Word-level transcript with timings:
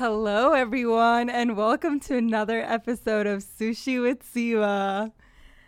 Hello, 0.00 0.54
everyone, 0.54 1.28
and 1.28 1.58
welcome 1.58 2.00
to 2.00 2.16
another 2.16 2.62
episode 2.62 3.26
of 3.26 3.44
Sushi 3.44 4.00
with 4.00 4.24
Seema. 4.24 5.12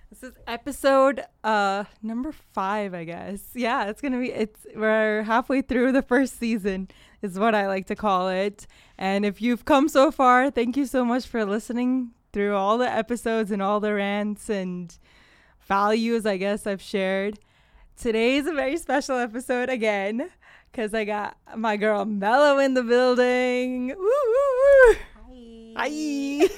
This 0.09 0.23
is 0.23 0.33
episode 0.47 1.23
uh 1.45 1.85
number 2.03 2.33
five, 2.33 2.95
I 2.95 3.05
guess. 3.05 3.43
Yeah, 3.53 3.91
it's 3.91 4.01
gonna 4.01 4.19
be. 4.19 4.33
It's 4.33 4.67
we're 4.75 5.23
halfway 5.25 5.61
through 5.61 5.93
the 5.93 6.01
first 6.01 6.39
season, 6.39 6.89
is 7.21 7.39
what 7.39 7.55
I 7.55 7.67
like 7.67 7.87
to 7.89 7.95
call 7.95 8.31
it. 8.31 8.67
And 8.97 9.27
if 9.27 9.43
you've 9.43 9.67
come 9.67 9.87
so 9.87 10.11
far, 10.11 10.51
thank 10.51 10.79
you 10.79 10.87
so 10.87 11.05
much 11.05 11.27
for 11.27 11.45
listening 11.45 12.13
through 12.33 12.57
all 12.57 12.79
the 12.79 12.91
episodes 12.91 13.51
and 13.51 13.61
all 13.61 13.81
the 13.81 13.93
rants 13.93 14.49
and 14.49 14.99
values. 15.61 16.25
I 16.25 16.39
guess 16.39 16.67
I've 16.67 16.81
shared. 16.81 17.39
Today 18.01 18.37
is 18.37 18.47
a 18.47 18.53
very 18.53 18.79
special 18.79 19.19
episode 19.19 19.69
again 19.69 20.31
because 20.73 20.95
I 20.95 21.05
got 21.05 21.37
my 21.55 21.77
girl 21.77 22.05
Mello 22.07 22.59
in 22.59 22.75
the 22.75 22.83
building. 22.83 23.89
Woo, 23.89 23.97
woo, 23.97 24.95
woo. 24.95 24.97
Hi. 25.77 26.49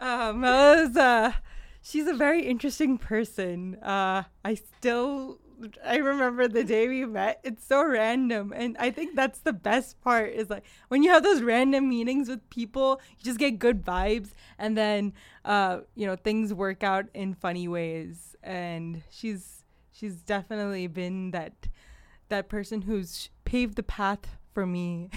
uh, 0.00 0.32
Mello's, 0.32 0.96
uh, 0.96 1.32
she's 1.80 2.08
a 2.08 2.14
very 2.14 2.42
interesting 2.42 2.98
person. 2.98 3.76
Uh, 3.76 4.24
I 4.44 4.54
still, 4.54 5.38
I 5.84 5.98
remember 5.98 6.48
the 6.48 6.64
day 6.64 6.88
we 6.88 7.04
met. 7.04 7.40
It's 7.44 7.64
so 7.64 7.86
random, 7.86 8.52
and 8.54 8.76
I 8.78 8.90
think 8.90 9.14
that's 9.14 9.38
the 9.38 9.52
best 9.52 10.00
part. 10.00 10.32
Is 10.32 10.50
like 10.50 10.64
when 10.88 11.04
you 11.04 11.10
have 11.10 11.22
those 11.22 11.42
random 11.42 11.88
meetings 11.88 12.28
with 12.28 12.48
people, 12.50 13.00
you 13.16 13.24
just 13.24 13.38
get 13.38 13.60
good 13.60 13.84
vibes, 13.84 14.30
and 14.58 14.76
then, 14.76 15.12
uh, 15.44 15.80
you 15.94 16.06
know, 16.06 16.16
things 16.16 16.52
work 16.52 16.82
out 16.82 17.06
in 17.14 17.34
funny 17.34 17.68
ways. 17.68 18.34
And 18.42 19.02
she's, 19.10 19.62
she's 19.92 20.16
definitely 20.16 20.86
been 20.88 21.30
that 21.30 21.68
that 22.34 22.48
person 22.48 22.82
who's 22.82 23.30
paved 23.44 23.76
the 23.76 23.82
path 23.82 24.26
for 24.52 24.66
me. 24.66 25.08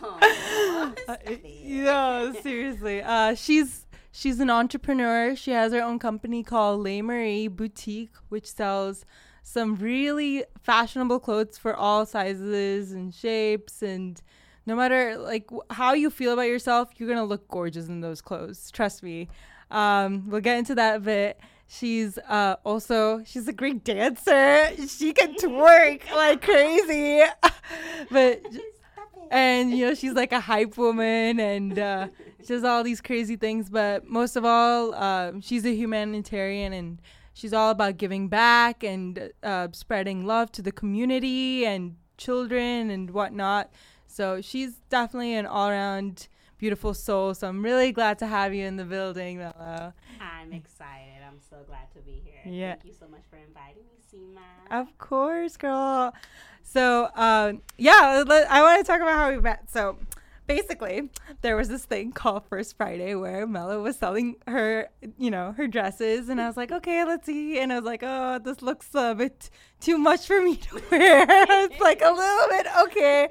Uh, 0.00 1.16
no, 1.64 2.32
seriously. 2.40 3.02
Uh, 3.02 3.34
she's 3.34 3.86
she's 4.12 4.38
an 4.38 4.48
entrepreneur. 4.48 5.34
She 5.34 5.50
has 5.50 5.72
her 5.72 5.82
own 5.82 5.98
company 5.98 6.42
called 6.42 6.80
Lei 6.80 7.02
Marie 7.02 7.48
Boutique, 7.48 8.14
which 8.28 8.46
sells 8.46 9.04
some 9.42 9.74
really 9.76 10.44
fashionable 10.62 11.18
clothes 11.18 11.58
for 11.58 11.74
all 11.74 12.06
sizes 12.06 12.92
and 12.92 13.12
shapes 13.12 13.82
and 13.82 14.22
no 14.66 14.76
matter 14.76 15.18
like 15.18 15.46
w- 15.46 15.62
how 15.70 15.94
you 15.94 16.10
feel 16.10 16.32
about 16.32 16.42
yourself, 16.42 16.90
you're 16.96 17.08
gonna 17.08 17.24
look 17.24 17.48
gorgeous 17.48 17.88
in 17.88 18.00
those 18.00 18.20
clothes. 18.20 18.70
Trust 18.70 19.02
me. 19.02 19.28
Um, 19.70 20.28
we'll 20.28 20.40
get 20.40 20.58
into 20.58 20.76
that 20.76 20.96
a 20.96 21.00
bit. 21.00 21.40
She's 21.72 22.18
uh, 22.18 22.56
also 22.64 23.22
she's 23.24 23.46
a 23.46 23.52
great 23.52 23.84
dancer. 23.84 24.70
She 24.88 25.12
can 25.12 25.34
twerk 25.34 26.10
like 26.10 26.42
crazy, 26.42 27.22
but 28.10 28.42
and 29.30 29.70
you 29.70 29.86
know 29.86 29.94
she's 29.94 30.14
like 30.14 30.32
a 30.32 30.40
hype 30.40 30.76
woman 30.76 31.38
and 31.38 31.78
uh, 31.78 32.08
she 32.40 32.48
does 32.48 32.64
all 32.64 32.82
these 32.82 33.00
crazy 33.00 33.36
things 33.36 33.70
but 33.70 34.04
most 34.04 34.34
of 34.34 34.44
all 34.44 34.92
uh, 34.94 35.30
she's 35.40 35.64
a 35.64 35.72
humanitarian 35.72 36.72
and 36.72 37.00
she's 37.34 37.52
all 37.52 37.70
about 37.70 37.96
giving 37.96 38.28
back 38.28 38.82
and 38.82 39.30
uh, 39.44 39.68
spreading 39.72 40.26
love 40.26 40.50
to 40.50 40.62
the 40.62 40.72
community 40.72 41.64
and 41.64 41.94
children 42.18 42.90
and 42.90 43.12
whatnot 43.12 43.70
so 44.08 44.40
she's 44.40 44.80
definitely 44.90 45.34
an 45.34 45.46
all-around 45.46 46.26
beautiful 46.58 46.92
soul 46.92 47.32
so 47.32 47.46
i'm 47.46 47.62
really 47.62 47.92
glad 47.92 48.18
to 48.18 48.26
have 48.26 48.52
you 48.52 48.66
in 48.66 48.76
the 48.76 48.84
building 48.84 49.38
Mello. 49.38 49.92
I'm 50.20 50.52
excited. 50.52 51.09
So 51.50 51.56
glad 51.66 51.90
to 51.94 52.00
be 52.00 52.22
here. 52.24 52.40
Yeah. 52.44 52.74
Thank 52.74 52.84
you 52.84 52.92
so 52.98 53.08
much 53.08 53.22
for 53.28 53.36
inviting 53.36 53.82
me, 53.82 53.98
Seema. 54.12 54.80
Of 54.80 54.96
course, 54.98 55.56
girl. 55.56 56.14
So, 56.62 57.08
um, 57.16 57.62
yeah, 57.76 58.22
let- 58.26 58.50
I 58.50 58.62
want 58.62 58.84
to 58.84 58.90
talk 58.90 59.00
about 59.00 59.16
how 59.16 59.30
we 59.30 59.40
met. 59.40 59.68
So, 59.68 59.98
basically, 60.46 61.10
there 61.42 61.56
was 61.56 61.68
this 61.68 61.84
thing 61.84 62.12
called 62.12 62.44
First 62.48 62.76
Friday 62.76 63.16
where 63.16 63.48
Mello 63.48 63.82
was 63.82 63.96
selling 63.96 64.36
her, 64.46 64.88
you 65.18 65.30
know, 65.30 65.52
her 65.56 65.66
dresses, 65.66 66.28
and 66.28 66.40
I 66.40 66.46
was 66.46 66.56
like, 66.56 66.70
okay, 66.70 67.04
let's 67.04 67.26
see. 67.26 67.58
And 67.58 67.72
I 67.72 67.76
was 67.76 67.84
like, 67.84 68.02
oh, 68.04 68.38
this 68.38 68.62
looks 68.62 68.88
a 68.94 69.14
bit 69.16 69.50
too 69.80 69.98
much 69.98 70.26
for 70.28 70.40
me 70.40 70.54
to 70.56 70.74
wear. 70.90 71.26
it's 71.28 71.80
like 71.80 72.00
a 72.02 72.10
little 72.10 72.48
bit 72.48 72.66
okay. 72.84 73.28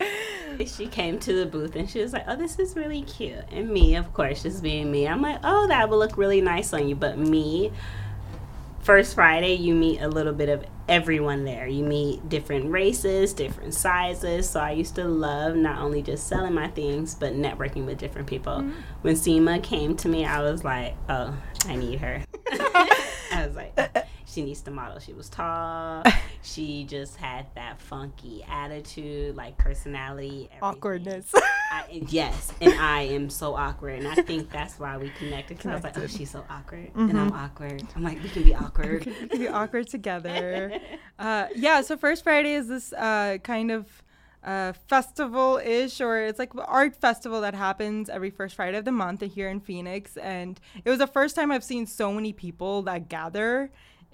She 0.66 0.88
came 0.88 1.20
to 1.20 1.34
the 1.34 1.46
booth 1.46 1.76
and 1.78 1.90
she 1.90 2.02
was 2.02 2.12
like, 2.12 2.26
"Oh, 2.28 2.36
this 2.36 2.60
is 2.60 2.76
really 2.76 3.04
cute." 3.04 3.46
And 3.50 3.70
me, 3.70 3.96
of 3.96 4.12
course, 4.14 4.44
just 4.44 4.62
being 4.62 4.92
me, 4.92 5.08
I'm 5.08 5.22
like, 5.22 5.40
"Oh, 5.44 5.68
that 5.68 5.90
would 5.90 5.96
look 5.96 6.18
really 6.18 6.42
nice 6.42 6.74
on 6.74 6.90
you." 6.90 6.96
But 6.96 7.18
me, 7.18 7.72
first 8.82 9.16
Friday, 9.16 9.56
you 9.56 9.74
meet 9.76 10.02
a 10.02 10.08
little 10.08 10.34
bit 10.34 10.50
of 10.50 10.66
everyone 10.88 11.46
there. 11.46 11.68
You 11.68 11.84
meet 11.84 12.28
different 12.30 12.72
races, 12.72 13.34
different 13.34 13.74
sizes. 13.74 14.50
So 14.50 14.60
I 14.60 14.72
used 14.72 14.96
to 14.96 15.06
love 15.06 15.56
not 15.56 15.80
only 15.80 16.02
just 16.02 16.28
selling 16.28 16.54
my 16.54 16.68
things, 16.70 17.16
but 17.16 17.34
networking 17.34 17.86
with 17.86 17.98
different 17.98 18.28
people. 18.28 18.54
Mm-hmm. 18.54 18.72
When 19.02 19.16
Seema 19.16 19.62
came 19.62 19.96
to 19.98 20.10
me, 20.10 20.26
I 20.26 20.42
was 20.42 20.64
like, 20.64 20.96
"Oh, 21.08 21.38
I 21.66 21.76
need 21.76 22.00
her." 22.00 22.24
I 22.52 23.46
was 23.46 23.56
like, 23.56 23.80
she 24.30 24.44
needs 24.44 24.62
to 24.62 24.72
model. 24.72 25.00
She 25.00 25.14
was 25.14 25.30
tall. 25.30 26.04
She 26.42 26.86
just 26.86 27.18
had 27.18 27.48
that 27.56 27.82
funky 27.82 28.46
attitude, 28.50 29.36
like 29.36 29.58
personality, 29.58 30.48
everything. 30.54 30.60
Awkwardness. 30.62 31.34
I, 31.70 31.84
yes, 32.08 32.54
and 32.62 32.74
I 32.80 33.02
am 33.02 33.30
so 33.30 33.56
awkward, 33.56 34.00
and 34.00 34.08
I 34.08 34.16
think 34.16 34.50
that's 34.50 34.80
why 34.80 34.98
we 34.98 35.10
connected. 35.10 35.58
Because 35.58 35.72
I 35.72 35.76
was 35.76 35.84
like, 35.84 35.98
oh, 35.98 36.08
she's 36.08 36.32
so 36.32 36.46
awkward, 36.50 36.92
and 36.96 37.20
I'm 37.20 37.34
awkward. 37.34 37.84
I'm 37.94 38.04
like, 38.04 38.24
we 38.24 38.30
can 38.30 38.44
be 38.44 38.56
awkward. 38.56 39.06
we 39.06 39.28
can 39.28 39.38
be 39.38 39.48
awkward 39.50 39.90
together. 39.90 40.80
Uh, 41.20 41.48
yeah, 41.54 41.82
so 41.82 41.98
First 41.98 42.24
Friday 42.24 42.54
is 42.54 42.70
this 42.70 42.94
uh, 42.94 43.38
kind 43.44 43.72
of 43.72 44.04
uh, 44.42 44.72
festival 44.88 45.60
ish, 45.64 46.00
or 46.00 46.20
it's 46.20 46.40
like 46.40 46.52
art 46.56 46.96
festival 46.96 47.42
that 47.42 47.54
happens 47.54 48.10
every 48.10 48.30
first 48.30 48.56
Friday 48.56 48.78
of 48.78 48.86
the 48.86 48.92
month 48.94 49.22
here 49.22 49.50
in 49.50 49.60
Phoenix. 49.60 50.16
And 50.16 50.58
it 50.86 50.90
was 50.90 51.00
the 51.00 51.08
first 51.08 51.36
time 51.36 51.52
I've 51.52 51.64
seen 51.64 51.86
so 51.86 52.14
many 52.14 52.32
people 52.32 52.84
that 52.84 53.10
gather 53.10 53.70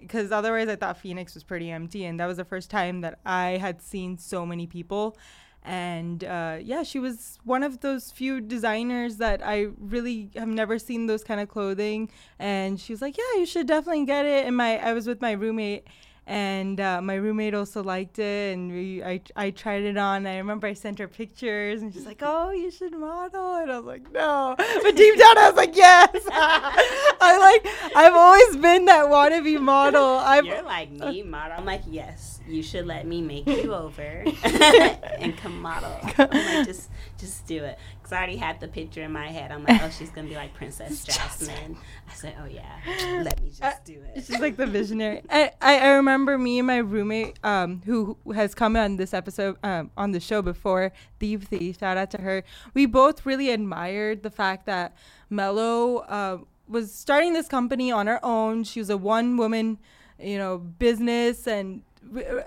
because 0.07 0.31
otherwise 0.31 0.67
I 0.67 0.75
thought 0.75 0.97
Phoenix 0.97 1.33
was 1.33 1.43
pretty 1.43 1.71
empty. 1.71 2.05
And 2.05 2.19
that 2.19 2.27
was 2.27 2.37
the 2.37 2.45
first 2.45 2.69
time 2.69 3.01
that 3.01 3.19
I 3.25 3.57
had 3.57 3.81
seen 3.81 4.17
so 4.17 4.45
many 4.45 4.67
people. 4.67 5.17
And 5.63 6.23
uh, 6.23 6.57
yeah, 6.61 6.83
she 6.83 6.99
was 6.99 7.39
one 7.43 7.63
of 7.63 7.79
those 7.79 8.11
few 8.11 8.39
designers 8.39 9.17
that 9.17 9.41
I 9.43 9.69
really 9.79 10.29
have 10.35 10.47
never 10.47 10.77
seen 10.77 11.07
those 11.07 11.23
kind 11.23 11.41
of 11.41 11.49
clothing. 11.49 12.11
And 12.37 12.79
she 12.79 12.93
was 12.93 13.01
like, 13.01 13.17
"Yeah, 13.17 13.39
you 13.39 13.47
should 13.47 13.65
definitely 13.65 14.05
get 14.05 14.25
it." 14.25 14.45
And 14.45 14.55
my 14.55 14.77
I 14.77 14.93
was 14.93 15.07
with 15.07 15.21
my 15.21 15.31
roommate, 15.31 15.87
and 16.27 16.79
uh, 16.79 17.01
my 17.01 17.15
roommate 17.15 17.53
also 17.53 17.83
liked 17.83 18.19
it, 18.19 18.53
and 18.53 18.71
we 18.71 19.03
I 19.03 19.21
I 19.35 19.51
tried 19.51 19.83
it 19.83 19.97
on. 19.97 20.25
I 20.25 20.37
remember 20.37 20.67
I 20.67 20.73
sent 20.73 20.99
her 20.99 21.07
pictures, 21.07 21.81
and 21.81 21.93
she's 21.93 22.05
like, 22.05 22.19
"Oh, 22.21 22.51
you 22.51 22.71
should 22.71 22.97
model." 22.97 23.55
And 23.55 23.71
I 23.71 23.77
was 23.77 23.85
like, 23.85 24.11
"No," 24.11 24.55
but 24.57 24.95
deep 24.95 25.17
down 25.17 25.37
I 25.37 25.47
was 25.49 25.55
like, 25.55 25.75
"Yes." 25.75 26.09
I 26.31 27.37
like 27.37 27.95
I've 27.95 28.13
always 28.13 28.57
been 28.57 28.85
that 28.85 29.05
wannabe 29.05 29.59
model. 29.61 30.03
I've 30.03 30.45
You're 30.45 30.63
like 30.63 30.91
me, 30.91 31.23
model. 31.35 31.57
I'm 31.57 31.65
like, 31.65 31.81
yes, 31.87 32.39
you 32.47 32.61
should 32.61 32.85
let 32.85 33.05
me 33.07 33.21
make 33.21 33.47
you 33.47 33.73
over 33.73 34.25
and 34.43 35.37
come 35.37 35.61
model. 35.61 35.97
I'm 36.17 36.29
like, 36.29 36.67
just, 36.67 36.89
just 37.17 37.45
do 37.47 37.63
it. 37.63 37.79
Because 38.05 38.13
I 38.13 38.17
already 38.17 38.35
had 38.35 38.59
the 38.59 38.67
picture 38.67 39.01
in 39.01 39.11
my 39.11 39.29
head. 39.29 39.51
I'm 39.51 39.63
like, 39.63 39.81
oh, 39.81 39.89
she's 39.89 40.11
gonna 40.11 40.27
be 40.27 40.35
like 40.35 40.53
Princess 40.53 41.03
Jasmine. 41.05 41.75
I 42.07 42.13
said, 42.13 42.35
oh 42.39 42.45
yeah, 42.45 42.71
let 43.23 43.41
me 43.41 43.49
just 43.49 43.83
do 43.83 43.99
it. 44.13 44.23
She's 44.23 44.39
like 44.39 44.57
the 44.57 44.67
visionary. 44.67 45.23
I, 45.27 45.49
I, 45.59 45.79
I 45.79 45.87
remember 45.93 46.37
me 46.37 46.59
and 46.59 46.67
my 46.67 46.77
roommate, 46.77 47.39
um, 47.43 47.81
who 47.83 48.15
who 48.23 48.33
has 48.33 48.53
come 48.53 48.75
on 48.75 48.97
this 48.97 49.11
episode, 49.11 49.57
um, 49.63 49.89
on 49.97 50.11
the 50.11 50.19
show 50.19 50.43
before, 50.43 50.91
Deepthi, 51.19 51.79
shout 51.79 51.97
out 51.97 52.11
to 52.11 52.21
her. 52.21 52.43
We 52.75 52.85
both 52.85 53.25
really 53.25 53.49
admired 53.49 54.21
the 54.21 54.29
fact 54.29 54.67
that 54.67 54.95
Mello 55.31 55.97
uh, 55.97 56.37
was 56.67 56.93
starting 56.93 57.33
this 57.33 57.47
company 57.47 57.91
on 57.91 58.05
her 58.05 58.23
own. 58.23 58.65
She 58.65 58.79
was 58.79 58.91
a 58.91 58.97
one 58.97 59.35
woman, 59.35 59.79
you 60.19 60.37
know, 60.37 60.59
business 60.59 61.47
and 61.47 61.81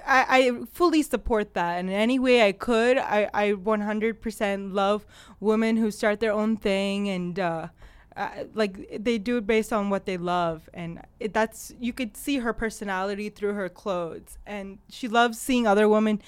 I, 0.06 0.26
I 0.28 0.64
fully 0.72 1.02
support 1.02 1.54
that. 1.54 1.78
And 1.78 1.88
in 1.88 1.94
any 1.94 2.18
way 2.18 2.46
I 2.46 2.52
could, 2.52 2.98
I, 2.98 3.28
I 3.34 3.52
100% 3.52 4.72
love 4.72 5.06
women 5.40 5.76
who 5.76 5.90
start 5.90 6.20
their 6.20 6.32
own 6.32 6.56
thing 6.56 7.08
and, 7.08 7.38
uh, 7.38 7.68
uh, 8.16 8.30
like 8.54 8.88
they 8.98 9.16
do 9.16 9.36
it 9.36 9.46
based 9.46 9.72
on 9.72 9.90
what 9.90 10.04
they 10.04 10.16
love 10.16 10.68
and 10.74 11.00
it, 11.20 11.32
that's 11.32 11.72
you 11.78 11.92
could 11.92 12.16
see 12.16 12.38
her 12.38 12.52
personality 12.52 13.28
through 13.30 13.52
her 13.52 13.68
clothes 13.68 14.38
and 14.44 14.78
she 14.88 15.06
loves 15.06 15.38
seeing 15.38 15.68
other 15.68 15.88
women 15.88 16.20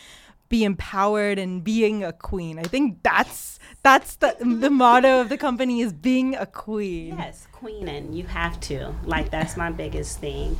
be 0.48 0.62
empowered 0.62 1.36
and 1.36 1.64
being 1.64 2.04
a 2.04 2.12
queen 2.12 2.60
i 2.60 2.62
think 2.62 3.02
that's 3.02 3.58
that's 3.82 4.14
the 4.16 4.36
the 4.38 4.70
motto 4.82 5.20
of 5.20 5.28
the 5.28 5.36
company 5.36 5.80
is 5.80 5.92
being 5.92 6.36
a 6.36 6.46
queen 6.46 7.18
Yes, 7.18 7.48
queening. 7.50 8.12
You 8.12 8.24
have 8.24 8.58
to. 8.60 8.94
Like 9.04 9.30
that's 9.30 9.56
my 9.56 9.70
biggest 9.70 10.18
thing. 10.18 10.58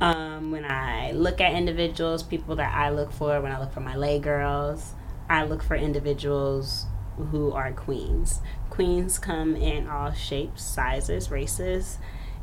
Um, 0.00 0.50
when 0.50 0.64
I 0.64 1.12
look 1.12 1.40
at 1.40 1.54
individuals, 1.54 2.22
people 2.22 2.56
that 2.56 2.74
I 2.74 2.90
look 2.90 3.12
for, 3.12 3.40
when 3.40 3.52
I 3.52 3.58
look 3.58 3.72
for 3.72 3.80
my 3.80 3.96
lay 3.96 4.18
girls, 4.18 4.92
I 5.28 5.44
look 5.44 5.62
for 5.62 5.74
individuals 5.74 6.86
who 7.16 7.52
are 7.52 7.72
queens. 7.72 8.40
Queens 8.68 9.18
come 9.18 9.56
in 9.56 9.88
all 9.88 10.12
shapes, 10.12 10.62
sizes, 10.62 11.30
races, 11.30 11.98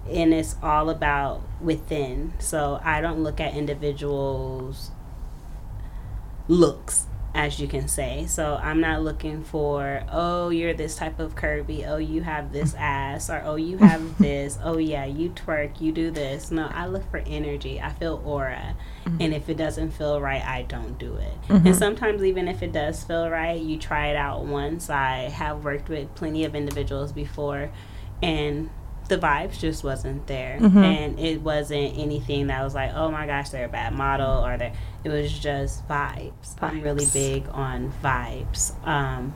and 0.10 0.34
it's 0.34 0.56
all 0.64 0.90
about 0.90 1.44
within. 1.62 2.34
So 2.40 2.80
I 2.84 3.02
don't 3.02 3.24
look 3.24 3.40
at 3.40 3.54
individuals' 3.54 4.92
looks. 6.48 7.06
As 7.36 7.60
you 7.60 7.68
can 7.68 7.88
say. 7.88 8.26
So 8.28 8.60
I'm 8.62 8.80
not 8.80 9.02
looking 9.02 9.44
for, 9.44 10.04
oh, 10.12 10.50
you're 10.50 10.74
this 10.74 10.96
type 10.96 11.20
of 11.20 11.36
curvy. 11.36 11.88
Oh, 11.88 11.98
you 11.98 12.22
have 12.22 12.52
this 12.54 12.76
ass. 12.78 13.30
Or, 13.30 13.42
oh, 13.46 13.56
you 13.56 13.78
have 13.78 14.18
this. 14.20 14.60
Oh, 14.64 14.78
yeah, 14.78 15.06
you 15.06 15.30
twerk. 15.32 15.82
You 15.82 15.92
do 15.92 16.12
this. 16.12 16.52
No, 16.52 16.70
I 16.74 16.86
look 16.88 17.10
for 17.10 17.24
energy. 17.26 17.82
I 17.82 17.92
feel 17.92 18.22
aura. 18.24 18.76
Mm-hmm. 19.06 19.22
And 19.22 19.34
if 19.34 19.50
it 19.50 19.58
doesn't 19.58 19.92
feel 19.92 20.22
right, 20.22 20.44
I 20.44 20.64
don't 20.64 20.98
do 21.00 21.16
it. 21.16 21.34
Mm-hmm. 21.48 21.68
And 21.68 21.76
sometimes, 21.76 22.24
even 22.24 22.48
if 22.48 22.62
it 22.62 22.72
does 22.72 23.04
feel 23.04 23.30
right, 23.30 23.60
you 23.60 23.78
try 23.78 24.08
it 24.08 24.16
out 24.16 24.46
once. 24.46 24.90
I 24.90 25.30
have 25.30 25.64
worked 25.64 25.90
with 25.90 26.14
plenty 26.16 26.46
of 26.46 26.56
individuals 26.56 27.12
before. 27.12 27.72
And 28.22 28.70
the 29.10 29.18
vibes 29.18 29.60
just 29.60 29.84
wasn't 29.84 30.26
there 30.28 30.58
mm-hmm. 30.60 30.78
and 30.78 31.20
it 31.20 31.42
wasn't 31.42 31.98
anything 31.98 32.48
that 32.48 32.64
was 32.64 32.74
like 32.74 32.92
oh 32.94 33.12
my 33.12 33.26
gosh 33.26 33.50
they're 33.50 33.66
a 33.66 33.70
bad 33.70 33.94
model 33.94 34.46
or 34.46 34.58
they 34.58 34.74
it 35.04 35.10
was 35.10 35.38
just 35.38 35.88
vibes, 35.88 36.32
vibes. 36.56 36.62
i'm 36.62 36.82
really 36.82 37.06
big 37.12 37.48
on 37.50 37.92
vibes 38.04 38.74
um 38.88 39.34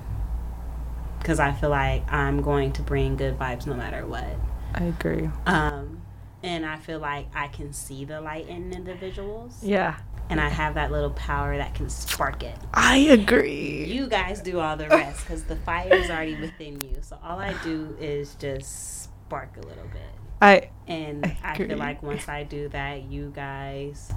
because 1.20 1.40
i 1.40 1.52
feel 1.52 1.70
like 1.70 2.12
i'm 2.12 2.42
going 2.42 2.72
to 2.72 2.82
bring 2.82 3.16
good 3.16 3.38
vibes 3.38 3.68
no 3.68 3.76
matter 3.76 4.06
what 4.06 4.36
i 4.74 4.86
agree 4.86 5.30
um 5.46 6.02
and 6.44 6.66
i 6.66 6.78
feel 6.78 7.00
like 7.00 7.28
i 7.36 7.48
can 7.48 7.74
see 7.74 8.06
the 8.06 8.22
light 8.22 8.48
in 8.48 8.72
individuals 8.72 9.62
yeah 9.62 9.98
and 10.30 10.42
I 10.42 10.50
have 10.50 10.74
that 10.76 10.92
little 10.92 11.12
power 11.12 11.58
that 11.58 11.74
can 11.74 11.90
spark 11.90 12.44
it. 12.44 12.58
I 12.74 12.98
agree. 12.98 13.86
You 13.86 14.08
guys 14.08 14.42
do 14.42 14.60
all 14.60 14.76
the 14.76 14.90
rest 14.90 15.22
because 15.22 15.44
the 15.44 15.56
fire 15.56 15.94
is 15.94 16.10
already 16.10 16.36
within 16.36 16.82
you. 16.82 16.98
So 17.02 17.18
all 17.24 17.40
I 17.40 17.54
do 17.64 17.96
is 18.00 18.36
just 18.36 19.07
spark 19.28 19.58
a 19.58 19.68
little 19.68 19.88
bit. 19.92 20.02
I 20.42 20.70
and 20.88 21.26
I, 21.26 21.38
I 21.52 21.58
feel 21.58 21.78
like 21.78 22.02
once 22.02 22.30
I 22.30 22.44
do 22.44 22.70
that, 22.70 23.04
you 23.04 23.32
guys 23.36 24.12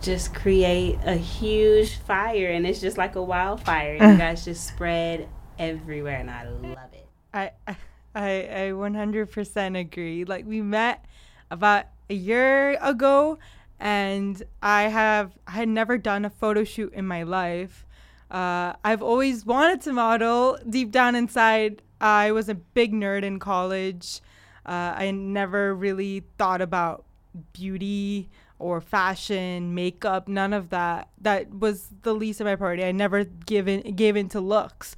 just 0.00 0.34
create 0.34 0.98
a 1.04 1.14
huge 1.14 1.96
fire, 1.96 2.50
and 2.50 2.66
it's 2.66 2.80
just 2.80 2.96
like 2.96 3.16
a 3.16 3.22
wildfire. 3.22 3.94
you 3.94 4.00
uh. 4.00 4.16
guys 4.16 4.44
just 4.44 4.66
spread 4.66 5.28
everywhere, 5.58 6.18
and 6.18 6.30
I 6.30 6.48
love 6.48 6.92
it. 6.92 7.08
I 7.34 7.50
I 7.66 7.76
I 8.14 8.72
100% 8.72 9.80
agree. 9.80 10.24
Like 10.24 10.46
we 10.46 10.62
met 10.62 11.04
about 11.50 11.86
a 12.08 12.14
year 12.14 12.78
ago, 12.80 13.38
and 13.80 14.40
I 14.62 14.82
have 14.84 15.32
I 15.46 15.52
had 15.52 15.68
never 15.68 15.98
done 15.98 16.24
a 16.24 16.30
photo 16.30 16.62
shoot 16.62 16.92
in 16.94 17.06
my 17.06 17.24
life. 17.24 17.86
Uh, 18.32 18.72
I've 18.82 19.02
always 19.02 19.44
wanted 19.44 19.82
to 19.82 19.92
model. 19.92 20.58
Deep 20.68 20.90
down 20.90 21.14
inside, 21.14 21.82
I 22.00 22.32
was 22.32 22.48
a 22.48 22.54
big 22.54 22.94
nerd 22.94 23.24
in 23.24 23.38
college. 23.38 24.22
Uh, 24.64 24.94
I 24.96 25.10
never 25.10 25.74
really 25.74 26.24
thought 26.38 26.62
about 26.62 27.04
beauty 27.52 28.30
or 28.58 28.80
fashion, 28.80 29.74
makeup, 29.74 30.28
none 30.28 30.54
of 30.54 30.70
that. 30.70 31.08
That 31.20 31.52
was 31.52 31.88
the 32.02 32.14
least 32.14 32.40
of 32.40 32.46
my 32.46 32.56
priority. 32.56 32.84
I 32.84 32.92
never 32.92 33.24
given 33.24 33.94
gave 33.94 34.16
into 34.16 34.40
looks. 34.40 34.96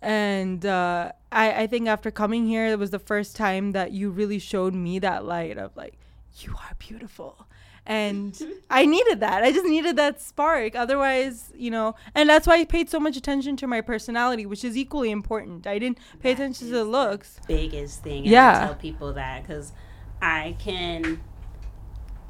And 0.00 0.64
uh, 0.64 1.12
I, 1.30 1.62
I 1.62 1.66
think 1.66 1.88
after 1.88 2.10
coming 2.10 2.46
here, 2.46 2.66
it 2.68 2.78
was 2.78 2.90
the 2.90 2.98
first 2.98 3.36
time 3.36 3.72
that 3.72 3.92
you 3.92 4.10
really 4.10 4.38
showed 4.38 4.74
me 4.74 4.98
that 5.00 5.24
light 5.24 5.58
of 5.58 5.76
like, 5.76 5.98
you 6.38 6.54
are 6.54 6.74
beautiful 6.78 7.46
and 7.86 8.40
I 8.70 8.86
needed 8.86 9.20
that. 9.20 9.42
I 9.42 9.50
just 9.52 9.66
needed 9.66 9.96
that 9.96 10.20
spark. 10.20 10.76
Otherwise, 10.76 11.52
you 11.56 11.70
know, 11.70 11.94
and 12.14 12.28
that's 12.28 12.46
why 12.46 12.58
I 12.58 12.64
paid 12.64 12.88
so 12.88 13.00
much 13.00 13.16
attention 13.16 13.56
to 13.58 13.66
my 13.66 13.80
personality, 13.80 14.46
which 14.46 14.64
is 14.64 14.76
equally 14.76 15.10
important. 15.10 15.66
I 15.66 15.78
didn't 15.78 15.98
pay 16.20 16.34
that 16.34 16.42
attention 16.42 16.68
to 16.68 16.74
the 16.74 16.84
looks. 16.84 17.40
The 17.46 17.54
biggest 17.54 18.02
thing. 18.02 18.24
yeah. 18.24 18.62
I 18.62 18.66
tell 18.66 18.74
people 18.76 19.12
that 19.14 19.42
because 19.42 19.72
I 20.20 20.56
can. 20.58 21.20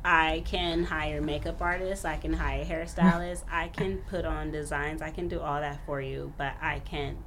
I 0.05 0.43
can 0.45 0.83
hire 0.83 1.21
makeup 1.23 1.63
artists. 1.63 2.05
I 2.05 2.17
can 2.17 2.33
hire 2.33 2.65
hairstylists. 2.65 3.45
I 3.49 3.69
can 3.69 3.99
put 3.99 4.25
on 4.25 4.51
designs. 4.51 5.01
I 5.01 5.13
can 5.13 5.29
do 5.29 5.39
all 5.39 5.61
that 5.61 5.79
for 5.87 6.01
you, 6.01 6.33
but 6.37 6.55
I 6.61 6.81
can't 6.81 7.19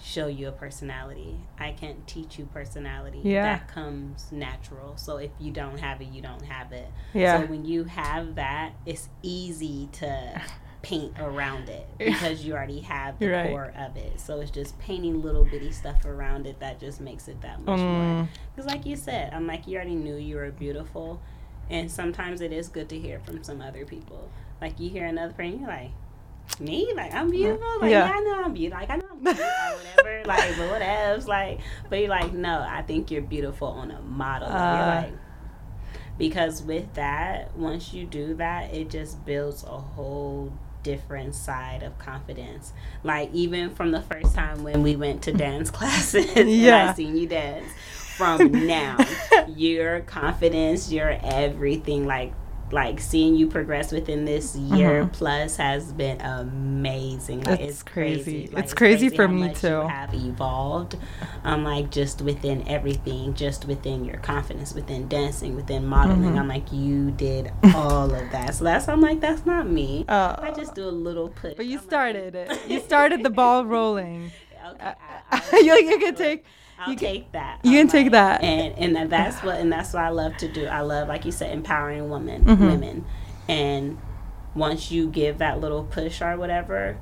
show 0.00 0.26
you 0.26 0.48
a 0.48 0.52
personality. 0.52 1.38
I 1.58 1.72
can't 1.72 2.06
teach 2.06 2.38
you 2.38 2.46
personality. 2.46 3.20
Yeah. 3.22 3.42
That 3.42 3.68
comes 3.68 4.30
natural. 4.32 4.96
So 4.96 5.16
if 5.16 5.30
you 5.38 5.52
don't 5.52 5.78
have 5.78 6.00
it, 6.00 6.08
you 6.08 6.22
don't 6.22 6.44
have 6.44 6.72
it. 6.72 6.88
Yeah. 7.14 7.40
So 7.40 7.46
when 7.46 7.64
you 7.64 7.84
have 7.84 8.34
that, 8.36 8.72
it's 8.86 9.08
easy 9.22 9.88
to 9.92 10.40
paint 10.82 11.18
around 11.18 11.68
it 11.68 11.86
because 11.98 12.44
you 12.44 12.54
already 12.54 12.80
have 12.80 13.18
the 13.18 13.28
right. 13.28 13.50
core 13.50 13.72
of 13.76 13.96
it. 13.96 14.20
So 14.20 14.40
it's 14.40 14.50
just 14.50 14.78
painting 14.78 15.22
little 15.22 15.44
bitty 15.44 15.72
stuff 15.72 16.04
around 16.04 16.46
it 16.46 16.60
that 16.60 16.80
just 16.80 17.00
makes 17.00 17.28
it 17.28 17.40
that 17.42 17.62
much 17.64 17.78
mm. 17.78 18.16
more. 18.16 18.28
Because 18.54 18.70
like 18.70 18.86
you 18.86 18.96
said, 18.96 19.32
I'm 19.32 19.46
like 19.46 19.66
you 19.66 19.76
already 19.76 19.94
knew 19.94 20.16
you 20.16 20.36
were 20.36 20.50
beautiful, 20.50 21.20
and 21.68 21.90
sometimes 21.90 22.40
it 22.40 22.52
is 22.52 22.68
good 22.68 22.88
to 22.90 22.98
hear 22.98 23.20
from 23.20 23.42
some 23.42 23.60
other 23.60 23.84
people. 23.84 24.30
Like 24.60 24.80
you 24.80 24.90
hear 24.90 25.06
another 25.06 25.32
friend, 25.32 25.60
you're 25.60 25.68
like, 25.68 25.90
me? 26.60 26.92
Like 26.94 27.14
I'm 27.14 27.30
beautiful? 27.30 27.80
Like 27.80 27.90
yeah, 27.90 28.06
yeah 28.06 28.12
I 28.12 28.20
know 28.20 28.44
I'm 28.44 28.52
beautiful 28.52 28.80
like 28.80 28.90
I 28.90 28.96
know 28.96 29.06
I'm 29.10 29.18
beautiful 29.18 29.46
whatever 29.46 30.22
like 30.26 30.56
but 30.56 30.70
what 30.70 30.82
else 30.82 31.26
like 31.26 31.60
but 31.88 32.00
you're 32.00 32.08
like 32.08 32.32
no 32.32 32.64
I 32.68 32.82
think 32.82 33.10
you're 33.10 33.22
beautiful 33.22 33.68
on 33.68 33.90
a 33.90 34.00
model 34.00 34.48
uh, 34.48 35.02
like 35.02 35.12
because 36.18 36.62
with 36.62 36.94
that 36.94 37.56
once 37.56 37.92
you 37.92 38.04
do 38.04 38.34
that 38.34 38.74
it 38.74 38.90
just 38.90 39.24
builds 39.24 39.62
a 39.62 39.78
whole 39.78 40.52
different 40.82 41.34
side 41.34 41.82
of 41.82 41.98
confidence. 41.98 42.72
Like 43.04 43.30
even 43.32 43.70
from 43.70 43.90
the 43.90 44.00
first 44.02 44.34
time 44.34 44.62
when 44.62 44.82
we 44.82 44.96
went 44.96 45.22
to 45.22 45.32
dance 45.32 45.70
classes 45.78 46.26
yeah. 46.34 46.76
and 46.76 46.90
I 46.90 46.94
seen 46.94 47.16
you 47.16 47.26
dance 47.26 47.70
from 48.16 48.50
now 48.66 48.96
your 49.46 50.00
confidence 50.00 50.90
your 50.90 51.18
everything 51.22 52.06
like 52.06 52.32
like 52.72 53.00
seeing 53.00 53.34
you 53.34 53.46
progress 53.46 53.92
within 53.92 54.24
this 54.24 54.54
year 54.56 55.02
mm-hmm. 55.02 55.10
plus 55.10 55.56
has 55.56 55.92
been 55.92 56.20
amazing. 56.20 57.42
Like, 57.42 57.60
it's, 57.60 57.82
crazy. 57.82 58.22
crazy. 58.22 58.48
Like, 58.52 58.64
it's, 58.64 58.74
crazy, 58.74 59.08
crazy 59.08 59.16
for 59.16 59.28
me 59.28 59.54
too. 59.54 59.80
have 59.82 60.12
evolved, 60.14 60.96
um, 61.44 61.64
like 61.64 61.90
just 61.90 62.22
within 62.22 62.66
everything, 62.68 63.34
just 63.34 63.64
within 63.66 64.04
your 64.04 64.18
confidence, 64.18 64.74
within 64.74 65.08
dancing, 65.08 65.56
within 65.56 65.86
modeling. 65.86 66.30
Mm-hmm. 66.30 66.38
I'm 66.38 66.48
like, 66.48 66.72
you 66.72 67.10
did 67.12 67.50
all 67.74 68.12
of 68.12 68.30
that. 68.32 68.54
So 68.54 68.64
that's 68.64 68.88
I'm 68.88 69.00
like, 69.00 69.20
that's 69.20 69.46
not 69.46 69.68
me. 69.68 70.04
Uh, 70.08 70.36
I 70.38 70.52
just 70.52 70.74
do 70.74 70.84
a 70.84 70.90
little 70.90 71.28
push. 71.28 71.54
But 71.56 71.66
you 71.66 71.78
I'm 71.78 71.84
started 71.84 72.34
like, 72.34 72.50
it. 72.50 72.70
You 72.70 72.80
started 72.80 73.22
the 73.22 73.30
ball 73.30 73.64
rolling. 73.64 74.30
okay, 74.70 74.80
uh, 74.80 74.94
I, 75.30 75.42
I 75.52 75.58
you, 75.58 75.74
you 75.74 75.98
can 75.98 76.14
take 76.14 76.44
I'll 76.78 76.90
you 76.90 76.96
take 76.96 77.32
that. 77.32 77.60
You 77.64 77.72
can 77.72 77.88
take 77.88 78.12
that. 78.12 78.42
And 78.42 78.96
and 78.96 79.10
that's 79.10 79.42
what 79.42 79.58
and 79.58 79.72
that's 79.72 79.92
what 79.92 80.02
I 80.02 80.10
love 80.10 80.36
to 80.38 80.48
do. 80.48 80.66
I 80.66 80.80
love, 80.80 81.08
like 81.08 81.24
you 81.24 81.32
said, 81.32 81.52
empowering 81.52 82.08
women, 82.08 82.44
mm-hmm. 82.44 82.66
women. 82.66 83.04
And 83.48 83.98
once 84.54 84.90
you 84.90 85.08
give 85.08 85.38
that 85.38 85.60
little 85.60 85.84
push 85.84 86.20
or 86.20 86.36
whatever, 86.36 86.98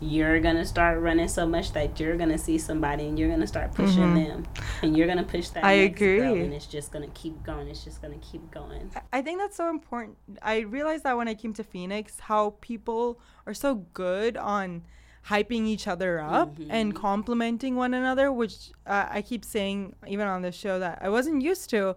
you're 0.00 0.40
gonna 0.40 0.64
start 0.64 1.00
running 1.00 1.28
so 1.28 1.46
much 1.46 1.72
that 1.72 1.98
you're 1.98 2.16
gonna 2.16 2.38
see 2.38 2.58
somebody 2.58 3.06
and 3.06 3.18
you're 3.18 3.30
gonna 3.30 3.46
start 3.46 3.72
pushing 3.74 4.02
mm-hmm. 4.02 4.28
them, 4.28 4.46
and 4.82 4.96
you're 4.96 5.06
gonna 5.06 5.24
push 5.24 5.48
that. 5.50 5.64
I 5.64 5.72
agree, 5.72 6.20
and 6.20 6.52
it's 6.52 6.66
just 6.66 6.92
gonna 6.92 7.08
keep 7.08 7.42
going. 7.42 7.68
It's 7.68 7.82
just 7.82 8.02
gonna 8.02 8.18
keep 8.18 8.50
going. 8.50 8.90
I 9.12 9.22
think 9.22 9.38
that's 9.38 9.56
so 9.56 9.70
important. 9.70 10.18
I 10.42 10.60
realized 10.60 11.04
that 11.04 11.16
when 11.16 11.28
I 11.28 11.34
came 11.34 11.54
to 11.54 11.64
Phoenix, 11.64 12.20
how 12.20 12.56
people 12.60 13.18
are 13.46 13.54
so 13.54 13.86
good 13.94 14.36
on 14.36 14.82
hyping 15.28 15.66
each 15.66 15.88
other 15.88 16.20
up 16.20 16.56
mm-hmm. 16.56 16.70
and 16.70 16.94
complimenting 16.94 17.74
one 17.74 17.94
another, 17.94 18.30
which 18.30 18.70
uh, 18.86 19.06
I 19.10 19.22
keep 19.22 19.44
saying 19.44 19.94
even 20.06 20.26
on 20.26 20.42
this 20.42 20.54
show 20.54 20.78
that 20.78 21.00
I 21.02 21.08
wasn't 21.08 21.42
used 21.42 21.68
to. 21.70 21.96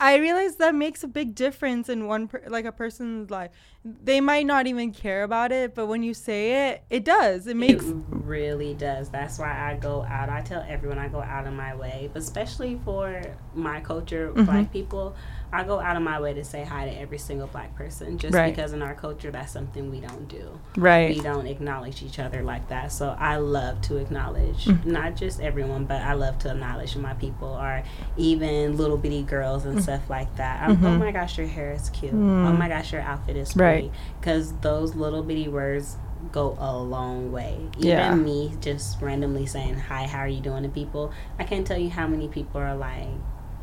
I 0.00 0.16
realized 0.16 0.58
that 0.58 0.74
makes 0.74 1.04
a 1.04 1.08
big 1.08 1.34
difference 1.34 1.88
in 1.88 2.06
one 2.06 2.28
per- 2.28 2.42
like 2.48 2.64
a 2.64 2.72
person's 2.72 3.30
life. 3.30 3.50
They 3.84 4.20
might 4.20 4.46
not 4.46 4.66
even 4.66 4.90
care 4.92 5.22
about 5.22 5.52
it, 5.52 5.74
but 5.74 5.86
when 5.86 6.02
you 6.02 6.14
say 6.14 6.70
it, 6.70 6.82
it 6.90 7.04
does. 7.04 7.46
It 7.46 7.56
makes 7.56 7.84
it 7.84 7.94
really 8.08 8.74
does. 8.74 9.10
That's 9.10 9.38
why 9.38 9.70
I 9.70 9.76
go 9.76 10.02
out. 10.02 10.28
I 10.28 10.40
tell 10.40 10.64
everyone 10.66 10.98
I 10.98 11.08
go 11.08 11.20
out 11.20 11.46
of 11.46 11.52
my 11.52 11.76
way, 11.76 12.10
but 12.12 12.22
especially 12.22 12.80
for 12.84 13.22
my 13.54 13.80
culture, 13.80 14.30
mm-hmm. 14.30 14.44
black 14.44 14.72
people. 14.72 15.14
I 15.52 15.64
go 15.64 15.78
out 15.78 15.96
of 15.96 16.02
my 16.02 16.20
way 16.20 16.34
to 16.34 16.44
say 16.44 16.64
hi 16.64 16.86
to 16.86 16.92
every 16.92 17.18
single 17.18 17.46
black 17.46 17.74
person 17.76 18.18
just 18.18 18.34
right. 18.34 18.54
because 18.54 18.72
in 18.72 18.82
our 18.82 18.94
culture 18.94 19.30
that's 19.30 19.52
something 19.52 19.90
we 19.90 20.00
don't 20.00 20.28
do. 20.28 20.58
Right. 20.76 21.14
We 21.14 21.22
don't 21.22 21.46
acknowledge 21.46 22.02
each 22.02 22.18
other 22.18 22.42
like 22.42 22.68
that. 22.68 22.92
So 22.92 23.16
I 23.18 23.36
love 23.36 23.80
to 23.82 23.96
acknowledge 23.96 24.64
mm-hmm. 24.64 24.90
not 24.90 25.16
just 25.16 25.40
everyone, 25.40 25.84
but 25.84 26.02
I 26.02 26.14
love 26.14 26.38
to 26.40 26.50
acknowledge 26.50 26.96
my 26.96 27.14
people 27.14 27.48
or 27.48 27.82
even 28.16 28.76
little 28.76 28.98
bitty 28.98 29.22
girls 29.22 29.64
and 29.64 29.74
mm-hmm. 29.74 29.82
stuff 29.82 30.10
like 30.10 30.34
that. 30.36 30.68
Oh 30.68 30.74
mm-hmm. 30.74 30.86
Oh 30.86 30.98
my 30.98 31.12
gosh, 31.12 31.38
your 31.38 31.46
hair 31.46 31.72
is 31.72 31.90
cute. 31.90 32.12
Mm. 32.12 32.46
Oh 32.46 32.52
my 32.52 32.68
gosh, 32.68 32.92
your 32.92 33.02
outfit 33.02 33.36
is 33.36 33.54
pretty. 33.54 33.90
Because 34.20 34.52
right. 34.52 34.62
those 34.62 34.94
little 34.94 35.22
bitty 35.22 35.48
words 35.48 35.96
go 36.32 36.56
a 36.58 36.76
long 36.76 37.32
way. 37.32 37.58
Even 37.78 37.88
yeah. 37.88 38.14
me 38.14 38.52
just 38.60 39.00
randomly 39.00 39.46
saying 39.46 39.74
hi, 39.74 40.06
how 40.06 40.18
are 40.18 40.28
you 40.28 40.40
doing 40.40 40.62
to 40.62 40.68
people, 40.68 41.12
I 41.38 41.44
can't 41.44 41.66
tell 41.66 41.78
you 41.78 41.90
how 41.90 42.06
many 42.06 42.28
people 42.28 42.60
are 42.60 42.74
like 42.74 43.08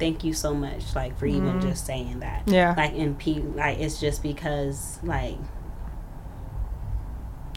thank 0.03 0.23
you 0.23 0.33
so 0.33 0.53
much 0.53 0.95
like 0.95 1.17
for 1.17 1.25
even 1.25 1.43
mm-hmm. 1.43 1.69
just 1.69 1.85
saying 1.85 2.19
that 2.19 2.43
yeah 2.45 2.73
like 2.75 2.93
and 2.93 3.17
pe- 3.17 3.39
like 3.39 3.79
it's 3.79 4.01
just 4.01 4.21
because 4.21 4.99
like 5.01 5.37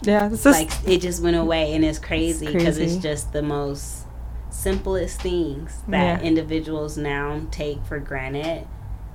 yeah 0.03 0.29
like 0.45 0.71
it 0.87 1.01
just 1.01 1.21
went 1.21 1.35
away 1.35 1.73
and 1.73 1.83
it's 1.83 1.99
crazy 1.99 2.45
because 2.45 2.77
it's, 2.77 2.93
it's, 2.93 3.03
just 3.03 3.33
the 3.33 3.41
most 3.41 4.05
simplest 4.49 5.21
things 5.21 5.81
that 5.89 6.21
yeah. 6.21 6.25
individuals 6.25 6.97
now 6.97 7.45
take 7.51 7.83
for 7.85 7.99
granted 7.99 8.65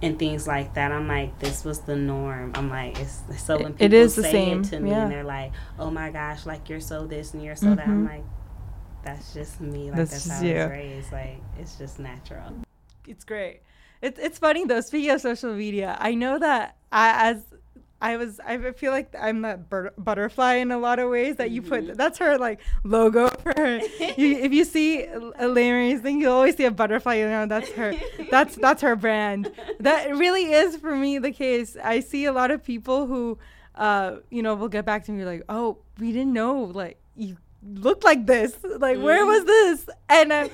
and 0.02 0.18
things 0.18 0.48
like 0.48 0.74
that. 0.74 0.90
I'm 0.90 1.06
like, 1.06 1.38
this 1.38 1.64
was 1.64 1.82
the 1.82 1.94
norm. 1.94 2.50
I'm 2.56 2.68
like, 2.68 2.98
it's 2.98 3.22
so 3.38 3.56
when 3.56 3.72
people 3.72 3.86
it 3.86 3.92
is 3.94 4.16
the 4.16 4.22
say 4.22 4.32
same, 4.32 4.60
it 4.60 4.64
to 4.64 4.80
me 4.80 4.90
yeah. 4.90 5.04
and 5.04 5.12
they're 5.12 5.22
like, 5.22 5.52
oh 5.78 5.90
my 5.90 6.10
gosh, 6.10 6.44
like 6.44 6.68
you're 6.68 6.80
so 6.80 7.06
this 7.06 7.34
and 7.34 7.42
you're 7.42 7.54
so 7.56 7.74
that. 7.74 7.86
I'm 7.86 8.04
Mhm. 8.04 8.10
like, 8.10 8.24
that's 9.04 9.32
just 9.32 9.60
me. 9.60 9.88
Like 9.88 9.96
That's 9.96 10.10
that's, 10.10 10.24
just 10.24 10.42
how 10.42 10.46
I 10.46 10.48
you. 10.48 10.54
was 10.54 10.70
raised. 10.70 11.12
Like 11.12 11.40
it's 11.58 11.76
just 11.76 11.98
natural. 11.98 12.52
It's 13.06 13.24
great. 13.24 13.62
It's 14.00 14.18
it's 14.18 14.38
funny 14.38 14.64
though. 14.64 14.80
Speaking 14.80 15.10
of 15.10 15.20
social 15.20 15.54
media, 15.54 15.96
I 16.00 16.14
know 16.14 16.38
that 16.38 16.76
I, 16.90 17.30
as 17.30 17.44
I 18.00 18.16
was, 18.16 18.40
I 18.44 18.58
feel 18.72 18.90
like 18.90 19.14
I'm 19.16 19.42
that 19.42 19.70
bur- 19.70 19.92
butterfly 19.96 20.54
in 20.54 20.72
a 20.72 20.78
lot 20.78 20.98
of 20.98 21.08
ways 21.08 21.36
that 21.36 21.52
you 21.52 21.62
put. 21.62 21.84
Mhm. 21.86 21.96
That's 21.96 22.18
her 22.18 22.36
like 22.36 22.58
logo 22.82 23.28
for 23.42 23.52
her. 23.56 23.78
you, 23.78 24.38
if 24.38 24.52
you 24.52 24.64
see 24.64 25.04
Elaine 25.06 25.72
Marie's 25.72 26.00
thing, 26.00 26.20
you 26.20 26.28
always 26.30 26.56
see 26.56 26.64
a 26.64 26.72
butterfly. 26.72 27.14
You 27.14 27.28
know 27.28 27.46
that's 27.46 27.70
her. 27.72 27.94
That's 28.28 28.56
that's 28.56 28.82
her 28.82 28.96
brand. 28.96 29.52
That 29.78 30.16
really 30.16 30.52
is 30.52 30.76
for 30.78 30.96
me 30.96 31.18
the 31.18 31.30
case. 31.30 31.76
I 31.82 32.00
see 32.00 32.24
a 32.24 32.32
lot 32.32 32.50
of 32.50 32.64
people 32.64 33.06
who, 33.06 33.38
uh, 33.76 34.16
you 34.30 34.42
know, 34.42 34.56
will 34.56 34.68
get 34.68 34.84
back 34.84 35.04
to 35.04 35.12
me 35.12 35.24
like, 35.24 35.44
oh, 35.48 35.78
we 36.00 36.10
didn't 36.10 36.32
know 36.32 36.62
like 36.64 36.98
you 37.14 37.36
looked 37.64 38.02
like 38.02 38.26
this. 38.26 38.56
Like 38.64 38.98
where 38.98 39.24
was 39.24 39.44
this? 39.44 39.88
And 40.08 40.32
I'm 40.32 40.50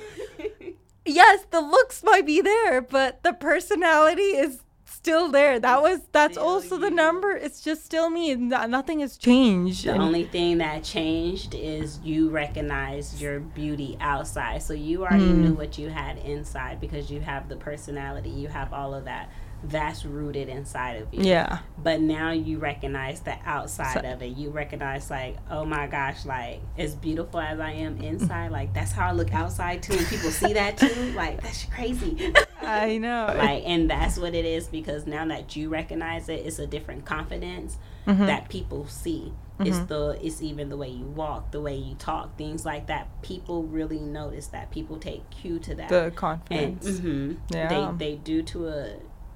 yes, 1.09 1.45
the 1.51 1.61
looks 1.61 2.03
might 2.03 2.25
be 2.25 2.41
there, 2.41 2.81
but 2.81 3.23
the 3.23 3.33
personality 3.33 4.21
is 4.37 4.61
still 4.85 5.29
there. 5.31 5.59
That 5.59 5.81
was 5.81 6.01
that's 6.11 6.33
Still 6.33 6.45
also 6.45 6.77
the 6.77 6.89
number. 6.89 7.31
It's 7.31 7.61
just 7.61 7.85
still 7.85 8.09
me. 8.09 8.35
Nothing 8.35 8.99
has 8.99 9.17
changed. 9.17 9.85
The 9.85 9.93
And- 9.93 10.01
only 10.03 10.25
thing 10.25 10.57
that 10.57 10.83
changed 10.83 11.55
is 11.55 11.99
you 12.03 12.29
recognized 12.29 13.21
your 13.21 13.39
beauty 13.39 13.97
outside. 14.01 14.61
So 14.61 14.73
you 14.73 15.03
already 15.03 15.23
Mm. 15.25 15.37
knew 15.37 15.53
what 15.53 15.77
you 15.77 15.89
had 15.89 16.17
inside 16.17 16.81
because 16.81 17.09
you 17.09 17.21
have 17.21 17.47
the 17.47 17.55
personality, 17.55 18.29
you 18.29 18.49
have 18.49 18.73
all 18.73 18.93
of 18.93 19.05
that. 19.05 19.29
That's 19.63 20.05
rooted 20.05 20.47
inside 20.49 21.01
of 21.01 21.13
you. 21.13 21.23
yeah, 21.23 21.59
But 21.81 21.99
now 22.01 22.31
you 22.31 22.59
recognize 22.59 23.19
the 23.21 23.35
outside 23.45 24.01
So- 24.03 24.11
of 24.13 24.21
it. 24.21 24.37
You 24.37 24.49
recognize 24.51 25.09
like, 25.09 25.37
oh 25.51 25.65
my 25.65 25.87
gosh, 25.87 26.25
like 26.25 26.61
as 26.77 26.95
beautiful 26.95 27.39
as 27.41 27.59
I 27.59 27.71
am 27.71 27.97
inside, 27.97 28.51
like 28.51 28.73
that's 28.73 28.91
how 28.93 29.07
I 29.07 29.11
look 29.11 29.33
outside 29.33 29.83
too. 29.83 29.93
And 29.97 30.07
people 30.07 30.31
see 30.31 30.53
that 30.53 30.77
too. 30.77 30.87
Like 31.15 31.41
that's 31.41 31.65
crazy. 31.65 32.33
I 32.61 32.97
know. 32.97 33.33
like 33.37 33.63
and 33.65 33.89
that's 33.89 34.17
what 34.17 34.33
it 34.33 34.45
is 34.45 34.67
because 34.67 35.05
now 35.05 35.25
that 35.27 35.55
you 35.55 35.69
recognize 35.69 36.29
it, 36.29 36.45
it's 36.45 36.59
a 36.59 36.67
different 36.67 37.05
confidence 37.05 37.77
Mhm. 38.07 38.25
that 38.27 38.47
people 38.49 38.87
see. 38.87 39.33
It's 39.59 39.77
Mhm. 39.77 39.87
the 39.89 40.19
it's 40.25 40.41
even 40.41 40.69
the 40.69 40.77
way 40.77 40.87
you 40.87 41.05
walk, 41.05 41.51
the 41.51 41.59
way 41.59 41.75
you 41.75 41.95
talk, 41.95 42.37
things 42.37 42.65
like 42.65 42.87
that. 42.87 43.07
People 43.21 43.63
really 43.63 43.99
notice 43.99 44.47
that. 44.47 44.71
People 44.71 44.97
take 44.97 45.29
cue 45.29 45.59
to 45.59 45.75
that. 45.75 45.89
the 45.89 46.03
and 46.05 46.15
confidence. 46.15 46.87
mhm, 46.89 47.37
Yeah. 47.53 47.67
they 47.97 48.11
they 48.11 48.15
do 48.15 48.41
to 48.43 48.67
a 48.69 48.93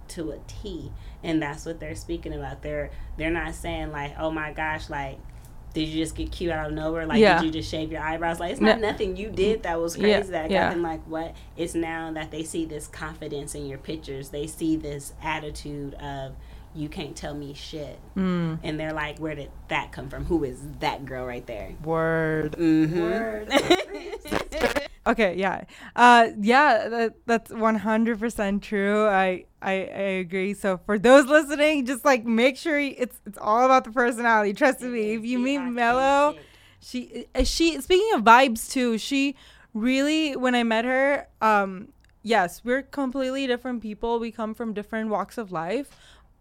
to 0.09 0.31
a 0.31 0.39
T, 0.47 0.91
and 1.23 1.41
that's 1.41 1.65
what 1.65 1.79
they're 1.79 1.95
speaking 1.95 2.33
about. 2.33 2.61
They're 2.61 2.91
they're 3.17 3.31
not 3.31 3.55
saying 3.55 3.91
like, 3.91 4.13
oh 4.19 4.31
my 4.31 4.53
gosh, 4.53 4.89
like. 4.89 5.19
Did 5.73 5.89
you 5.89 6.03
just 6.03 6.15
get 6.15 6.31
cute 6.31 6.51
out 6.51 6.67
of 6.67 6.73
nowhere? 6.73 7.07
Like, 7.07 7.17
Yeah. 7.19 7.39
did 7.41 7.45
you 7.47 7.51
just 7.51 7.71
shave 7.71 7.91
your 7.91 7.99
eyebrows? 7.99 8.39
Like, 8.39 8.51
it's 8.51 8.61
No. 8.61 8.73
not 8.73 8.79
nothing 8.79 9.17
you 9.17 9.31
did 9.31 9.63
that 9.63 9.81
was 9.81 9.97
Yeah, 9.97 10.17
crazy. 10.17 10.31
That 10.31 10.51
yeah. 10.51 10.65
got 10.65 10.73
them 10.75 10.83
like, 10.83 11.01
what? 11.07 11.35
It's 11.57 11.73
now 11.73 12.11
that 12.11 12.29
they 12.29 12.43
see 12.43 12.65
this 12.65 12.85
confidence 12.85 13.55
in 13.55 13.65
your 13.65 13.79
pictures. 13.79 14.29
They 14.29 14.45
see 14.45 14.75
this 14.75 15.13
attitude 15.23 15.95
of, 15.95 16.33
you 16.75 16.89
can't 16.89 17.15
tell 17.15 17.33
me 17.33 17.53
shit. 17.53 17.99
Mm, 18.17 18.59
And 18.63 18.79
they're 18.79 18.93
like, 18.93 19.19
where 19.19 19.35
did 19.35 19.51
that 19.67 19.91
come 19.91 20.09
from? 20.09 20.25
Who 20.25 20.43
is 20.43 20.59
that 20.79 21.05
girl 21.05 21.25
right 21.25 21.45
there? 21.45 21.71
word. 21.83 22.53
Mm-hmm. 22.53 23.49
Okay, 25.05 25.35
yeah, 25.35 25.65
uh, 25.97 26.29
yeah, 26.39 26.87
that, 26.87 27.15
that's 27.25 27.51
one 27.51 27.75
hundred 27.75 28.21
percent 28.21 28.63
true. 28.63 29.05
I, 29.05 29.43
I 29.61 29.71
I 29.71 30.05
agree. 30.23 30.53
So 30.53 30.79
for 30.85 30.97
those 30.97 31.25
listening, 31.25 31.85
just 31.85 32.05
like 32.05 32.23
make 32.25 32.55
sure 32.55 32.79
y- 32.79 32.95
it's 32.97 33.19
it's 33.25 33.37
all 33.37 33.65
about 33.65 33.83
the 33.83 33.91
personality. 33.91 34.53
Trust 34.53 34.79
me. 34.79 35.13
If 35.15 35.25
you 35.25 35.39
meet 35.39 35.57
Mello, 35.59 36.35
she 36.79 37.25
uh, 37.35 37.43
she 37.43 37.81
speaking 37.81 38.11
of 38.13 38.21
vibes 38.23 38.71
too 38.71 38.97
she 38.97 39.35
really 39.73 40.35
when 40.37 40.53
i 40.53 40.63
met 40.63 40.85
her 40.85 41.27
um 41.41 41.87
yes 42.21 42.61
we're 42.63 42.81
completely 42.83 43.47
different 43.47 43.81
people 43.81 44.19
we 44.19 44.31
come 44.31 44.53
from 44.53 44.71
different 44.73 45.09
walks 45.09 45.37
of 45.37 45.51
life 45.51 45.89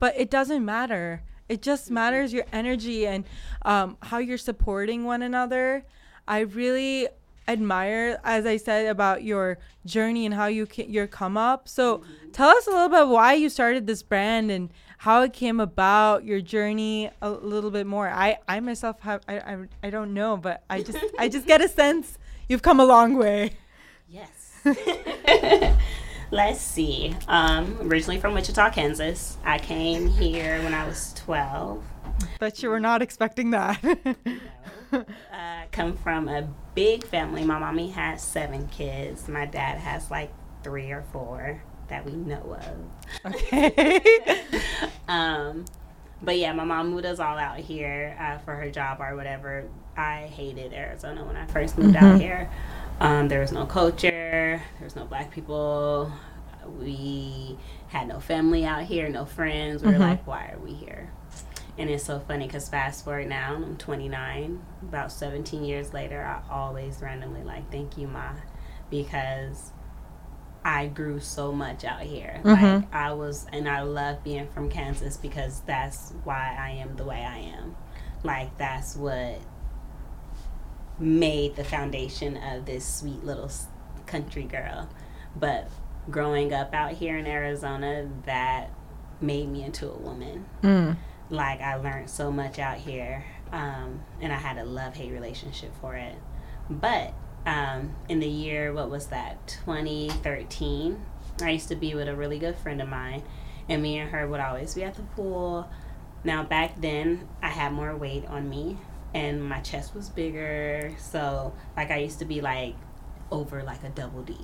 but 0.02 0.18
it 0.18 0.30
doesn't 0.30 0.64
matter. 0.64 1.22
It 1.48 1.62
just 1.62 1.88
matters 1.88 2.32
your 2.32 2.44
energy 2.52 3.06
and 3.06 3.24
um 3.64 3.96
how 4.02 4.18
you're 4.18 4.44
supporting 4.50 5.04
one 5.04 5.22
another. 5.22 5.84
I 6.26 6.40
really 6.40 7.06
admire 7.46 8.20
as 8.22 8.46
i 8.46 8.56
said 8.56 8.86
about 8.86 9.24
your 9.24 9.58
journey 9.84 10.24
and 10.26 10.32
how 10.34 10.46
you 10.46 10.66
ca- 10.66 10.90
your 10.96 11.06
come 11.06 11.36
up. 11.36 11.68
So 11.68 12.02
tell 12.32 12.48
us 12.48 12.66
a 12.66 12.70
little 12.70 12.88
bit 12.88 13.06
why 13.06 13.34
you 13.34 13.48
started 13.48 13.86
this 13.86 14.02
brand 14.02 14.50
and 14.50 14.70
how 14.98 15.22
it 15.22 15.32
came 15.32 15.60
about 15.60 16.24
your 16.24 16.40
journey 16.40 17.10
a 17.20 17.30
little 17.30 17.70
bit 17.70 17.86
more. 17.86 18.08
I 18.08 18.38
i 18.48 18.58
myself 18.58 18.98
have 19.02 19.20
i 19.28 19.36
i, 19.50 19.56
I 19.84 19.90
don't 19.90 20.12
know 20.12 20.36
but 20.36 20.64
i 20.68 20.82
just 20.82 20.98
i 21.16 21.28
just 21.28 21.46
get 21.46 21.60
a 21.60 21.68
sense 21.82 22.18
you've 22.48 22.62
come 22.62 22.80
a 22.80 22.88
long 22.96 23.14
way. 23.14 23.52
Yes. 24.08 24.38
Let's 26.32 26.60
see. 26.62 27.14
Um, 27.28 27.76
originally 27.82 28.18
from 28.18 28.32
Wichita, 28.32 28.70
Kansas. 28.70 29.36
I 29.44 29.58
came 29.58 30.08
here 30.08 30.62
when 30.62 30.72
I 30.72 30.86
was 30.86 31.12
12. 31.14 31.84
But 32.40 32.62
you 32.62 32.70
were 32.70 32.80
not 32.80 33.02
expecting 33.02 33.50
that 33.50 33.78
Uh, 34.92 35.62
come 35.72 35.96
from 35.96 36.28
a 36.28 36.46
big 36.74 37.02
family. 37.06 37.44
My 37.44 37.58
mommy 37.58 37.88
has 37.92 38.22
seven 38.22 38.68
kids. 38.68 39.26
My 39.26 39.46
dad 39.46 39.78
has 39.78 40.10
like 40.10 40.30
three 40.62 40.90
or 40.90 41.02
four 41.12 41.62
that 41.88 42.04
we 42.04 42.12
know 42.12 42.58
of. 43.24 43.34
okay 43.34 44.00
um, 45.08 45.64
but 46.20 46.36
yeah, 46.36 46.52
my 46.52 46.64
mom 46.64 46.90
moved 46.90 47.06
us 47.06 47.20
all 47.20 47.38
out 47.38 47.56
here 47.58 48.14
uh, 48.20 48.36
for 48.44 48.54
her 48.54 48.70
job 48.70 49.00
or 49.00 49.16
whatever. 49.16 49.66
I 49.96 50.26
hated 50.26 50.74
Arizona 50.74 51.24
when 51.24 51.36
I 51.36 51.46
first 51.46 51.78
moved 51.78 51.96
out 51.96 52.16
Mhm. 52.16 52.20
here. 52.20 52.50
Um, 53.00 53.28
there 53.28 53.40
was 53.40 53.52
no 53.52 53.66
culture. 53.66 54.10
There 54.78 54.84
was 54.84 54.96
no 54.96 55.04
black 55.04 55.30
people. 55.32 56.12
We 56.78 57.58
had 57.88 58.08
no 58.08 58.20
family 58.20 58.64
out 58.64 58.84
here, 58.84 59.08
no 59.08 59.24
friends. 59.24 59.82
We 59.82 59.88
were 59.92 59.98
Mhm. 59.98 60.00
like, 60.00 60.26
why 60.26 60.50
are 60.54 60.58
we 60.58 60.72
here? 60.74 61.10
And 61.78 61.88
it's 61.90 62.04
so 62.04 62.20
funny 62.20 62.46
because 62.46 62.68
fast 62.68 63.04
forward 63.04 63.28
now, 63.28 63.54
I'm 63.56 63.76
29. 63.76 64.60
About 64.82 65.10
17 65.10 65.64
years 65.64 65.92
later, 65.92 66.22
I 66.22 66.40
always 66.52 67.00
randomly 67.02 67.42
like, 67.42 67.70
thank 67.72 67.96
you, 67.96 68.06
Ma, 68.06 68.30
because 68.90 69.72
I 70.64 70.86
grew 70.86 71.18
so 71.18 71.50
much 71.50 71.84
out 71.84 72.02
here. 72.02 72.40
Mhm. 72.44 72.82
Like 72.82 72.94
I 72.94 73.12
was, 73.14 73.46
and 73.52 73.68
I 73.68 73.82
love 73.82 74.22
being 74.22 74.46
from 74.48 74.68
Kansas 74.68 75.16
because 75.16 75.60
that's 75.66 76.12
why 76.24 76.56
I 76.58 76.70
am 76.72 76.94
the 76.96 77.04
way 77.04 77.24
I 77.24 77.38
am. 77.38 77.74
Like 78.22 78.56
that's 78.58 78.94
what 78.94 79.38
made 80.98 81.56
the 81.56 81.64
foundation 81.64 82.36
of 82.36 82.66
this 82.66 82.84
sweet 82.86 83.24
little 83.24 83.50
country 84.06 84.44
girl. 84.44 84.88
But 85.34 85.68
growing 86.10 86.52
up 86.52 86.74
out 86.74 86.92
here 86.92 87.16
in 87.16 87.26
Arizona, 87.26 88.08
that 88.26 88.70
made 89.20 89.48
me 89.48 89.62
into 89.64 89.90
a 89.90 89.96
woman. 89.96 90.46
mm. 90.62 90.96
Like 91.30 91.60
I 91.60 91.76
learned 91.76 92.10
so 92.10 92.30
much 92.30 92.58
out 92.58 92.76
here, 92.76 93.24
um, 93.52 94.02
and 94.20 94.32
I 94.32 94.36
had 94.36 94.58
a 94.58 94.64
love 94.64 94.94
hate 94.94 95.12
relationship 95.12 95.72
for 95.80 95.94
it. 95.94 96.16
But 96.68 97.14
um, 97.46 97.94
in 98.08 98.20
the 98.20 98.28
year, 98.28 98.72
what 98.72 98.90
was 98.90 99.06
that, 99.06 99.48
2013, 99.64 101.00
I 101.40 101.50
used 101.50 101.68
to 101.68 101.76
be 101.76 101.94
with 101.94 102.08
a 102.08 102.14
really 102.14 102.38
good 102.38 102.56
friend 102.56 102.82
of 102.82 102.88
mine, 102.88 103.22
and 103.68 103.82
me 103.82 103.98
and 103.98 104.10
her 104.10 104.26
would 104.26 104.40
always 104.40 104.74
be 104.74 104.84
at 104.84 104.94
the 104.94 105.02
pool. 105.02 105.70
Now, 106.24 106.44
back 106.44 106.80
then, 106.80 107.28
I 107.42 107.48
had 107.48 107.72
more 107.72 107.96
weight 107.96 108.26
on 108.26 108.48
me, 108.48 108.78
and 109.14 109.42
my 109.42 109.60
chest 109.60 109.94
was 109.94 110.08
bigger. 110.08 110.92
So, 110.98 111.52
like, 111.76 111.90
I 111.90 111.98
used 111.98 112.18
to 112.20 112.24
be 112.24 112.40
like 112.40 112.74
over 113.30 113.62
like 113.62 113.82
a 113.82 113.88
double 113.88 114.22
D. 114.22 114.36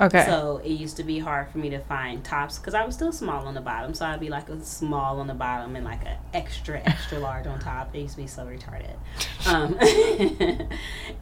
okay 0.00 0.24
So 0.26 0.60
it 0.64 0.70
used 0.70 0.96
to 0.96 1.04
be 1.04 1.18
hard 1.18 1.50
for 1.50 1.58
me 1.58 1.68
to 1.70 1.78
find 1.80 2.24
tops 2.24 2.58
because 2.58 2.72
I 2.74 2.84
was 2.84 2.94
still 2.94 3.12
small 3.12 3.46
on 3.46 3.54
the 3.54 3.60
bottom. 3.60 3.92
So 3.94 4.06
I'd 4.06 4.20
be 4.20 4.30
like 4.30 4.48
a 4.48 4.58
small 4.64 5.20
on 5.20 5.26
the 5.26 5.34
bottom 5.34 5.76
and 5.76 5.84
like 5.84 6.04
an 6.06 6.16
extra, 6.32 6.80
extra 6.84 7.18
large 7.18 7.46
on 7.46 7.60
top. 7.60 7.94
It 7.94 8.00
used 8.00 8.16
to 8.16 8.22
be 8.22 8.26
so 8.26 8.46
retarded. 8.46 8.96
Um, 9.46 9.76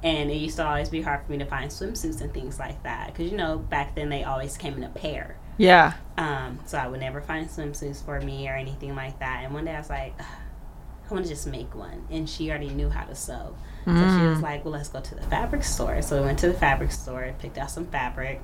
and 0.02 0.30
it 0.30 0.36
used 0.36 0.56
to 0.56 0.66
always 0.66 0.88
be 0.88 1.02
hard 1.02 1.24
for 1.24 1.32
me 1.32 1.38
to 1.38 1.44
find 1.46 1.70
swimsuits 1.70 2.20
and 2.20 2.32
things 2.32 2.58
like 2.58 2.82
that. 2.84 3.08
Because, 3.12 3.30
you 3.30 3.36
know, 3.36 3.58
back 3.58 3.94
then 3.96 4.08
they 4.08 4.22
always 4.24 4.56
came 4.56 4.74
in 4.74 4.84
a 4.84 4.88
pair. 4.88 5.36
yeah 5.58 5.94
Um, 6.16 6.60
so 6.64 6.78
I 6.78 6.86
would 6.86 7.00
never 7.00 7.20
find 7.20 7.48
swimsuits 7.48 8.04
for 8.04 8.20
me 8.20 8.48
or 8.48 8.54
anything 8.54 8.94
like 8.94 9.18
that. 9.18 9.42
And 9.44 9.52
one 9.52 9.64
day 9.64 9.74
I 9.74 9.78
was 9.78 9.90
like, 9.90 10.14
"Ugh, 10.20 10.26
I 11.10 11.14
want 11.14 11.26
to 11.26 11.30
just 11.30 11.46
make 11.46 11.74
one. 11.74 12.06
And 12.10 12.28
she 12.28 12.48
already 12.50 12.70
knew 12.70 12.88
how 12.88 13.04
to 13.04 13.14
sew. 13.14 13.54
So 13.84 13.92
she 13.92 13.96
was 14.26 14.38
Mm. 14.38 14.42
like, 14.42 14.64
well, 14.64 14.72
let's 14.72 14.88
go 14.88 15.00
to 15.00 15.14
the 15.14 15.22
fabric 15.22 15.64
store. 15.64 16.02
So 16.02 16.20
we 16.20 16.26
went 16.26 16.38
to 16.40 16.48
the 16.48 16.54
fabric 16.54 16.92
store, 16.92 17.34
picked 17.38 17.58
out 17.58 17.70
some 17.70 17.86
fabric. 17.86 18.40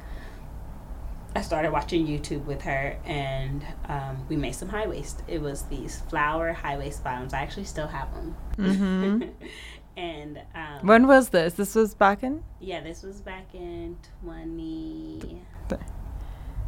I 1.35 1.42
started 1.42 1.70
watching 1.70 2.06
YouTube 2.06 2.46
with 2.46 2.62
her, 2.62 2.96
and 3.04 3.62
um, 3.88 4.25
we 4.30 4.37
made 4.37 4.54
some 4.54 4.70
high 4.70 4.87
waist. 4.87 5.23
It 5.28 5.42
was 5.42 5.62
these 5.64 6.00
flower 6.08 6.52
high 6.54 6.78
waist 6.78 7.04
bottoms. 7.04 7.35
I 7.35 7.40
actually 7.42 7.64
still 7.64 7.87
have 7.88 8.12
them. 8.14 8.35
Mhm. 8.56 9.30
and 9.99 10.40
um, 10.54 10.87
when 10.87 11.06
was 11.06 11.28
this 11.30 11.54
this 11.54 11.75
was 11.75 11.94
back 11.94 12.23
in 12.23 12.42
yeah, 12.61 12.80
this 12.80 13.02
was 13.02 13.20
back 13.20 13.54
in 13.54 13.96
2013. 14.25 15.40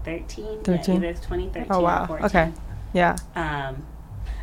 2013. 0.04 0.62
13? 0.64 1.02
Yeah, 1.02 1.08
either 1.08 1.18
2013 1.18 1.66
Oh 1.70 1.78
or 1.80 1.82
wow. 1.82 2.06
14. 2.06 2.26
Okay. 2.26 2.52
Yeah. 2.92 3.16
um, 3.34 3.84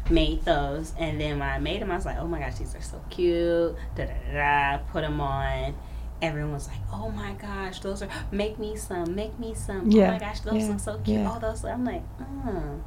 made 0.10 0.44
those, 0.46 0.94
and 1.00 1.20
then 1.20 1.40
when 1.40 1.50
I 1.50 1.60
made 1.60 1.82
them, 1.82 1.92
I 1.92 1.96
was 1.96 2.06
like, 2.06 2.18
"Oh 2.18 2.28
my 2.28 2.40
gosh, 2.40 2.56
these 2.56 2.76
are 2.76 2.82
so 2.82 3.02
cute!" 3.10 3.76
Da 3.96 4.06
da 4.06 4.14
da. 4.32 4.78
da. 4.78 4.84
Put 4.92 5.02
them 5.02 5.20
on. 5.20 5.76
Everyone 6.22 6.54
was 6.54 6.68
like, 6.68 6.80
"Oh 6.94 7.10
my 7.10 7.34
gosh, 7.34 7.80
those 7.80 8.02
are 8.02 8.10
make 8.32 8.58
me 8.60 8.76
some, 8.76 9.16
make 9.16 9.38
me 9.40 9.54
some." 9.54 9.90
Oh 9.94 10.08
my 10.12 10.20
gosh, 10.20 10.42
those 10.42 10.56
yeah, 10.56 10.68
look 10.70 10.80
so 10.80 10.98
cute. 11.00 11.20
yeah. 11.20 11.32
All 11.32 11.40
those. 11.40 11.66
I'm 11.66 11.86
like, 11.86 12.04
oh. 12.22 12.82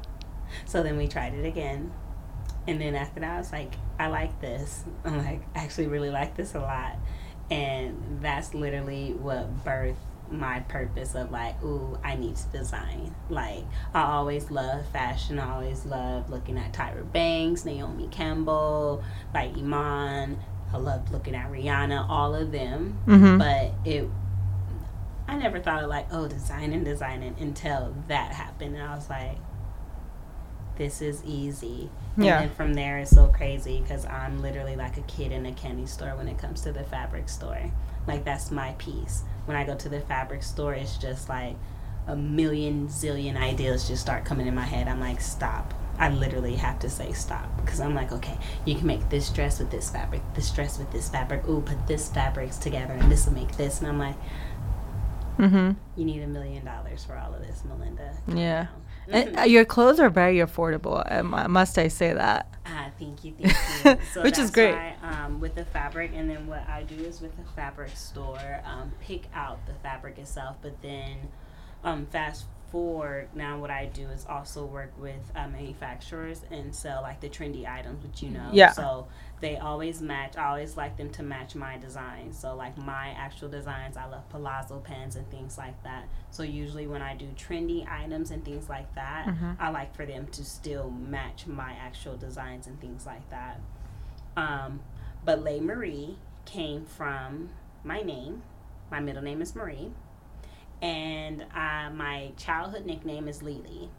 So 0.65 0.81
then 0.81 0.97
we 0.97 1.07
tried 1.07 1.33
it 1.33 1.45
again, 1.45 1.91
and 2.67 2.81
then 2.81 2.95
after 2.95 3.19
that, 3.19 3.35
I 3.35 3.37
was 3.37 3.51
like, 3.51 3.73
"I 3.99 4.07
like 4.07 4.39
this." 4.41 4.83
I'm 5.05 5.17
like, 5.17 5.41
I 5.55 5.59
actually 5.63 5.87
really 5.87 6.09
like 6.09 6.35
this 6.35 6.55
a 6.55 6.59
lot, 6.59 6.95
and 7.51 8.19
that's 8.21 8.53
literally 8.53 9.13
what 9.13 9.63
birthed 9.63 9.95
my 10.31 10.59
purpose 10.61 11.15
of 11.15 11.31
like, 11.31 11.61
ooh, 11.63 11.97
I 12.03 12.15
need 12.15 12.35
to 12.35 12.47
design. 12.47 13.15
Like, 13.29 13.63
I 13.93 14.03
always 14.03 14.51
love 14.51 14.87
fashion. 14.89 15.39
I 15.39 15.53
always 15.53 15.85
love 15.85 16.29
looking 16.29 16.57
at 16.57 16.73
Tyra 16.73 17.09
Banks, 17.11 17.65
Naomi 17.65 18.07
Campbell, 18.09 19.03
like 19.33 19.57
Iman. 19.57 20.39
I 20.71 20.77
loved 20.77 21.11
looking 21.11 21.35
at 21.35 21.51
Rihanna, 21.51 22.07
all 22.09 22.35
of 22.35 22.51
them. 22.51 22.99
Mm-hmm. 23.07 23.37
But 23.37 23.73
it, 23.89 24.07
I 25.27 25.37
never 25.37 25.59
thought 25.59 25.83
of 25.83 25.89
like, 25.89 26.07
oh, 26.11 26.27
designing, 26.27 26.83
designing 26.83 27.35
until 27.39 27.95
that 28.07 28.33
happened. 28.33 28.75
And 28.75 28.83
I 28.83 28.95
was 28.95 29.09
like, 29.09 29.37
this 30.79 31.01
is 31.03 31.21
easy. 31.25 31.89
And 32.15 32.25
Yeah. 32.25 32.39
then 32.39 32.49
from 32.49 32.73
there, 32.73 32.97
it's 32.97 33.11
so 33.11 33.27
crazy 33.27 33.79
because 33.81 34.05
I'm 34.07 34.41
literally 34.41 34.75
like 34.75 34.97
a 34.97 35.01
kid 35.03 35.31
in 35.31 35.45
a 35.45 35.51
candy 35.51 35.85
store 35.85 36.15
when 36.15 36.27
it 36.27 36.39
comes 36.39 36.61
to 36.61 36.71
the 36.71 36.83
fabric 36.83 37.29
store. 37.29 37.61
Like, 38.07 38.25
that's 38.25 38.49
my 38.49 38.71
piece. 38.79 39.21
When 39.45 39.55
I 39.55 39.63
go 39.65 39.75
to 39.75 39.89
the 39.89 39.99
fabric 39.99 40.41
store, 40.41 40.73
it's 40.73 40.97
just 40.97 41.29
like 41.29 41.55
a 42.07 42.15
million 42.15 42.87
zillion 42.87 43.37
ideas 43.37 43.87
just 43.87 44.01
start 44.01 44.25
coming 44.25 44.47
in 44.47 44.55
my 44.55 44.63
head. 44.63 44.87
I'm 44.87 44.99
like, 44.99 45.21
stop. 45.21 45.75
I 45.99 46.09
literally 46.09 46.55
have 46.55 46.79
to 46.79 46.89
say 46.89 47.11
stop 47.11 47.45
because 47.57 47.81
I'm 47.81 47.93
like, 47.93 48.11
okay, 48.13 48.37
you 48.65 48.73
can 48.75 48.87
make 48.87 49.09
this 49.09 49.29
dress 49.29 49.59
with 49.59 49.69
this 49.69 49.89
fabric, 49.91 50.21
this 50.33 50.49
dress 50.49 50.79
with 50.79 50.89
this 50.91 51.09
fabric. 51.09 51.45
Ooh, 51.47 51.61
put 51.61 51.85
this 51.87 52.09
fabrics 52.09 52.57
together 52.57 52.93
and 52.93 53.11
this 53.11 53.25
will 53.27 53.33
make 53.33 53.55
this. 53.57 53.79
And 53.79 53.87
I'm 53.89 53.99
like, 53.99 54.15
Mm-hmm. 55.37 55.71
you 55.95 56.05
need 56.05 56.21
a 56.21 56.27
million 56.27 56.65
dollars 56.65 57.05
for 57.05 57.17
all 57.17 57.33
of 57.33 57.39
this, 57.41 57.63
Melinda. 57.63 58.13
Yeah. 58.27 58.67
Down. 59.07 59.21
And, 59.27 59.39
uh, 59.39 59.43
your 59.43 59.65
clothes 59.65 59.99
are 59.99 60.09
very 60.09 60.37
affordable. 60.37 61.03
Um, 61.11 61.33
uh, 61.33 61.47
must 61.47 61.77
I 61.77 61.87
say 61.87 62.13
that? 62.13 62.47
Ah, 62.65 62.89
thank 62.99 63.23
you, 63.23 63.33
thank 63.39 63.53
you. 63.99 64.05
So 64.13 64.21
Which 64.21 64.37
is 64.37 64.51
great. 64.51 64.73
Why, 64.73 64.95
um, 65.03 65.39
with 65.39 65.55
the 65.55 65.65
fabric, 65.65 66.11
and 66.13 66.29
then 66.29 66.47
what 66.47 66.67
I 66.67 66.83
do 66.83 66.95
is 66.95 67.21
with 67.21 67.35
the 67.37 67.43
fabric 67.55 67.95
store, 67.95 68.61
um, 68.65 68.91
pick 69.01 69.23
out 69.33 69.65
the 69.65 69.73
fabric 69.73 70.17
itself, 70.17 70.57
but 70.61 70.81
then 70.81 71.29
um, 71.83 72.05
fast 72.07 72.45
forward. 72.71 73.29
Now, 73.33 73.57
what 73.57 73.71
I 73.71 73.85
do 73.85 74.07
is 74.09 74.25
also 74.27 74.65
work 74.65 74.91
with 74.99 75.31
uh, 75.35 75.47
manufacturers 75.47 76.41
and 76.51 76.73
sell 76.73 77.01
like 77.01 77.19
the 77.19 77.29
trendy 77.29 77.67
items, 77.67 78.03
which 78.03 78.21
you 78.21 78.29
know. 78.29 78.49
Yeah. 78.51 78.71
So 78.71 79.07
they 79.41 79.57
always 79.57 80.01
match. 80.01 80.35
I 80.37 80.49
always 80.49 80.75
like 80.75 80.97
them 80.97 81.09
to 81.11 81.23
match 81.23 81.55
my 81.55 81.77
designs. 81.77 82.37
So 82.37 82.55
like 82.55 82.77
my 82.77 83.09
actual 83.17 83.47
designs, 83.49 83.95
I 83.97 84.05
love 84.05 84.27
palazzo 84.29 84.79
pants 84.79 85.15
and 85.15 85.29
things 85.31 85.57
like 85.57 85.81
that. 85.83 86.09
So 86.31 86.43
usually 86.43 86.87
when 86.87 87.01
I 87.01 87.15
do 87.15 87.27
trendy 87.37 87.89
items 87.89 88.31
and 88.31 88.43
things 88.43 88.67
like 88.69 88.93
that, 88.95 89.27
Mhm. 89.27 89.55
I 89.59 89.69
like 89.69 89.95
for 89.95 90.05
them 90.05 90.27
to 90.27 90.43
still 90.43 90.89
match 90.91 91.47
my 91.47 91.71
actual 91.73 92.17
designs 92.17 92.67
and 92.67 92.79
things 92.81 93.05
like 93.05 93.29
that. 93.29 93.59
Um, 94.35 94.81
but 95.23 95.41
Lei 95.43 95.59
Marie 95.59 96.17
came 96.45 96.85
from 96.85 97.49
my 97.83 98.01
name. 98.01 98.43
My 98.91 98.99
middle 98.99 99.21
name 99.21 99.41
is 99.41 99.55
Marie, 99.55 99.91
and 100.81 101.43
uh, 101.53 101.89
my 101.91 102.31
childhood 102.37 102.85
nickname 102.85 103.27
is 103.27 103.41
Lily. 103.43 103.89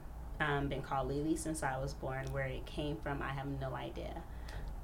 Um, 0.41 0.69
been 0.69 0.83
called 0.83 1.09
Lily 1.09 1.37
since 1.37 1.63
I 1.63 1.79
was 1.79 1.93
born. 1.95 2.27
Where 2.33 2.47
it 2.47 2.65
came 2.67 2.97
from, 2.97 3.21
I 3.23 3.29
have 3.33 3.47
no 3.47 3.75
idea. 3.75 4.23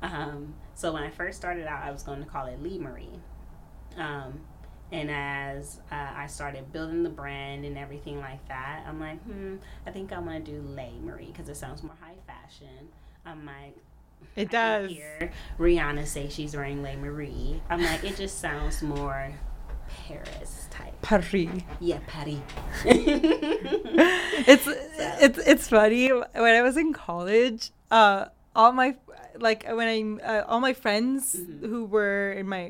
Um, 0.02 0.54
so 0.74 0.92
when 0.92 1.02
I 1.02 1.10
first 1.10 1.38
started 1.38 1.66
out, 1.66 1.82
I 1.82 1.90
was 1.90 2.02
going 2.02 2.22
to 2.22 2.28
call 2.28 2.46
it 2.46 2.62
Lee 2.62 2.78
Marie. 2.78 3.20
Um, 3.96 4.40
and 4.92 5.10
as 5.10 5.80
uh, 5.90 6.10
I 6.16 6.26
started 6.28 6.72
building 6.72 7.02
the 7.02 7.10
brand 7.10 7.64
and 7.64 7.76
everything 7.78 8.20
like 8.20 8.46
that, 8.48 8.84
I'm 8.86 9.00
like, 9.00 9.20
hmm, 9.22 9.56
I 9.86 9.90
think 9.90 10.12
I 10.12 10.18
want 10.18 10.44
to 10.44 10.52
do 10.52 10.60
Lei 10.60 10.92
Marie 11.02 11.26
because 11.26 11.48
it 11.48 11.56
sounds 11.56 11.82
more 11.82 11.96
high 12.00 12.14
fashion. 12.26 12.88
I'm 13.24 13.44
like, 13.46 13.76
It 14.36 14.48
I 14.54 14.80
does. 14.82 14.90
hear 14.90 15.32
Rihanna 15.58 16.06
say 16.06 16.28
she's 16.28 16.54
wearing 16.54 16.82
Lei 16.82 16.94
Marie. 16.96 17.60
I'm 17.68 17.82
like, 17.82 18.04
it 18.04 18.16
just 18.16 18.38
sounds 18.38 18.82
more 18.82 19.32
Paris 19.88 20.68
type. 20.70 21.00
Paris. 21.02 21.32
Yeah, 21.80 21.98
Paris. 22.06 22.38
it's 22.84 24.66
it's 24.68 25.38
it's 25.38 25.68
funny 25.68 26.08
when 26.12 26.54
I 26.54 26.62
was 26.62 26.76
in 26.76 26.92
college. 26.92 27.70
Uh, 27.90 28.26
all 28.60 28.72
my 28.82 28.90
like 29.48 29.60
when 29.78 29.88
I 29.96 29.98
uh, 30.32 30.44
all 30.50 30.60
my 30.68 30.74
friends 30.84 31.20
Mhm. 31.36 31.68
who 31.70 31.80
were 31.96 32.32
in 32.40 32.46
my 32.56 32.64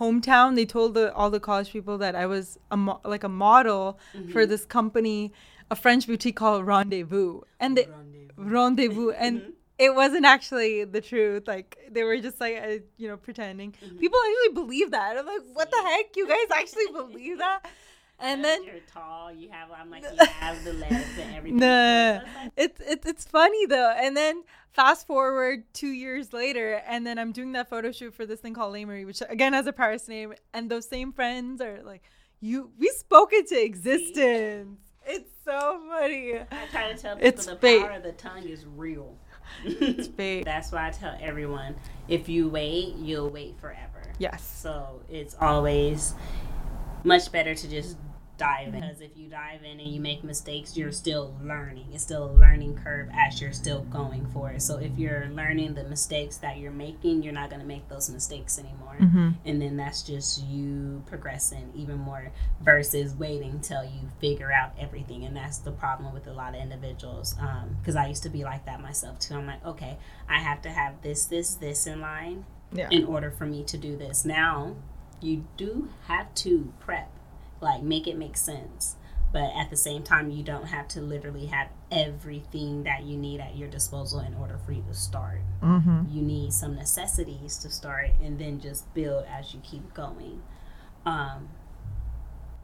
hometown, 0.00 0.54
they 0.54 0.64
told 0.76 0.94
the, 0.94 1.12
all 1.18 1.30
the 1.30 1.40
college 1.40 1.70
people 1.76 1.96
that 1.98 2.14
I 2.14 2.26
was 2.34 2.58
a 2.70 2.76
mo- 2.76 3.00
like 3.14 3.24
a 3.24 3.28
model 3.46 3.98
for 4.32 4.42
Mhm. 4.44 4.48
this 4.52 4.64
company, 4.78 5.32
a 5.70 5.76
French 5.84 6.06
boutique 6.06 6.36
called 6.42 6.64
Rendezvous, 6.66 7.40
and 7.62 7.76
they 7.76 7.86
Rendezvous, 8.36 9.10
and 9.10 9.34
Mhm. 9.42 9.52
it 9.78 9.94
wasn't 9.94 10.24
actually 10.24 10.84
the 10.84 11.00
truth. 11.00 11.48
Like 11.54 11.76
they 11.90 12.04
were 12.04 12.18
just 12.28 12.40
like 12.40 12.56
uh, 12.66 12.78
you 12.96 13.08
know 13.08 13.16
pretending. 13.16 13.70
Mhm. 13.72 13.98
People 13.98 14.18
actually 14.28 14.54
believe 14.62 14.88
that. 14.92 15.16
I'm 15.18 15.26
like, 15.26 15.42
what 15.58 15.68
the 15.70 15.82
heck? 15.90 16.16
You 16.16 16.26
guys 16.28 16.48
actually 16.60 16.86
believe 17.00 17.38
that? 17.38 17.60
And 18.20 18.44
then 18.44 18.64
you're 18.64 18.74
tall. 18.92 19.32
You 19.32 19.48
have. 19.50 19.68
I'm 19.70 19.90
like 19.90 20.02
you 20.02 20.26
have 20.26 20.64
the 20.64 20.72
legs 20.72 21.06
and 21.20 21.34
everything. 21.36 21.60
Nah. 21.60 22.20
It's 22.56 22.80
it's 22.84 23.06
it's 23.06 23.24
funny 23.24 23.66
though. 23.66 23.94
And 23.96 24.16
then 24.16 24.42
fast 24.72 25.06
forward 25.06 25.62
two 25.72 25.88
years 25.90 26.32
later, 26.32 26.82
and 26.86 27.06
then 27.06 27.18
I'm 27.18 27.30
doing 27.32 27.52
that 27.52 27.68
photo 27.70 27.92
shoot 27.92 28.12
for 28.14 28.26
this 28.26 28.40
thing 28.40 28.54
called 28.54 28.72
Lei 28.72 28.84
Marie, 28.84 29.04
which 29.04 29.22
again 29.28 29.52
has 29.52 29.66
a 29.68 29.72
Paris 29.72 30.08
name, 30.08 30.34
and 30.52 30.68
those 30.68 30.88
same 30.88 31.12
friends 31.12 31.60
are 31.60 31.80
like, 31.84 32.02
"You, 32.40 32.70
we 32.78 32.88
spoke 32.88 33.32
into 33.32 33.62
existence." 33.62 34.80
It's 35.06 35.30
so 35.44 35.80
funny. 35.88 36.34
I 36.38 36.66
try 36.70 36.92
to 36.92 36.98
tell 36.98 37.14
people 37.16 37.28
It's 37.28 37.46
the 37.46 37.56
fate. 37.56 37.80
power 37.82 37.92
of 37.92 38.02
the 38.02 38.12
tongue 38.12 38.42
is 38.46 38.66
real. 38.66 39.16
It's 39.64 40.06
fate. 40.16 40.44
That's 40.44 40.70
why 40.72 40.88
I 40.88 40.90
tell 40.90 41.16
everyone: 41.20 41.76
if 42.08 42.28
you 42.28 42.48
wait, 42.48 42.96
you'll 42.96 43.30
wait 43.30 43.58
forever. 43.60 44.02
Yes. 44.18 44.42
So 44.44 45.00
it's 45.08 45.36
always 45.40 46.14
much 47.04 47.30
better 47.30 47.54
to 47.54 47.68
just 47.68 47.96
dive 48.38 48.68
in. 48.72 48.80
Because 48.80 49.00
if 49.00 49.10
you 49.16 49.28
dive 49.28 49.62
in 49.64 49.80
and 49.80 49.88
you 49.88 50.00
make 50.00 50.24
mistakes, 50.24 50.76
you're 50.76 50.92
still 50.92 51.36
learning. 51.42 51.88
It's 51.92 52.04
still 52.04 52.30
a 52.30 52.32
learning 52.32 52.78
curve 52.82 53.08
as 53.12 53.40
you're 53.40 53.52
still 53.52 53.80
going 53.82 54.26
for 54.32 54.50
it. 54.52 54.62
So 54.62 54.78
if 54.78 54.96
you're 54.96 55.26
learning 55.32 55.74
the 55.74 55.84
mistakes 55.84 56.38
that 56.38 56.56
you're 56.58 56.70
making, 56.72 57.22
you're 57.22 57.32
not 57.34 57.50
going 57.50 57.60
to 57.60 57.66
make 57.66 57.88
those 57.88 58.08
mistakes 58.08 58.58
anymore. 58.58 58.96
Mm-hmm. 59.00 59.28
And 59.44 59.60
then 59.60 59.76
that's 59.76 60.02
just 60.02 60.42
you 60.46 61.02
progressing 61.06 61.70
even 61.74 61.98
more 61.98 62.30
versus 62.62 63.14
waiting 63.14 63.60
till 63.60 63.84
you 63.84 64.08
figure 64.20 64.52
out 64.52 64.72
everything. 64.78 65.24
And 65.24 65.36
that's 65.36 65.58
the 65.58 65.72
problem 65.72 66.14
with 66.14 66.26
a 66.26 66.32
lot 66.32 66.54
of 66.54 66.62
individuals. 66.62 67.34
Because 67.80 67.96
I 67.96 68.06
used 68.06 68.22
to 68.22 68.30
be 68.30 68.44
like 68.44 68.64
that 68.66 68.80
myself 68.80 69.18
too. 69.18 69.34
I'm 69.34 69.46
like, 69.46 69.64
okay, 69.66 69.98
I 70.28 70.38
have 70.38 70.62
to 70.62 70.70
have 70.70 71.02
this, 71.02 71.24
this, 71.26 71.54
this 71.54 71.86
in 71.86 72.00
line 72.00 72.44
Yeah. 72.72 72.88
in 72.90 73.04
order 73.04 73.30
for 73.30 73.46
me 73.46 73.64
to 73.64 73.76
do 73.76 73.96
this. 73.96 74.24
Now, 74.24 74.76
you 75.20 75.44
do 75.56 75.88
have 76.06 76.32
to 76.36 76.72
prep, 76.78 77.10
like 77.60 77.82
make 77.82 78.06
it 78.06 78.16
make 78.16 78.36
sense. 78.36 78.96
But 79.30 79.50
at 79.54 79.68
the 79.68 79.76
same 79.76 80.02
time, 80.04 80.30
you 80.30 80.42
don't 80.42 80.68
have 80.68 80.88
to 80.88 81.02
literally 81.02 81.46
have 81.46 81.68
everything 81.90 82.84
that 82.84 83.02
you 83.02 83.18
need 83.18 83.40
at 83.40 83.56
your 83.58 83.68
disposal 83.68 84.20
in 84.20 84.32
order 84.34 84.58
for 84.64 84.72
you 84.72 84.82
to 84.88 84.94
start. 84.94 85.40
Mm-hmm. 85.62 86.04
You 86.10 86.22
need 86.22 86.52
some 86.54 86.74
necessities 86.76 87.58
to 87.58 87.68
start 87.68 88.12
and 88.22 88.38
then 88.38 88.58
just 88.58 88.92
build 88.94 89.26
as 89.26 89.52
you 89.52 89.60
keep 89.62 89.92
going. 89.92 90.42
Um, 91.04 91.50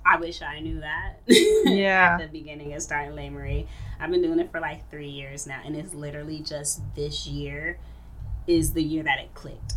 I 0.07 0.17
wish 0.17 0.41
I 0.43 0.61
knew 0.61 0.81
that 0.81 1.17
Yeah. 1.27 2.19
at 2.19 2.19
the 2.19 2.29
beginning 2.29 2.73
of 2.75 2.83
starting 2.83 3.15
Marie. 3.33 3.67
I've 4.01 4.11
been 4.11 4.23
doing 4.23 4.39
it 4.39 4.51
for 4.51 4.61
like 4.61 4.91
three 4.91 5.09
years 5.09 5.47
now, 5.47 5.61
and 5.65 5.77
it's 5.77 5.95
literally 5.95 6.41
just 6.41 6.81
this 6.95 7.27
year 7.27 7.79
is 8.47 8.73
the 8.73 8.83
year 8.83 9.03
that 9.03 9.19
it 9.19 9.35
clicked. 9.35 9.75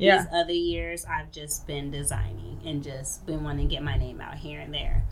Yeah. 0.00 0.22
These 0.22 0.28
other 0.32 0.52
years, 0.52 1.04
I've 1.04 1.30
just 1.30 1.66
been 1.66 1.90
designing 1.90 2.60
and 2.64 2.82
just 2.82 3.26
been 3.26 3.44
wanting 3.44 3.68
to 3.68 3.74
get 3.74 3.82
my 3.82 3.96
name 3.96 4.20
out 4.20 4.34
here 4.36 4.60
and 4.60 4.72
there. 4.72 5.04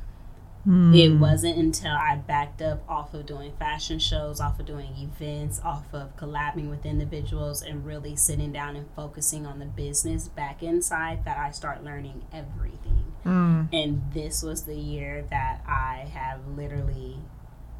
It 0.66 0.70
Mm. 0.70 1.20
wasn't 1.20 1.56
until 1.56 1.92
I 1.92 2.16
backed 2.16 2.60
up 2.60 2.82
off 2.90 3.14
of 3.14 3.24
doing 3.24 3.52
fashion 3.52 3.98
shows, 3.98 4.38
off 4.38 4.60
of 4.60 4.66
doing 4.66 4.92
events, 4.98 5.60
off 5.64 5.94
of 5.94 6.14
collabing 6.16 6.68
with 6.68 6.84
individuals, 6.84 7.62
and 7.62 7.86
really 7.86 8.16
sitting 8.16 8.52
down 8.52 8.76
and 8.76 8.86
focusing 8.94 9.46
on 9.46 9.60
the 9.60 9.64
business 9.66 10.28
back 10.28 10.62
inside 10.62 11.24
that 11.24 11.38
I 11.38 11.52
start 11.52 11.84
learning 11.84 12.22
everything. 12.32 13.14
Mm. 13.24 13.68
And 13.72 14.02
this 14.12 14.42
was 14.42 14.64
the 14.64 14.76
year 14.76 15.24
that 15.30 15.62
I 15.66 16.06
have 16.12 16.46
literally 16.48 17.18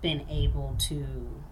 been 0.00 0.24
able 0.30 0.74
to 0.78 1.42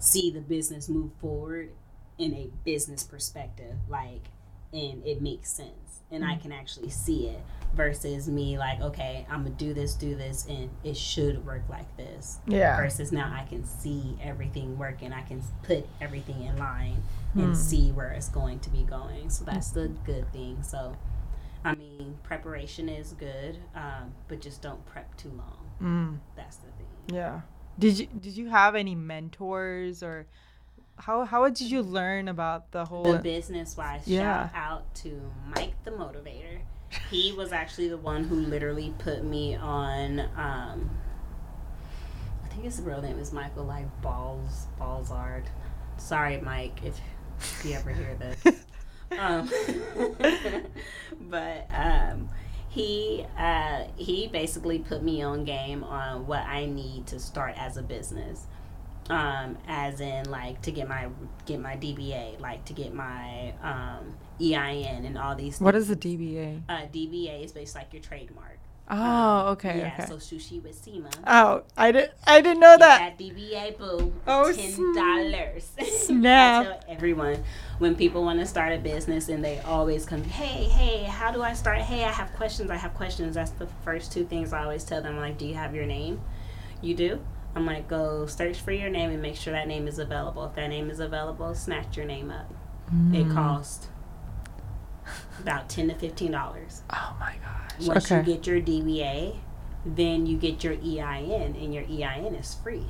see 0.00 0.30
the 0.30 0.40
business 0.40 0.88
move 0.88 1.12
forward 1.20 1.70
in 2.16 2.34
a 2.34 2.50
business 2.64 3.04
perspective. 3.04 3.76
Like, 3.88 4.30
and 4.72 5.04
it 5.06 5.20
makes 5.22 5.50
sense. 5.50 5.72
and 6.10 6.24
I 6.24 6.36
can 6.36 6.52
actually 6.52 6.88
see 6.88 7.26
it 7.28 7.40
versus 7.74 8.28
me 8.30 8.56
like, 8.58 8.80
okay, 8.80 9.26
I'm 9.30 9.42
gonna 9.42 9.54
do 9.56 9.74
this, 9.74 9.92
do 9.92 10.14
this, 10.16 10.46
and 10.48 10.70
it 10.82 10.96
should 10.96 11.44
work 11.44 11.60
like 11.68 11.94
this. 11.98 12.38
Yeah. 12.46 12.76
Versus 12.78 13.12
now 13.12 13.30
I 13.30 13.44
can 13.46 13.62
see 13.66 14.16
everything 14.22 14.78
working. 14.78 15.12
I 15.12 15.20
can 15.20 15.42
put 15.64 15.86
everything 16.00 16.42
in 16.44 16.56
line 16.56 17.02
Hmm. 17.34 17.40
and 17.40 17.58
see 17.58 17.92
where 17.92 18.10
it's 18.12 18.30
going 18.30 18.60
to 18.60 18.70
be 18.70 18.84
going. 18.84 19.28
So 19.28 19.44
that's 19.44 19.70
the 19.70 19.88
good 20.06 20.32
thing. 20.32 20.62
So, 20.62 20.96
I 21.62 21.74
mean, 21.74 22.16
preparation 22.22 22.88
is 22.88 23.12
good, 23.12 23.58
um, 23.74 24.14
but 24.28 24.40
just 24.40 24.62
don't 24.62 24.82
prep 24.86 25.14
too 25.18 25.28
long. 25.36 25.58
Mm. 25.82 26.18
That's 26.36 26.56
the 26.56 26.68
thing. 26.78 27.14
Yeah. 27.16 27.42
Did 27.78 27.98
you 27.98 28.06
did 28.06 28.34
you 28.34 28.48
have 28.48 28.74
any 28.74 28.94
mentors 28.94 30.02
or 30.02 30.26
how 30.98 31.24
how 31.24 31.48
did 31.48 31.70
you 31.70 31.82
learn 31.82 32.28
about 32.28 32.70
the 32.72 32.84
whole 32.84 33.12
The 33.12 33.18
business 33.18 33.76
wise, 33.76 34.06
Yeah. 34.06 34.48
shout 34.50 34.54
out 34.54 34.94
to 34.96 35.20
Mike 35.54 35.74
the 35.84 35.90
Motivator. 35.90 36.60
He 37.10 37.32
was 37.32 37.52
actually 37.52 37.88
the 37.88 37.98
one 37.98 38.24
who 38.24 38.36
literally 38.36 38.94
put 38.98 39.22
me 39.24 39.54
on. 39.54 40.20
Um, 40.36 40.90
I 42.44 42.48
think 42.48 42.64
his 42.64 42.80
real 42.80 43.02
name 43.02 43.18
is 43.18 43.32
Michael 43.32 43.64
like 43.64 43.86
Balls 44.02 44.66
Ballsard. 44.80 45.44
Sorry, 45.98 46.40
Mike, 46.40 46.80
if, 46.84 46.98
if 47.38 47.64
you 47.64 47.72
ever 47.74 47.90
hear 47.90 48.14
this. 48.16 48.64
um, 49.18 49.50
but 51.28 51.66
um, 51.70 52.28
he 52.68 53.26
uh, 53.36 53.84
he 53.96 54.28
basically 54.28 54.78
put 54.78 55.02
me 55.02 55.22
on 55.22 55.44
game 55.44 55.84
on 55.84 56.26
what 56.26 56.40
I 56.44 56.66
need 56.66 57.06
to 57.08 57.18
start 57.18 57.54
as 57.56 57.76
a 57.76 57.82
business. 57.82 58.46
Um, 59.10 59.56
as 59.66 60.00
in 60.00 60.30
like 60.30 60.60
to 60.62 60.70
get 60.70 60.86
my 60.88 61.08
get 61.46 61.60
my 61.60 61.76
DBA, 61.76 62.40
like 62.40 62.64
to 62.66 62.72
get 62.74 62.92
my 62.92 63.54
um, 63.62 64.14
EIN 64.40 65.04
and 65.06 65.16
all 65.16 65.34
these. 65.34 65.60
What 65.60 65.74
is 65.74 65.86
things. 65.88 65.98
the 66.00 66.16
DBA? 66.16 66.62
Uh, 66.68 66.72
DBA 66.92 67.44
is 67.44 67.52
based 67.52 67.74
like 67.74 67.92
your 67.92 68.02
trademark. 68.02 68.58
Oh, 68.90 69.48
okay, 69.50 69.78
Yeah, 69.80 69.92
okay. 69.98 70.06
so 70.06 70.16
sushi 70.16 70.62
with 70.62 70.82
Seema. 70.82 71.12
oh, 71.26 71.62
I 71.76 71.92
didn't 71.92 72.12
I 72.26 72.40
didn't 72.40 72.60
know 72.60 72.76
that. 72.78 73.16
That 73.18 73.18
DBA 73.18 73.76
boo. 73.76 74.14
Oh, 74.26 74.50
ten 74.50 74.94
dollars. 74.94 75.70
snap. 76.06 76.60
I 76.66 76.68
tell 76.68 76.80
everyone 76.88 77.44
when 77.78 77.94
people 77.94 78.24
want 78.24 78.40
to 78.40 78.46
start 78.46 78.72
a 78.72 78.78
business 78.78 79.28
and 79.28 79.44
they 79.44 79.58
always 79.60 80.06
come, 80.06 80.24
hey, 80.24 80.64
hey, 80.64 81.02
how 81.04 81.30
do 81.30 81.42
I 81.42 81.52
start? 81.52 81.80
Hey, 81.80 82.04
I 82.04 82.10
have 82.10 82.32
questions. 82.34 82.70
I 82.70 82.76
have 82.76 82.94
questions. 82.94 83.34
That's 83.34 83.50
the 83.52 83.66
first 83.84 84.10
two 84.10 84.24
things 84.24 84.54
I 84.54 84.62
always 84.64 84.84
tell 84.84 85.02
them. 85.02 85.18
Like, 85.18 85.36
do 85.36 85.44
you 85.46 85.54
have 85.54 85.74
your 85.74 85.84
name? 85.86 86.20
You 86.80 86.94
do. 86.94 87.20
I'm 87.58 87.66
like, 87.66 87.88
go 87.88 88.24
search 88.26 88.60
for 88.60 88.70
your 88.70 88.88
name 88.88 89.10
and 89.10 89.20
make 89.20 89.34
sure 89.34 89.52
that 89.52 89.66
name 89.66 89.88
is 89.88 89.98
available. 89.98 90.44
If 90.44 90.54
that 90.54 90.68
name 90.68 90.90
is 90.90 91.00
available, 91.00 91.52
snatch 91.56 91.96
your 91.96 92.06
name 92.06 92.30
up. 92.30 92.48
It 93.12 93.26
Mm. 93.26 93.34
costs 93.34 93.88
about 95.40 95.68
ten 95.68 95.88
to 95.88 95.94
fifteen 95.96 96.30
dollars. 96.30 96.82
Oh 96.90 97.16
my 97.18 97.34
gosh. 97.42 97.86
Once 97.88 98.12
okay. 98.12 98.18
you 98.18 98.36
get 98.36 98.46
your 98.46 98.60
DBA, 98.60 99.38
then 99.84 100.24
you 100.26 100.36
get 100.38 100.62
your 100.62 100.74
EIN, 100.74 101.56
and 101.56 101.74
your 101.74 101.82
EIN 101.82 102.36
is 102.36 102.54
free 102.54 102.86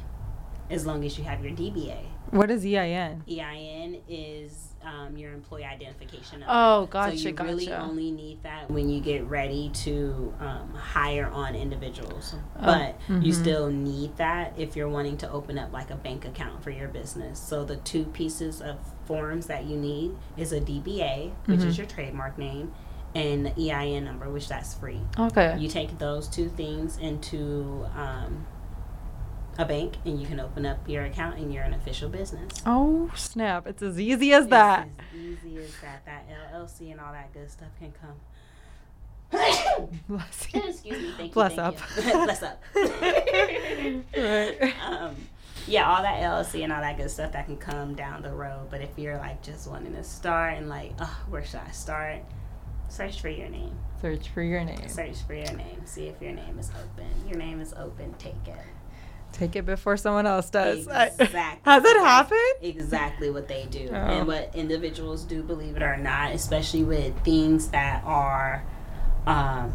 as 0.69 0.85
long 0.85 1.03
as 1.03 1.17
you 1.19 1.25
have 1.25 1.43
your 1.43 1.55
DBA. 1.55 2.05
what 2.31 2.51
is 2.51 2.63
EIN? 2.67 3.23
EIN 3.27 4.03
is 4.07 4.68
um, 4.89 5.17
your 5.17 5.33
employee 5.33 5.65
identification 5.65 6.41
number. 6.41 6.53
Oh, 6.57 6.83
so 6.83 6.87
gotcha, 6.87 7.17
you 7.17 7.35
really 7.37 7.73
only 7.73 8.11
need 8.11 8.43
that 8.43 8.71
when 8.71 8.89
you 8.89 9.01
get 9.01 9.25
ready 9.29 9.71
to 9.85 10.33
um, 10.41 10.73
hire 10.75 11.27
on 11.27 11.55
individuals. 11.55 12.35
Oh, 12.57 12.65
But 12.65 12.97
you 13.09 13.33
mhm. 13.33 13.35
still 13.35 13.69
need 13.71 14.17
that 14.17 14.55
if 14.57 14.77
you're 14.77 14.89
wanting 14.89 15.17
to 15.19 15.31
open 15.31 15.59
up 15.59 15.73
like 15.73 15.91
a 15.91 15.97
bank 15.97 16.25
account 16.25 16.63
for 16.63 16.71
your 16.71 16.89
business. 16.89 17.39
So 17.39 17.65
the 17.65 17.77
two 17.77 18.05
pieces 18.05 18.61
of 18.61 18.77
forms 19.07 19.47
that 19.47 19.65
you 19.65 19.77
need 19.77 20.13
is 20.37 20.53
a 20.53 20.61
DBA, 20.61 21.33
which 21.47 21.61
Mhm. 21.61 21.67
is 21.67 21.79
your 21.79 21.87
trademark 21.87 22.39
name, 22.39 22.73
and 23.15 23.47
the 23.47 23.71
EIN 23.71 24.05
number, 24.05 24.29
which 24.31 24.49
that's 24.49 24.75
free. 24.75 25.01
Okay. 25.19 25.57
You 25.59 25.69
take 25.69 25.99
those 25.99 26.29
two 26.29 26.49
things 26.49 26.99
into 26.99 27.87
um, 27.97 28.47
a 29.59 29.65
bank, 29.65 29.95
and 30.05 30.21
you 30.21 30.27
can 30.27 30.39
open 30.41 30.65
up 30.65 30.89
your 30.89 31.05
account, 31.05 31.37
and 31.39 31.53
you're 31.53 31.65
an 31.65 31.75
official 31.75 32.09
business. 32.09 32.63
oh 32.65 33.11
snap! 33.15 33.67
It's 33.67 33.83
as 33.83 34.01
easy 34.01 34.33
as 34.33 34.47
that. 34.49 34.89
It's 35.13 35.43
as 35.43 35.47
easy 35.47 35.59
as 35.59 35.73
that. 35.83 36.05
That 36.07 36.29
LLC 36.55 36.93
and 36.93 37.01
all 37.01 37.13
that 37.13 37.33
good 37.35 37.51
stuff 37.51 37.69
can 37.79 37.93
come. 37.93 38.15
Bless 40.09 40.55
you. 40.55 40.63
Excuse 40.67 41.03
me. 41.03 41.13
Thank 41.19 41.35
Bless 41.35 41.57
you. 41.57 41.63
up. 41.63 41.77
You. 41.97 42.03
Bless 42.25 42.43
up. 42.43 42.63
Right. 42.75 44.73
Um, 44.87 45.17
yeah, 45.67 45.91
all 45.91 46.03
that 46.03 46.23
LLC 46.23 46.65
and 46.65 46.73
all 46.73 46.81
that 46.81 46.97
good 46.97 47.11
stuff 47.11 47.33
that 47.33 47.45
can 47.45 47.59
come 47.59 47.95
down 47.95 48.23
the 48.23 48.33
road. 48.33 48.69
But 48.71 48.81
if 48.81 48.91
you're 48.97 49.19
like 49.19 49.43
just 49.43 49.69
wanting 49.69 49.93
to 49.95 50.05
start 50.05 50.57
and 50.57 50.69
like, 50.71 50.93
oh, 51.01 51.21
where 51.29 51.45
should 51.45 51.61
I 51.61 51.71
start? 51.73 52.21
Search 52.89 53.21
for 53.21 53.29
your 53.29 53.51
name. 53.51 53.77
Search 54.01 54.29
for 54.31 54.41
your 54.41 54.65
name. 54.65 54.89
Search 54.89 55.21
for 55.27 55.35
your 55.35 55.53
name. 55.53 55.83
See 55.85 56.07
if 56.07 56.23
your 56.23 56.33
name 56.33 56.59
is 56.59 56.71
open. 56.71 57.09
Your 57.29 57.37
name 57.37 57.61
is 57.61 57.75
open. 57.75 58.15
Take 58.19 58.47
it. 58.47 58.57
Take 59.39 59.57
it 59.57 59.65
before 59.65 59.97
someone 59.97 60.27
else 60.27 60.51
does. 60.51 60.87
I- 60.89 61.07
Exactly. 61.19 61.61
Has 61.65 61.85
it 61.85 61.97
happened? 61.97 62.39
exactly 62.61 63.31
what 63.31 63.49
they 63.49 63.67
do 63.71 63.89
Oh. 63.91 63.95
and 63.95 64.27
what 64.27 64.51
individuals 64.55 65.25
do 65.25 65.43
believe 65.43 65.77
it 65.77 65.83
or 65.83 65.97
not 65.97 66.33
especially 66.33 66.83
with 66.83 67.17
things 67.25 67.69
that 67.69 68.03
are 68.05 68.65
um 69.27 69.73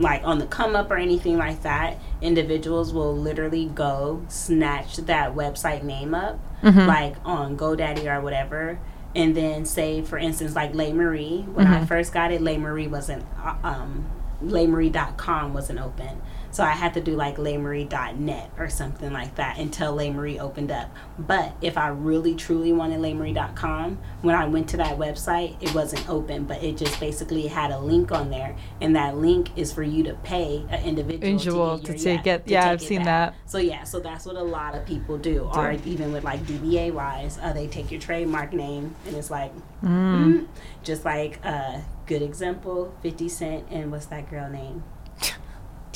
like 0.00 0.22
on 0.24 0.38
the 0.38 0.46
come 0.46 0.74
up 0.76 0.90
or 0.90 0.96
anything 0.96 1.38
like 1.38 1.62
that 1.62 1.98
individuals 2.20 2.92
will 2.92 3.16
literally 3.16 3.66
go 3.66 4.22
snatch 4.28 4.96
that 4.96 5.34
website 5.34 5.82
name 5.84 6.14
up 6.14 6.38
Mhm. 6.62 6.86
like 6.86 7.14
on 7.24 7.56
godaddy 7.56 8.06
or 8.06 8.20
whatever 8.20 8.78
and 9.14 9.34
then 9.36 9.64
say 9.64 10.02
for 10.02 10.18
instance 10.18 10.54
like 10.56 10.74
lay 10.74 10.92
marie 10.92 11.42
when 11.54 11.66
i 11.66 11.80
Mhm. 11.80 11.88
first 11.88 12.12
got 12.12 12.32
it 12.32 12.42
lay 12.42 12.58
marie 12.58 12.88
wasn't 12.88 13.24
uh, 13.42 13.54
um 13.62 14.06
laymarie.com 14.42 15.54
wasn't 15.54 15.78
open 15.80 16.20
so 16.56 16.64
i 16.64 16.70
had 16.70 16.94
to 16.94 17.00
do 17.02 17.14
like 17.14 17.36
laymarie.net 17.36 18.50
or 18.56 18.68
something 18.70 19.12
like 19.12 19.34
that 19.34 19.58
until 19.58 19.94
laymarie 19.94 20.38
opened 20.40 20.70
up 20.70 20.88
but 21.18 21.52
if 21.60 21.76
i 21.76 21.88
really 21.88 22.34
truly 22.34 22.72
wanted 22.72 22.98
laymarie.com 22.98 23.98
when 24.22 24.34
i 24.34 24.46
went 24.46 24.66
to 24.66 24.76
that 24.78 24.96
website 24.96 25.54
it 25.62 25.74
wasn't 25.74 26.08
open 26.08 26.44
but 26.44 26.62
it 26.62 26.78
just 26.78 26.98
basically 26.98 27.46
had 27.46 27.70
a 27.70 27.78
link 27.78 28.10
on 28.10 28.30
there 28.30 28.56
and 28.80 28.96
that 28.96 29.18
link 29.18 29.50
is 29.58 29.70
for 29.70 29.82
you 29.82 30.02
to 30.02 30.14
pay 30.24 30.64
an 30.70 30.82
individual, 30.82 31.28
Individual 31.30 31.78
to, 31.78 31.84
to 31.84 31.92
get 31.92 32.00
your, 32.04 32.16
take 32.16 32.26
it- 32.26 32.46
to 32.46 32.52
yeah, 32.52 32.70
I've 32.70 32.80
seen 32.80 33.04
back. 33.04 33.34
that. 33.34 33.50
so 33.50 33.58
yeah 33.58 33.84
so 33.84 34.00
that's 34.00 34.24
what 34.24 34.36
a 34.36 34.42
lot 34.42 34.74
of 34.74 34.86
people 34.86 35.18
do 35.18 35.50
or 35.54 35.72
even 35.84 36.10
with 36.12 36.24
like 36.24 36.40
dba 36.46 36.90
wise 36.92 37.38
uh, 37.42 37.52
they 37.52 37.66
take 37.66 37.90
your 37.90 38.00
trademark 38.00 38.54
name 38.54 38.96
and 39.06 39.14
it's 39.14 39.30
like 39.30 39.52
Mm. 39.82 39.88
Mm. 40.24 40.46
Just 40.82 41.04
like 41.04 41.38
a 41.44 41.48
uh, 41.48 41.80
good 42.06 42.22
example, 42.22 42.94
50 43.02 43.28
Cent 43.28 43.66
and 43.70 43.92
what's 43.92 44.06
that 44.06 44.30
girl 44.30 44.48
name? 44.48 44.82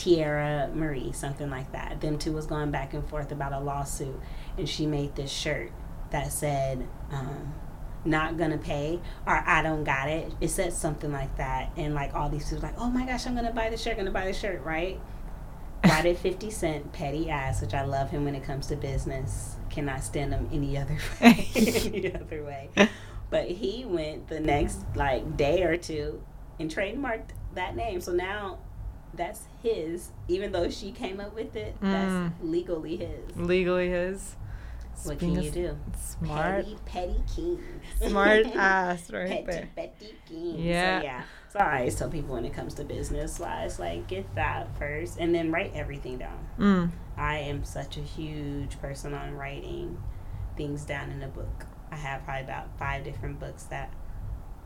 Teairra 0.00 0.74
Mari, 0.74 1.12
something 1.12 1.50
like 1.50 1.72
that. 1.72 2.00
Them 2.00 2.18
two 2.18 2.32
was 2.32 2.46
going 2.46 2.70
back 2.70 2.94
and 2.94 3.06
forth 3.06 3.32
about 3.32 3.52
a 3.52 3.60
lawsuit, 3.60 4.18
and 4.56 4.66
she 4.66 4.86
made 4.86 5.14
this 5.14 5.30
shirt 5.30 5.72
that 6.10 6.32
said, 6.32 6.88
um, 7.12 7.52
"Not 8.06 8.38
gonna 8.38 8.56
pay" 8.56 9.00
or 9.26 9.44
"I 9.46 9.62
don't 9.62 9.84
got 9.84 10.08
it." 10.08 10.32
It 10.40 10.48
said 10.48 10.72
something 10.72 11.12
like 11.12 11.36
that, 11.36 11.72
and 11.76 11.94
like 11.94 12.14
all 12.14 12.30
these 12.30 12.48
people 12.48 12.62
like, 12.62 12.78
"Oh 12.78 12.88
my 12.88 13.04
gosh, 13.04 13.26
I'm 13.26 13.34
gonna 13.34 13.52
buy 13.52 13.68
the 13.68 13.76
shirt, 13.76 13.98
gonna 13.98 14.10
buy 14.10 14.24
the 14.24 14.32
shirt," 14.32 14.64
right? 14.64 14.98
Why 15.84 16.00
did 16.00 16.16
50 16.16 16.50
Cent, 16.50 16.92
petty 16.92 17.28
ass, 17.28 17.60
which 17.60 17.74
I 17.74 17.84
love 17.84 18.10
him 18.10 18.24
when 18.24 18.34
it 18.34 18.42
comes 18.42 18.68
to 18.68 18.76
business, 18.76 19.56
cannot 19.68 20.02
stand 20.02 20.32
him 20.32 20.48
any 20.50 20.78
other 20.78 20.96
way, 21.20 21.48
any 21.54 22.14
other 22.14 22.42
way. 22.42 22.70
But 23.28 23.50
he 23.50 23.84
went 23.84 24.28
the 24.28 24.40
next 24.40 24.78
like 24.94 25.36
day 25.36 25.62
or 25.62 25.76
two 25.76 26.22
and 26.58 26.70
trademarked 26.70 27.30
that 27.54 27.76
name. 27.76 28.00
So 28.00 28.12
now 28.12 28.58
that's 29.14 29.42
his, 29.62 30.10
even 30.28 30.52
though 30.52 30.68
she 30.70 30.92
came 30.92 31.20
up 31.20 31.34
with 31.34 31.56
it. 31.56 31.74
That's 31.80 32.12
Mm. 32.12 32.32
legally 32.42 32.96
his. 32.96 33.36
Legally 33.36 33.90
his. 33.90 34.36
What 35.04 35.18
can 35.18 35.40
you 35.42 35.50
do? 35.50 35.78
Smart. 35.98 36.64
Petty, 36.64 36.76
petty 36.84 37.22
king. 37.34 37.58
Smart 38.06 38.46
ass 38.54 39.10
right 39.10 39.28
petty, 39.30 39.46
there. 39.46 39.68
petty 39.74 40.14
king. 40.28 40.58
Yeah. 40.58 41.00
So, 41.00 41.04
yeah. 41.04 41.22
So 41.48 41.58
I 41.58 41.78
always 41.78 41.94
tell 41.96 42.10
people 42.10 42.34
when 42.34 42.44
it 42.44 42.52
comes 42.52 42.74
to 42.74 42.84
business 42.84 43.40
wise, 43.40 43.78
like 43.78 44.06
get 44.08 44.32
that 44.34 44.68
first 44.78 45.18
and 45.18 45.34
then 45.34 45.50
write 45.50 45.72
everything 45.74 46.18
down. 46.18 46.46
Mm. 46.58 46.90
I 47.16 47.38
am 47.38 47.64
such 47.64 47.96
a 47.96 48.00
huge 48.02 48.78
person 48.80 49.14
on 49.14 49.34
writing 49.34 49.96
things 50.56 50.84
down 50.84 51.10
in 51.10 51.22
a 51.22 51.28
book. 51.28 51.64
I 51.90 51.96
have 51.96 52.22
probably 52.24 52.44
about 52.44 52.78
five 52.78 53.02
different 53.02 53.40
books 53.40 53.64
that 53.64 53.90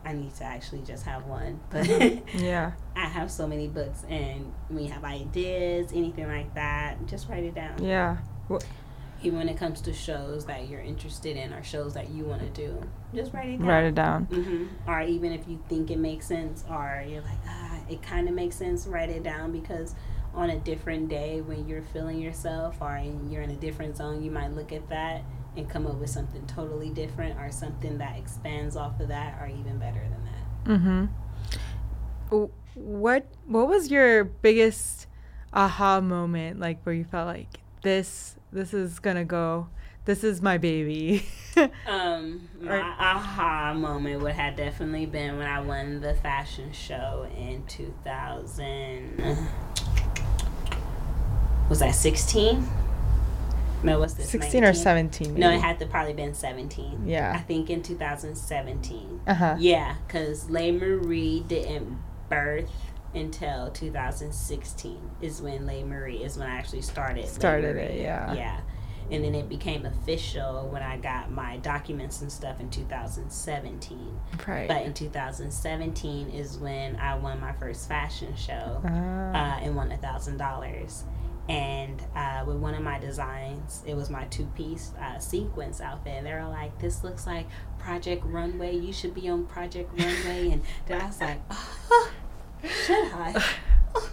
I 0.05 0.13
need 0.13 0.33
to 0.35 0.43
actually 0.43 0.83
just 0.83 1.05
have 1.05 1.25
one. 1.25 1.59
But 1.71 1.87
Yeah. 2.35 2.71
I 2.95 3.05
have 3.07 3.29
so 3.31 3.47
many 3.47 3.67
books, 3.67 4.03
and 4.09 4.53
when 4.69 4.85
you 4.85 4.91
have 4.91 5.03
ideas, 5.03 5.91
anything 5.93 6.27
like 6.27 6.53
that, 6.55 7.05
just 7.07 7.27
write 7.27 7.43
it 7.43 7.55
down. 7.55 7.83
Yeah. 7.83 8.17
Even 9.23 9.39
when 9.39 9.49
it 9.49 9.57
comes 9.57 9.81
to 9.81 9.93
shows 9.93 10.45
that 10.45 10.69
you're 10.69 10.81
interested 10.81 11.35
in 11.35 11.51
or 11.51 11.63
shows 11.63 11.93
that 11.95 12.09
you 12.11 12.25
want 12.25 12.41
to 12.41 12.49
do, 12.49 12.79
just 13.13 13.33
write 13.33 13.49
it 13.49 13.57
down. 13.57 13.67
Write 13.67 13.83
it 13.85 13.95
down. 13.95 14.25
hmm 14.25 14.65
Or 14.87 15.01
even 15.01 15.31
if 15.31 15.47
you 15.47 15.59
think 15.67 15.89
it 15.89 15.97
makes 15.97 16.27
sense, 16.27 16.63
or 16.69 17.03
you're 17.07 17.21
like, 17.21 17.39
ah, 17.47 17.79
it 17.89 18.03
kind 18.03 18.27
of 18.29 18.35
makes 18.35 18.55
sense, 18.55 18.85
write 18.85 19.09
it 19.09 19.23
down 19.23 19.51
because 19.51 19.95
on 20.35 20.49
a 20.49 20.59
different 20.59 21.07
day 21.09 21.41
when 21.41 21.67
you're 21.67 21.81
feeling 21.81 22.19
yourself 22.19 22.75
or 22.81 23.01
you're 23.29 23.41
in 23.41 23.49
a 23.49 23.55
different 23.55 23.95
zone, 23.97 24.21
you 24.21 24.29
might 24.29 24.51
look 24.53 24.71
at 24.71 24.87
that 24.89 25.23
and 25.57 25.69
come 25.69 25.85
up 25.87 25.95
with 25.95 26.09
something 26.09 26.45
totally 26.47 26.89
different 26.89 27.37
or 27.39 27.51
something 27.51 27.97
that 27.99 28.17
expands 28.17 28.75
off 28.75 28.99
of 28.99 29.07
that 29.09 29.37
or 29.41 29.47
even 29.47 29.77
better 29.77 30.01
than 30.01 30.25
that. 30.25 31.09
Mm-hmm. 32.29 32.45
what 32.75 33.25
what 33.45 33.67
was 33.67 33.89
your 33.91 34.23
biggest 34.23 35.07
aha 35.53 36.01
moment 36.01 36.59
like 36.59 36.81
where 36.83 36.93
you 36.95 37.03
felt 37.05 37.27
like 37.27 37.59
this 37.83 38.35
this 38.51 38.73
is 38.73 38.97
gonna 38.99 39.23
go 39.23 39.67
this 40.05 40.23
is 40.23 40.41
my 40.41 40.57
baby 40.57 41.25
Um, 41.87 42.49
my 42.59 42.79
Or- 42.79 42.81
aha 42.81 43.73
moment 43.73 44.21
would 44.21 44.33
have 44.33 44.57
definitely 44.57 45.05
been 45.05 45.37
when 45.37 45.47
I 45.47 45.61
won 45.61 46.01
the 46.01 46.13
fashion 46.15 46.73
show 46.73 47.25
in 47.37 47.63
2000. 47.67 49.47
Was 51.69 51.79
that 51.79 51.95
16? 51.95 52.67
No, 53.83 53.99
what's 53.99 54.13
this? 54.15 54.29
16 54.29 54.63
or 54.63 54.67
19? 54.67 54.83
17 54.83 55.33
No, 55.35 55.51
it 55.51 55.59
had 55.61 55.77
to 55.79 55.85
probably 55.85 56.13
been 56.13 56.33
17. 56.33 57.07
Yeah. 57.07 57.33
I 57.35 57.39
think 57.39 57.69
in 57.69 57.83
2017. 57.83 59.21
uh-huh 59.27 59.55
Yeah, 59.59 59.95
because 60.07 60.49
Lei 60.49 60.71
Marie 60.71 61.41
didn't 61.47 61.97
birth 62.29 62.71
until 63.13 63.69
2016 63.71 64.97
is 65.21 65.41
when 65.41 65.65
Lei 65.65 65.83
Marie 65.83 66.23
is 66.23 66.37
when 66.37 66.47
I 66.47 66.55
actually 66.57 66.81
started. 66.81 67.27
Started 67.27 67.77
it, 67.77 68.01
yeah. 68.01 68.33
Yeah. 68.33 68.59
And 69.11 69.23
then 69.23 69.35
it 69.35 69.47
became 69.47 69.85
official 69.85 70.67
when 70.69 70.81
I 70.81 70.97
got 70.97 71.29
my 71.29 71.57
documents 71.57 72.21
and 72.21 72.31
stuff 72.31 72.59
in 72.59 72.71
2017. 72.71 74.19
right 74.47 74.67
But 74.67 74.81
in 74.81 74.93
2017 74.95 76.29
is 76.31 76.57
when 76.57 76.95
I 76.95 77.15
won 77.15 77.39
my 77.39 77.53
first 77.53 77.87
fashion 77.87 78.35
show 78.35 78.81
Ah. 78.83 78.87
uh, 78.89 79.59
and 79.61 79.75
won 79.75 79.91
a 79.91 79.97
thousand 79.97 80.37
dollars. 80.37 81.03
And 81.47 82.01
uh, 82.15 82.43
with 82.47 82.57
one 82.57 82.73
of 82.73 82.81
my 82.81 82.97
designs, 82.97 83.83
it 83.85 83.95
was 83.95 84.09
my 84.09 84.25
two 84.25 84.45
piece 84.55 84.93
uh, 84.99 85.19
sequence 85.19 85.79
outfit. 85.79 86.13
And 86.17 86.25
they 86.25 86.33
were 86.33 86.47
like, 86.47 86.79
"This 86.79 87.03
looks 87.03 87.27
like 87.27 87.47
Project 87.77 88.23
Runway. 88.25 88.75
You 88.75 88.91
should 88.91 89.13
be 89.13 89.29
on 89.29 89.45
Project 89.45 89.91
Runway." 89.91 90.51
And 90.51 90.63
then 90.87 91.01
I 91.01 91.05
was 91.05 91.21
like, 91.21 91.39
oh, 91.51 92.11
"Should 92.63 93.11
I?" 93.13 93.45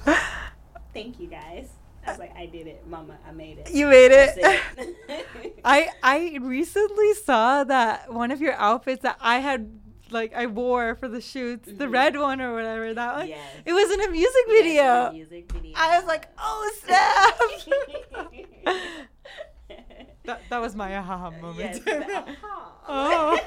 Thank 0.95 1.19
you 1.19 1.27
guys. 1.27 1.71
I 2.07 2.11
was 2.11 2.19
like, 2.19 2.37
"I 2.37 2.47
did 2.47 2.67
it, 2.67 2.87
Mama. 2.87 3.17
I 3.27 3.33
made 3.33 3.59
it." 3.59 3.71
you 3.71 3.87
made 3.87 4.11
it 4.13 4.37
it. 4.37 5.61
I 5.65 5.89
I 6.03 6.39
recently 6.41 7.15
saw 7.15 7.65
that 7.65 8.13
one 8.13 8.31
of 8.31 8.41
your 8.41 8.55
outfits 8.55 9.03
that 9.03 9.17
I 9.21 9.39
had 9.39 9.71
like 10.13 10.33
I 10.35 10.47
wore 10.47 10.95
for 10.97 11.09
the 11.09 11.21
shoots, 11.21 11.67
the 11.69 11.87
Mhm. 11.87 11.93
red 11.93 12.17
one 12.19 12.41
or 12.41 12.53
whatever 12.55 12.93
that 12.95 13.17
one. 13.17 13.29
yes. 13.29 13.39
It 13.65 13.73
was 13.73 13.91
in 13.93 14.01
a 14.03 14.09
music 14.11 14.45
Yes, 14.49 14.63
video. 14.63 15.13
music 15.13 15.53
video. 15.53 15.73
I 15.77 15.97
was 15.99 16.07
like, 16.07 16.29
oh 16.39 16.73
snap! 16.85 17.41
that 20.25 20.41
that 20.51 20.61
was 20.61 20.75
my 20.77 20.97
aha 20.97 21.31
moment. 21.41 21.59
Yes, 21.59 21.79
the 21.81 22.17
aha. 22.17 22.69
Oh. 22.89 23.39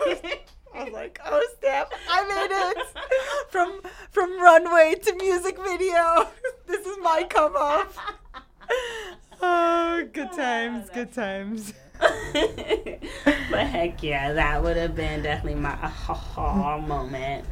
I 0.73 0.83
was 0.85 0.93
like, 0.93 1.19
oh 1.25 1.45
snap! 1.59 1.93
I 2.09 2.23
made 2.23 2.51
it 2.51 2.87
from 3.49 3.81
from 4.11 4.39
runway 4.41 4.95
to 4.95 5.15
music 5.15 5.57
video. 5.61 6.27
this 6.67 6.85
is 6.85 6.97
my 7.01 7.23
come 7.29 7.55
off. 7.55 7.97
Oh, 9.41 10.03
good 10.11 10.31
times, 10.33 10.89
good 10.89 11.13
times. 11.13 11.73
but 13.49 13.67
heck 13.67 14.03
yeah, 14.03 14.33
that 14.33 14.63
would 14.63 14.77
have 14.77 14.95
been 14.95 15.23
definitely 15.23 15.59
my 15.59 15.71
aha 15.71 16.77
moment. 16.79 17.45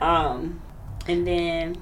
Um, 0.00 0.60
and 1.06 1.26
then 1.26 1.76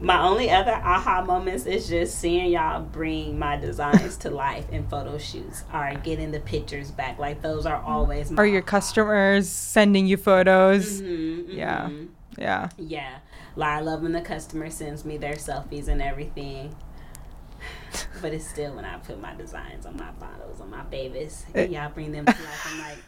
my 0.00 0.22
only 0.22 0.50
other 0.50 0.72
aha 0.72 1.22
moments 1.22 1.66
is 1.66 1.88
just 1.88 2.18
seeing 2.18 2.50
y'all 2.52 2.82
bring 2.82 3.38
my 3.38 3.56
designs 3.56 4.16
to 4.18 4.30
life 4.30 4.68
in 4.70 4.86
photo 4.88 5.18
shoots 5.18 5.64
or 5.74 5.92
getting 6.02 6.30
the 6.30 6.40
pictures 6.40 6.90
back. 6.90 7.18
Like 7.18 7.42
those 7.42 7.66
are 7.66 7.82
always 7.82 8.30
my 8.30 8.42
Are 8.42 8.46
your 8.46 8.62
aha. 8.62 8.66
customers 8.70 9.48
sending 9.48 10.06
you 10.06 10.16
photos? 10.16 11.02
Mhm, 11.02 11.44
Yeah. 11.54 11.88
mhm. 11.90 12.08
Yeah. 12.38 12.68
Yeah. 12.78 13.18
Like, 13.56 13.68
I 13.68 13.80
love 13.80 14.02
when 14.02 14.12
the 14.12 14.20
customer 14.20 14.70
sends 14.70 15.04
me 15.04 15.18
their 15.18 15.34
selfies 15.34 15.88
and 15.88 16.00
everything. 16.00 16.74
But 18.22 18.32
it's 18.34 18.46
still 18.48 18.74
when 18.74 18.84
I 18.84 18.98
put 18.98 19.20
my 19.20 19.34
designs 19.34 19.86
on 19.86 19.96
my 19.96 20.10
bottles, 20.12 20.60
on 20.60 20.70
my 20.70 20.82
babies, 20.82 21.44
and 21.54 21.72
y'all 21.72 21.90
bring 21.90 22.12
them 22.12 22.26
to 22.26 22.32
life. 22.32 22.66
I'm 22.66 22.78
like, 22.80 22.98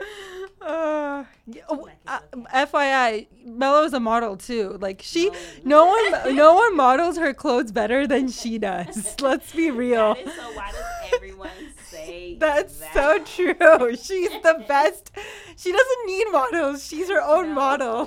Uh, 0.60 1.24
y- 1.46 1.60
oh, 1.68 1.88
uh. 2.06 2.18
FYI, 2.54 3.26
Mello's 3.44 3.92
a 3.92 4.00
model 4.00 4.36
too. 4.36 4.78
Like 4.80 5.02
she, 5.02 5.28
No. 5.28 5.36
no 5.64 5.86
one, 5.86 6.34
no 6.36 6.54
one 6.54 6.74
models 6.76 7.18
her 7.18 7.34
clothes 7.34 7.70
better 7.70 8.06
than 8.06 8.28
she 8.28 8.58
does. 8.58 9.14
Let's 9.20 9.52
be 9.52 9.70
real. 9.70 10.14
that 10.14 10.26
is 10.26 10.34
so 10.34 10.52
why 10.54 10.72
does 10.72 11.12
everyone 11.14 11.50
say 11.90 12.36
That's 12.40 12.78
that? 12.78 12.94
so 12.94 13.18
true. 13.24 13.96
She's 13.96 14.30
the 14.42 14.64
best. 14.66 15.10
She 15.56 15.70
doesn't 15.70 16.06
need 16.06 16.26
models. 16.32 16.86
She's 16.86 17.08
her 17.10 17.20
own 17.22 17.48
No. 17.50 17.54
model. 17.54 18.06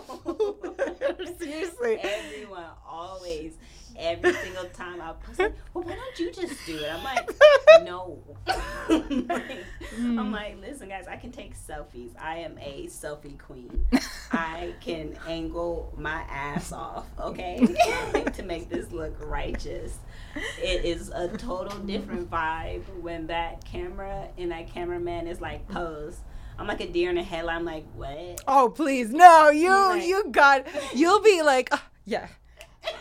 Seriously. 1.40 2.00
Everyone 2.02 2.66
always, 2.88 3.54
every 3.98 4.34
single 4.34 4.66
time 4.66 5.02
I 5.02 5.14
post, 5.14 5.40
like, 5.40 5.54
well, 5.74 5.84
why 5.84 5.96
don't 5.96 6.20
you 6.20 6.32
just 6.32 6.66
do 6.66 6.78
it? 6.78 6.90
I'm 6.92 7.04
like, 7.04 7.30
no. 7.84 8.20
Like, 8.48 9.66
Mm. 9.98 10.20
I'm 10.20 10.32
like, 10.32 10.60
listen, 10.62 10.90
guys, 10.90 11.06
I 11.08 11.16
can 11.16 11.32
take 11.32 11.56
selfies. 11.58 12.12
I 12.20 12.38
am 12.40 12.58
a 12.60 12.86
selfie 12.88 13.38
queen. 13.40 13.88
I 14.32 14.74
can 14.82 15.18
angle 15.28 15.92
my 15.98 16.22
ass 16.30 16.72
off, 16.72 17.08
okay, 17.20 17.58
to 18.34 18.44
make 18.44 18.70
this 18.70 18.92
look 18.92 19.16
righteous. 19.26 19.98
It 20.62 20.86
is 20.86 21.10
a 21.10 21.30
total 21.30 21.78
different 21.80 22.30
vibe 22.30 22.84
when 23.02 23.28
that 23.28 23.64
camera 23.66 24.28
and 24.38 24.52
that 24.52 24.72
cameraman 24.72 25.26
is 25.28 25.42
like 25.42 25.68
posed. 25.68 26.20
I'm 26.60 26.68
like 26.68 26.82
a 26.82 26.88
deer 26.88 27.10
in 27.10 27.18
a 27.18 27.24
headlight. 27.24 27.56
I'm 27.56 27.66
like, 27.66 27.86
what? 27.96 28.42
Oh 28.48 28.70
please, 28.70 29.10
no! 29.12 29.50
You 29.50 29.70
Like- 29.72 30.04
you 30.06 30.26
got. 30.32 30.68
You'll 30.94 31.22
be 31.22 31.42
like, 31.42 31.70
"Ah, 31.72 31.84
yeah, 32.06 32.28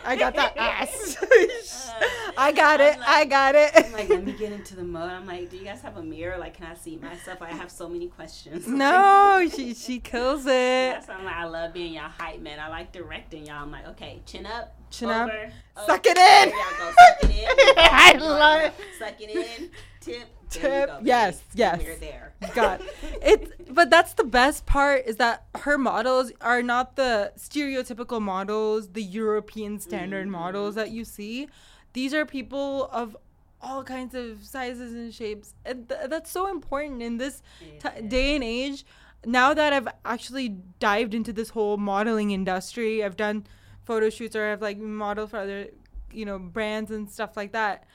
I 0.05 0.15
got 0.15 0.35
that 0.35 0.55
ass. 0.57 1.17
Uh, 1.21 2.03
I 2.37 2.51
got 2.51 2.79
it. 2.79 2.99
Like- 2.99 3.07
I 3.07 3.25
got 3.25 3.55
I'm 3.55 3.91
like, 3.93 4.03
it. 4.05 4.09
let 4.09 4.23
me 4.23 4.31
get 4.33 4.51
into 4.51 4.75
the 4.75 4.83
mode. 4.83 5.09
I'm 5.09 5.25
like, 5.25 5.49
do 5.49 5.57
you 5.57 5.63
guys 5.65 5.81
have 5.81 5.97
a 5.97 6.03
mirror? 6.03 6.37
Like, 6.37 6.55
can 6.55 6.65
I 6.67 6.75
see 6.75 6.97
myself? 6.97 7.41
I 7.41 7.51
have 7.51 7.71
so 7.71 7.89
many 7.89 8.07
questions. 8.07 8.67
no, 8.67 9.47
she 9.55 9.73
she 9.73 9.99
kills 9.99 10.41
it. 10.45 10.47
That's 10.47 11.07
why 11.07 11.15
I'm 11.15 11.25
like, 11.25 11.35
I 11.35 11.45
love 11.45 11.73
being 11.73 11.93
y'all 11.93 12.09
hype 12.09 12.39
man. 12.41 12.59
I 12.59 12.69
like 12.69 12.91
directing 12.91 13.45
y'all. 13.45 13.63
I'm 13.63 13.71
like, 13.71 13.87
okay, 13.89 14.21
chin 14.25 14.45
up, 14.45 14.75
Chin 14.91 15.09
up. 15.09 15.29
over, 15.29 15.51
Suck 15.85 16.05
it 16.05 16.17
in. 16.17 16.49
Y'all 16.49 16.59
go. 16.79 16.91
Suck 16.97 17.31
it 17.31 17.37
in. 17.37 17.73
I 17.77 18.13
love 18.19 18.61
it. 18.61 18.73
Suck 18.99 19.19
it 19.21 19.29
in. 19.29 19.69
Tip. 19.99 20.27
Tip. 20.49 20.89
Yes, 21.03 21.41
yes. 21.53 21.81
We're 21.83 21.95
there. 21.97 22.33
God, 22.55 22.81
it. 23.21 23.73
But 23.73 23.89
that's 23.89 24.13
the 24.13 24.23
best 24.23 24.65
part 24.65 25.05
is 25.05 25.17
that 25.17 25.45
her 25.55 25.77
models 25.77 26.31
are 26.41 26.61
not 26.63 26.95
the 26.95 27.33
stereotypical 27.37 28.21
models, 28.21 28.89
the 28.89 29.01
European 29.03 29.79
standard 29.79 30.27
Mhm. 30.27 30.31
models 30.31 30.75
that 30.75 30.91
you 30.91 31.03
see. 31.03 31.47
These 31.93 32.13
are 32.13 32.25
people 32.25 32.85
of 32.91 33.17
all 33.61 33.83
kinds 33.83 34.13
of 34.13 34.43
sizes 34.45 34.93
and 34.93 35.13
shapes, 35.13 35.55
and 35.65 35.89
th- 35.89 36.09
that's 36.09 36.29
so 36.29 36.47
important 36.47 37.01
in 37.01 37.17
this 37.17 37.41
t- 37.79 38.01
day 38.07 38.35
and 38.35 38.43
age. 38.43 38.85
Now 39.25 39.53
that 39.55 39.73
I've 39.73 39.87
actually 40.05 40.49
dived 40.79 41.13
into 41.15 41.33
this 41.33 41.49
whole 41.49 41.77
modeling 41.77 42.29
industry, 42.31 43.03
I've 43.03 43.17
done 43.17 43.47
photo 43.83 44.09
shoots 44.11 44.35
or 44.35 44.51
I've 44.51 44.61
like 44.61 44.77
modeled 44.77 45.31
for 45.31 45.37
other, 45.39 45.69
you 46.13 46.23
know, 46.23 46.37
brands 46.37 46.91
and 46.91 47.09
stuff 47.09 47.35
like 47.35 47.51
that. 47.53 47.85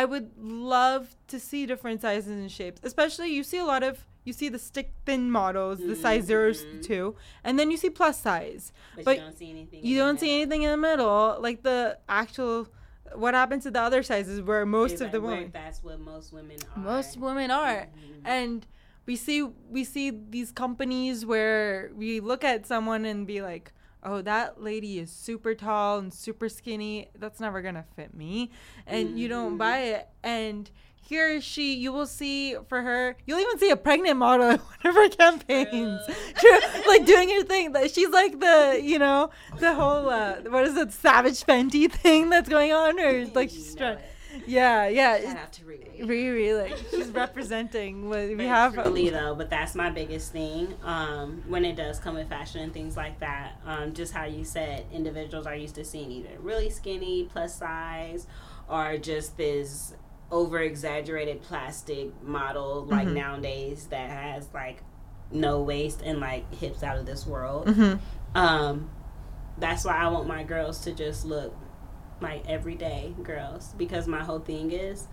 I 0.00 0.04
would 0.04 0.28
love 0.38 1.02
to 1.28 1.38
see 1.38 1.66
different 1.66 2.00
sizes 2.02 2.30
and 2.30 2.50
shapes. 2.50 2.80
Especially 2.82 3.28
you 3.32 3.42
see 3.44 3.58
a 3.58 3.64
lot 3.74 3.82
of 3.82 4.04
you 4.24 4.32
see 4.32 4.48
the 4.48 4.58
stick 4.58 4.88
thin 5.06 5.30
models, 5.30 5.78
the 5.90 5.94
size 5.94 6.24
zero 6.24 6.50
Mhm. 6.52 6.82
two, 6.82 7.14
and 7.44 7.58
then 7.58 7.70
you 7.70 7.76
see 7.76 7.90
plus 7.90 8.16
size. 8.28 8.72
But, 8.96 9.04
but 9.04 9.16
you 9.18 9.22
don't 9.22 9.38
see 9.38 9.50
anything. 9.50 9.84
You 9.84 9.92
in 9.92 9.98
the 9.98 10.04
don't 10.06 10.18
see 10.20 10.26
middle. 10.26 10.40
anything 10.42 10.62
in 10.62 10.70
the 10.70 10.82
middle, 10.88 11.36
like 11.40 11.62
the 11.62 11.98
actual. 12.08 12.68
What 13.14 13.34
happened 13.34 13.62
to 13.62 13.70
the 13.70 13.80
other 13.88 14.02
sizes 14.02 14.40
where 14.42 14.64
most 14.66 14.92
It's 14.92 15.00
of 15.02 15.06
like, 15.06 15.12
the 15.12 15.20
women, 15.20 15.50
That's 15.52 15.84
what 15.84 16.00
most 16.00 16.32
women 16.32 16.56
are. 16.74 16.82
most 16.82 17.16
women 17.18 17.50
are, 17.52 17.82
Mhm. 17.94 18.22
and 18.24 18.66
we 19.06 19.14
see 19.14 19.42
we 19.76 19.84
see 19.84 20.10
these 20.36 20.50
companies 20.50 21.24
where 21.32 21.90
we 21.94 22.18
look 22.30 22.42
at 22.42 22.66
someone 22.66 23.04
and 23.04 23.26
be 23.26 23.42
like 23.42 23.72
oh 24.04 24.22
that 24.22 24.62
lady 24.62 24.98
is 24.98 25.10
super 25.10 25.54
tall 25.54 25.98
and 25.98 26.12
super 26.12 26.48
skinny. 26.48 27.08
That's 27.18 27.40
never 27.40 27.62
gonna 27.62 27.84
fit 27.96 28.14
me. 28.14 28.50
And 28.86 29.18
you 29.18 29.28
don't 29.28 29.54
Mhm. 29.54 29.58
buy 29.58 29.78
it. 29.78 30.08
And 30.22 30.70
here 31.00 31.40
she 31.40 31.74
you 31.74 31.92
will 31.92 32.06
see 32.06 32.56
for 32.68 32.80
her 32.80 33.14
you'll 33.26 33.38
even 33.38 33.58
see 33.58 33.68
a 33.70 33.76
pregnant 33.76 34.16
model 34.16 34.48
in 34.50 34.58
one 34.58 34.86
of 34.86 34.94
her 34.94 35.08
campaigns. 35.10 36.00
True. 36.36 36.58
Like 36.88 37.04
doing 37.04 37.28
her 37.30 37.42
thing. 37.42 37.72
Like, 37.72 37.90
she's 37.92 38.08
like 38.10 38.40
the 38.40 38.80
you 38.82 38.98
know 38.98 39.30
the 39.58 39.74
whole 39.74 40.08
uh 40.08 40.36
what 40.48 40.64
is 40.66 40.76
it 40.76 40.92
savage 40.92 41.42
fenty 41.44 41.90
thing 41.90 42.30
that's 42.30 42.48
going 42.48 42.72
on? 42.72 42.98
Or 43.00 43.26
like 43.34 43.50
she's 43.50 43.74
trying 43.74 43.98
it. 43.98 44.04
Yeah 44.46 44.88
yeah 44.88 45.20
Shout 45.20 45.36
out 45.36 45.52
to 45.54 45.62
Riri. 45.64 46.00
Riri, 46.02 46.62
like 46.62 46.76
she's 46.90 47.08
representing 47.10 48.08
what 48.08 48.28
we 48.28 48.34
But 48.36 48.46
have. 48.46 48.74
truly 48.74 49.10
though, 49.10 49.34
but 49.34 49.50
that's 49.50 49.74
my 49.74 49.90
biggest 49.90 50.32
thing. 50.32 50.74
Um, 50.82 51.42
when 51.48 51.64
it 51.64 51.76
does 51.76 51.98
come 51.98 52.14
with 52.14 52.28
fashion 52.28 52.60
and 52.62 52.72
things 52.72 52.96
like 52.96 53.20
that, 53.20 53.60
um, 53.66 53.92
just 53.94 54.12
how 54.12 54.24
you 54.24 54.44
said, 54.44 54.86
individuals 54.92 55.46
are 55.46 55.54
used 55.54 55.74
to 55.76 55.84
seeing 55.84 56.10
either 56.10 56.30
really 56.40 56.70
skinny, 56.70 57.28
plus 57.32 57.56
size, 57.58 58.26
or 58.68 58.96
just 58.98 59.36
this 59.36 59.94
over 60.30 60.58
exaggerated 60.60 61.42
plastic 61.42 62.10
model 62.22 62.86
like 62.86 63.06
Mhm. 63.06 63.14
nowadays 63.14 63.86
that 63.90 64.10
has 64.10 64.48
like 64.54 64.82
no 65.30 65.62
waist 65.62 66.00
and 66.04 66.18
like 66.20 66.52
hips 66.54 66.82
out 66.82 66.96
of 66.98 67.06
this 67.06 67.26
world. 67.26 67.66
Mhm. 67.66 67.98
Um, 68.34 68.90
that's 69.58 69.84
why 69.84 69.96
I 69.96 70.08
want 70.08 70.26
my 70.26 70.42
girls 70.42 70.80
to 70.80 70.92
just 70.92 71.24
look 71.24 71.54
like 72.24 72.48
everyday 72.48 73.14
girls 73.22 73.74
because 73.78 74.06
my 74.06 74.22
whole 74.24 74.40
thing 74.40 74.70
is 74.72 75.06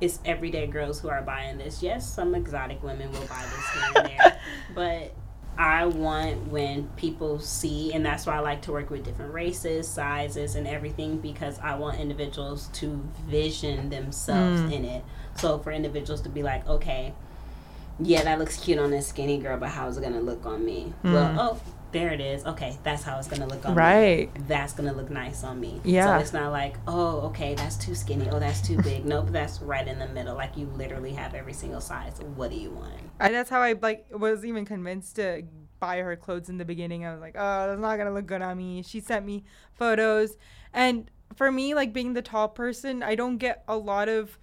it's 0.00 0.18
everyday 0.24 0.66
girls 0.66 1.00
who 1.00 1.08
are 1.08 1.22
buying 1.22 1.56
this. 1.58 1.82
Yes, 1.82 2.06
some 2.06 2.34
exotic 2.34 2.82
women 2.82 3.10
will 3.12 3.26
buy 3.26 3.42
this 3.42 3.70
here 3.70 3.92
and 3.96 4.06
there, 4.10 4.40
but 4.74 5.14
I 5.58 5.86
want 5.86 6.48
when 6.48 6.88
people 6.96 7.38
see, 7.38 7.94
and 7.94 8.04
that's 8.04 8.26
why 8.26 8.36
I 8.36 8.40
like 8.40 8.60
to 8.62 8.72
work 8.72 8.90
with 8.90 9.04
different 9.04 9.32
races, 9.32 9.88
sizes, 9.88 10.54
and 10.54 10.66
everything 10.66 11.16
because 11.18 11.58
I 11.60 11.76
want 11.76 11.98
individuals 11.98 12.68
to 12.74 13.02
vision 13.26 13.88
themselves 13.88 14.60
Mm. 14.60 14.72
in 14.72 14.84
it. 14.84 15.04
So 15.36 15.58
for 15.58 15.72
individuals 15.72 16.20
to 16.22 16.28
be 16.28 16.42
like, 16.42 16.66
okay, 16.68 17.14
yeah, 17.98 18.22
that 18.24 18.38
looks 18.38 18.58
cute 18.62 18.78
on 18.78 18.90
this 18.90 19.06
skinny 19.06 19.38
girl, 19.38 19.56
but 19.58 19.70
how's 19.70 19.96
it 19.96 20.02
gonna 20.02 20.20
look 20.20 20.44
on 20.44 20.62
me? 20.62 20.92
Mm. 21.02 21.12
Well, 21.14 21.34
oh, 21.40 21.60
there 21.92 22.12
it 22.12 22.20
is. 22.20 22.44
Okay, 22.44 22.76
that's 22.82 23.02
how 23.02 23.18
it's 23.18 23.28
gonna 23.28 23.46
look 23.46 23.64
on 23.64 23.72
me 23.74 23.78
Right. 23.78 24.30
that's 24.48 24.72
gonna 24.72 24.92
look 24.92 25.10
nice 25.10 25.44
on 25.44 25.60
me. 25.60 25.80
Yeah. 25.84 26.16
So 26.18 26.22
it's 26.22 26.32
not 26.32 26.52
like, 26.52 26.76
oh, 26.86 27.20
okay, 27.28 27.54
that's 27.54 27.76
too 27.76 27.94
skinny. 27.94 28.28
Oh, 28.30 28.38
that's 28.38 28.60
too 28.60 28.80
big. 28.82 29.04
nope, 29.06 29.28
that's 29.30 29.60
right 29.62 29.86
in 29.86 29.98
the 29.98 30.08
middle. 30.08 30.34
Like 30.34 30.56
you 30.56 30.66
literally 30.66 31.12
have 31.12 31.34
every 31.34 31.52
single 31.52 31.80
size. 31.80 32.20
What 32.34 32.50
do 32.50 32.56
you 32.56 32.70
want? 32.70 32.92
I, 33.20 33.30
that's 33.30 33.50
how 33.50 33.60
I 33.60 33.72
like 33.80 34.06
was 34.10 34.44
even 34.44 34.64
convinced 34.64 35.16
to 35.16 35.42
buy 35.78 35.98
her 35.98 36.16
clothes 36.16 36.48
in 36.48 36.58
the 36.58 36.64
beginning. 36.64 37.04
I 37.04 37.12
was 37.12 37.20
like, 37.20 37.34
oh, 37.38 37.68
that's 37.68 37.80
not 37.80 37.96
gonna 37.96 38.12
look 38.12 38.26
good 38.26 38.42
on 38.42 38.56
me. 38.56 38.82
She 38.82 39.00
sent 39.00 39.24
me 39.24 39.44
photos, 39.74 40.36
and 40.72 41.10
for 41.34 41.50
me, 41.52 41.74
like 41.74 41.92
being 41.92 42.14
the 42.14 42.22
tall 42.22 42.48
person, 42.48 43.02
I 43.02 43.14
don't 43.14 43.38
get 43.38 43.62
a 43.68 43.76
lot 43.76 44.08
of, 44.08 44.38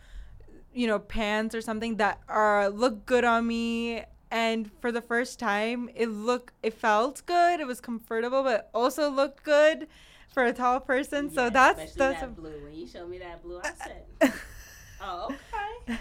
you 0.73 0.85
know, 0.87 0.99
pants 0.99 1.55
or 1.55 1.61
something 1.61 1.97
that 1.97 2.19
are 2.27 2.69
look 2.69 3.05
good 3.05 3.23
on 3.23 3.47
me. 3.47 4.03
And 4.33 4.71
for 4.81 4.91
the 4.91 4.99
first 5.01 5.37
time, 5.37 5.91
it 5.93 6.07
look 6.07 6.53
it 6.63 6.73
felt 6.73 7.21
good. 7.27 7.59
It 7.59 7.67
was 7.67 7.79
comfortable, 7.79 8.41
but 8.41 8.71
also 8.73 9.07
looked 9.11 9.43
good 9.43 9.87
for 10.33 10.43
a 10.43 10.51
tall 10.51 10.79
person. 10.79 11.29
so 11.29 11.51
that's 11.51 11.93
that's 11.93 12.19
that 12.19 12.23
a- 12.23 12.31
blue. 12.31 12.59
When 12.63 12.73
you 12.73 12.87
showed 12.87 13.09
me 13.11 13.19
that 13.19 13.43
blue, 13.43 13.59
I 13.63 13.71
said, 13.77 14.33
oh, 15.01 15.35
okay. 15.35 15.99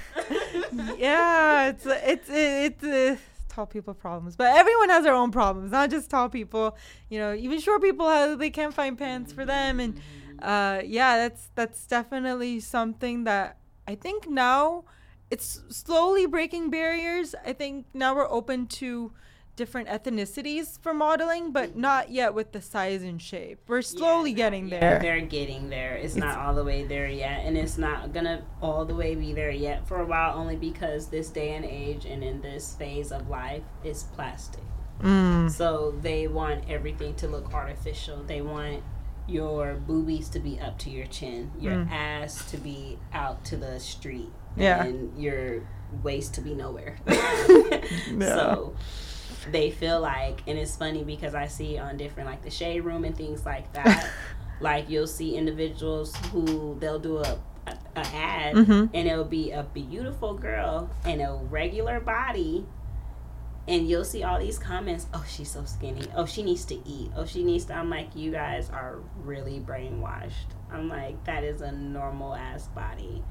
yeah, 0.96 1.68
it's 1.68 1.84
it's 1.84 2.30
it's, 2.30 2.82
it's 2.82 2.84
uh, 2.84 3.16
tall 3.50 3.66
people 3.66 3.92
problems, 3.92 4.34
but 4.34 4.56
everyone 4.56 4.88
has 4.88 5.04
their 5.04 5.14
own 5.14 5.30
problems, 5.30 5.70
not 5.70 5.90
just 5.90 6.08
tall 6.08 6.30
people. 6.30 6.74
You 7.10 7.18
know, 7.18 7.34
even 7.34 7.60
short 7.60 7.82
people 7.82 8.08
have 8.08 8.38
they 8.38 8.48
can't 8.48 8.72
find 8.72 8.96
pants 8.96 9.30
for 9.30 9.44
them, 9.44 9.78
and 9.78 10.00
uh, 10.40 10.80
yeah, 10.86 11.18
that's 11.18 11.50
that's 11.54 11.86
definitely 11.86 12.60
something 12.60 13.24
that 13.24 13.58
I 13.86 13.94
think 13.94 14.26
now 14.26 14.84
it's 15.32 15.62
slowly 15.70 16.26
breaking 16.26 16.70
barriers. 16.70 17.34
I 17.44 17.52
think 17.54 17.86
now 17.94 18.14
we're 18.14 18.30
open 18.30 18.66
to 18.82 19.12
different 19.56 19.88
ethnicities 19.88 20.78
for 20.80 20.92
modeling, 20.94 21.52
but 21.52 21.76
not 21.76 22.10
yet 22.10 22.34
with 22.34 22.52
the 22.52 22.60
size 22.60 23.02
and 23.02 23.20
shape. 23.20 23.58
We're 23.66 23.82
slowly 23.82 24.30
Yeah, 24.30 24.36
getting 24.36 24.68
there. 24.68 24.98
They're 25.00 25.20
getting 25.20 25.68
there. 25.70 25.94
It's, 25.94 26.16
It's- 26.16 26.34
not 26.34 26.38
all 26.44 26.54
the 26.54 26.64
way 26.64 26.84
there 26.84 27.08
yet, 27.08 27.44
and 27.46 27.56
it's 27.56 27.76
not 27.78 28.12
gonna 28.14 28.44
all 28.62 28.84
the 28.84 28.94
way 28.94 29.14
be 29.14 29.32
there 29.32 29.50
yet 29.50 29.86
for 29.88 30.00
a 30.00 30.06
while. 30.06 30.38
Only 30.38 30.56
because 30.56 31.08
this 31.08 31.28
day 31.30 31.54
and 31.54 31.64
age 31.64 32.04
and 32.06 32.22
in 32.24 32.40
this 32.42 32.74
phase 32.76 33.10
of 33.12 33.28
life 33.28 33.62
is 33.84 34.04
plastic. 34.14 34.64
Mm. 35.02 35.50
So 35.50 35.94
they 36.00 36.28
want 36.28 36.64
everything 36.70 37.14
to 37.16 37.28
look 37.28 37.52
artificial. 37.54 38.22
They 38.24 38.40
want 38.42 38.82
your 39.26 39.74
boobies 39.74 40.28
to 40.30 40.40
be 40.40 40.58
up 40.60 40.78
to 40.80 40.90
your 40.90 41.06
chin, 41.06 41.50
your 41.58 41.74
Mm. 41.74 41.90
ass 41.90 42.50
to 42.50 42.56
be 42.56 42.98
out 43.12 43.44
to 43.46 43.56
the 43.56 43.78
street, 43.80 44.30
Yeah. 44.56 44.84
and 44.84 45.16
your 45.22 45.62
waist 46.02 46.34
to 46.34 46.40
be 46.40 46.54
nowhere. 46.54 46.96
Yeah. 47.06 48.18
So 48.18 48.74
they 49.50 49.70
feel 49.70 50.00
like, 50.00 50.42
and 50.46 50.58
it's 50.58 50.76
funny 50.76 51.02
because 51.04 51.34
I 51.34 51.46
see 51.48 51.78
on 51.78 51.96
different 51.96 52.28
like 52.28 52.42
the 52.42 52.50
shade 52.50 52.80
room 52.80 53.04
and 53.04 53.16
things 53.16 53.44
like 53.44 53.72
that. 53.74 54.08
like 54.60 54.88
you'll 54.88 55.06
see 55.08 55.36
individuals 55.36 56.14
who 56.32 56.76
they'll 56.80 56.98
do 57.00 57.18
a 57.18 57.38
a, 57.66 57.76
a 57.96 58.00
ad 58.06 58.54
Mhm. 58.56 58.90
and 58.92 59.08
it'll 59.08 59.24
be 59.24 59.52
a 59.52 59.62
beautiful 59.62 60.34
girl 60.34 60.90
and 61.04 61.20
a 61.20 61.32
regular 61.48 62.00
body 62.00 62.66
and 63.68 63.88
you'll 63.88 64.04
see 64.04 64.24
all 64.24 64.40
these 64.40 64.58
comments 64.58 65.06
oh 65.14 65.24
she's 65.28 65.48
so 65.50 65.64
skinny 65.64 66.02
oh 66.16 66.26
she 66.26 66.42
needs 66.42 66.64
to 66.64 66.74
eat 66.88 67.10
oh 67.16 67.24
she 67.24 67.44
needs 67.44 67.64
to 67.66 67.72
i'm 67.74 67.88
like 67.88 68.16
you 68.16 68.32
guys 68.32 68.68
are 68.70 68.98
really 69.22 69.60
brainwashed 69.60 70.50
i'm 70.72 70.88
like 70.88 71.22
that 71.24 71.44
is 71.44 71.60
a 71.60 71.70
normal 71.70 72.34
ass 72.34 72.66
body 72.74 73.22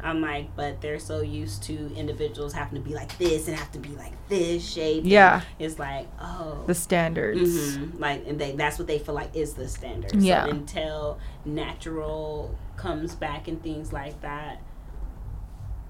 i'm 0.00 0.20
like 0.20 0.54
but 0.56 0.80
they're 0.80 0.98
so 0.98 1.20
used 1.20 1.62
to 1.62 1.92
individuals 1.94 2.52
having 2.52 2.74
to 2.82 2.88
be 2.88 2.94
like 2.94 3.16
this 3.18 3.48
and 3.48 3.56
have 3.56 3.70
to 3.72 3.78
be 3.78 3.88
like 3.90 4.12
this 4.28 4.66
shape 4.68 5.02
Yeah. 5.06 5.40
it's 5.58 5.78
like 5.78 6.06
oh 6.20 6.62
The 6.66 6.74
standards. 6.74 7.76
Mhm. 7.78 7.98
Like, 7.98 8.26
and 8.26 8.38
they, 8.40 8.52
that's 8.52 8.78
what 8.78 8.86
they 8.86 8.98
feel 8.98 9.14
like 9.14 9.34
is 9.34 9.54
the 9.54 9.66
standard. 9.68 10.14
Yeah. 10.14 10.44
So 10.44 10.50
until 10.50 11.18
natural 11.44 12.56
comes 12.76 13.14
back 13.14 13.48
and 13.48 13.62
things 13.62 13.92
like 13.92 14.20
that, 14.20 14.60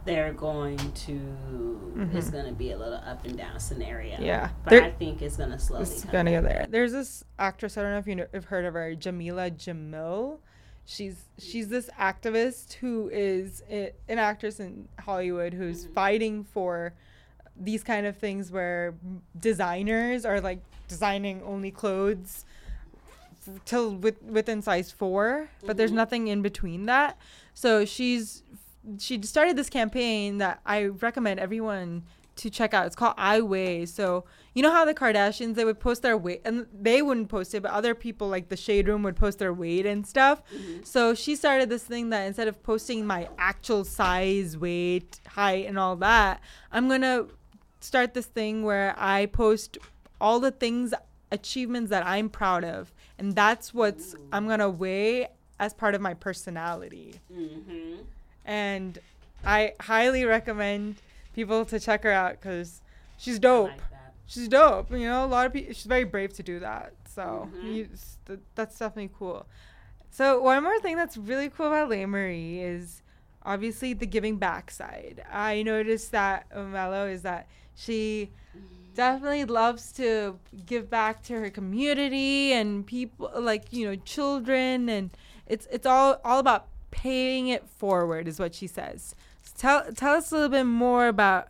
they're 0.04 0.32
going 0.32 0.78
to. 0.78 1.12
It's 2.12 2.28
Mhm. 2.28 2.32
going 2.32 2.46
to 2.46 2.52
be 2.52 2.70
a 2.72 2.78
little 2.78 2.94
up 3.04 3.24
and 3.26 3.36
down 3.36 3.58
scenario. 3.60 4.18
Yeah. 4.20 4.50
But 4.64 4.74
I 4.82 4.90
think 4.92 5.20
it's 5.20 5.36
going 5.36 5.50
to 5.50 5.58
slowly. 5.58 5.82
It's 5.82 6.04
gonna 6.04 6.30
back. 6.30 6.42
get 6.42 6.42
there. 6.44 6.66
There's 6.70 6.92
this 6.92 7.24
actress. 7.38 7.76
I 7.76 7.82
don't 7.82 7.92
know 7.92 7.98
if 7.98 8.06
you 8.06 8.16
know, 8.16 8.26
have 8.32 8.46
heard 8.46 8.64
of 8.64 8.74
her, 8.74 8.94
Jamila 8.94 9.50
Jamil. 9.50 10.38
She's 10.90 11.27
she's 11.38 11.68
this 11.68 11.90
activist 12.01 12.72
who 12.74 13.11
is 13.12 13.62
i- 13.70 13.92
an 14.09 14.18
actress 14.18 14.59
in 14.59 14.88
Hollywood 14.98 15.53
who's 15.53 15.85
Mhm. 15.85 15.92
fighting 15.94 16.44
for 16.44 16.94
these 17.55 17.85
kind 17.85 18.07
of 18.07 18.16
things 18.16 18.51
where 18.51 18.94
designers 19.38 20.24
are 20.24 20.40
like 20.40 20.61
designing 20.88 21.42
only 21.42 21.70
clothes 21.70 22.46
f- 23.46 23.61
till 23.66 23.96
with, 23.96 24.22
within 24.22 24.62
size 24.62 24.90
4 24.90 25.51
but 25.66 25.77
there's 25.77 25.90
Mhm. 25.90 25.96
nothing 25.96 26.29
in 26.29 26.40
between 26.40 26.87
that 26.87 27.18
so 27.53 27.85
she's 27.85 28.42
she 28.98 29.20
started 29.22 29.57
this 29.57 29.68
campaign 29.68 30.38
that 30.38 30.61
i 30.64 30.85
recommend 30.87 31.38
everyone 31.38 32.03
to 32.37 32.48
check 32.48 32.72
out 32.72 32.87
it's 32.87 32.96
called 32.96 33.14
i 33.18 33.40
weigh 33.42 33.85
so 33.85 34.24
you 34.58 34.62
know 34.64 34.72
how 34.72 34.84
the 34.84 34.92
kardashians 35.02 35.54
they 35.54 35.64
would 35.64 35.78
post 35.78 36.02
their 36.02 36.16
weight 36.26 36.40
and 36.44 36.66
they 36.88 37.00
wouldn't 37.00 37.28
post 37.28 37.54
it 37.54 37.60
but 37.62 37.70
other 37.70 37.94
people 37.94 38.26
like 38.28 38.48
the 38.48 38.56
shade 38.56 38.88
room 38.88 39.04
would 39.04 39.14
post 39.14 39.38
their 39.38 39.52
weight 39.52 39.86
and 39.86 40.04
stuff 40.14 40.42
Mhm. 40.52 40.84
so 40.94 41.14
she 41.14 41.36
started 41.36 41.68
this 41.74 41.84
thing 41.84 42.10
that 42.10 42.22
instead 42.30 42.48
of 42.48 42.60
posting 42.70 43.06
my 43.06 43.28
actual 43.38 43.84
size, 43.84 44.56
weight, 44.66 45.20
height, 45.38 45.64
and 45.68 45.78
all 45.78 45.94
that, 46.10 46.40
I'm 46.72 46.88
gonna 46.88 47.26
start 47.78 48.14
this 48.14 48.26
thing 48.26 48.64
where 48.64 48.94
I 48.98 49.26
post 49.26 49.78
all 50.20 50.40
the 50.40 50.50
things, 50.50 50.92
achievements 51.30 51.88
that 51.90 52.04
I'm 52.04 52.28
proud 52.28 52.64
of, 52.64 52.92
and 53.18 53.36
that's 53.36 53.72
what's 53.72 54.16
I'm 54.32 54.48
gonna 54.48 54.68
weigh 54.84 55.28
as 55.60 55.72
part 55.82 55.94
of 55.94 56.00
my 56.08 56.14
personality. 56.14 57.20
Mhm. 57.32 57.98
And 58.44 58.98
I 59.44 59.74
highly 59.92 60.24
recommend 60.24 60.96
people 61.38 61.64
to 61.66 61.78
check 61.78 62.02
her 62.02 62.10
out 62.22 62.32
because 62.40 62.80
she's 63.22 63.38
dope. 63.38 63.68
like. 63.70 63.82
She's 64.28 64.46
dope. 64.46 64.90
You 64.92 64.98
know, 65.08 65.24
a 65.24 65.26
lot 65.26 65.46
of 65.46 65.52
people. 65.52 65.72
She's 65.74 65.84
very 65.86 66.04
brave 66.04 66.32
to 66.34 66.42
do 66.44 66.60
that. 66.60 66.92
So 67.14 67.50
Mhm. 67.52 67.74
you, 67.74 67.88
th- 68.26 68.38
that's 68.54 68.78
definitely 68.78 69.10
cool. 69.18 69.46
So 70.10 70.40
one 70.40 70.62
more 70.62 70.78
thing 70.80 70.96
that's 70.96 71.16
really 71.16 71.48
cool 71.48 71.66
about 71.68 71.88
Lei 71.88 72.06
Marie 72.06 72.60
is 72.60 73.02
obviously 73.42 73.92
the 73.94 74.06
giving 74.06 74.36
back 74.36 74.70
side. 74.70 75.24
I 75.32 75.62
noticed 75.62 76.12
that 76.12 76.46
uh, 76.54 76.62
Mello 76.62 77.06
is 77.08 77.22
that 77.22 77.48
she 77.74 78.30
definitely 78.94 79.44
loves 79.44 79.92
to 79.92 80.38
give 80.66 80.90
back 80.90 81.22
to 81.22 81.34
her 81.34 81.50
community 81.50 82.52
and 82.52 82.84
people 82.86 83.30
like 83.36 83.72
you 83.72 83.86
know 83.86 83.94
children 84.04 84.88
and 84.88 85.10
it's 85.46 85.68
it's 85.70 85.86
all 85.86 86.20
all 86.24 86.40
about 86.40 86.66
paying 86.90 87.46
it 87.48 87.68
forward 87.68 88.26
is 88.26 88.38
what 88.40 88.54
she 88.54 88.66
says. 88.66 89.14
So 89.42 89.52
tell 89.56 89.92
tell 89.94 90.14
us 90.14 90.32
a 90.32 90.34
little 90.34 90.48
bit 90.50 90.64
more 90.64 91.06
about 91.08 91.48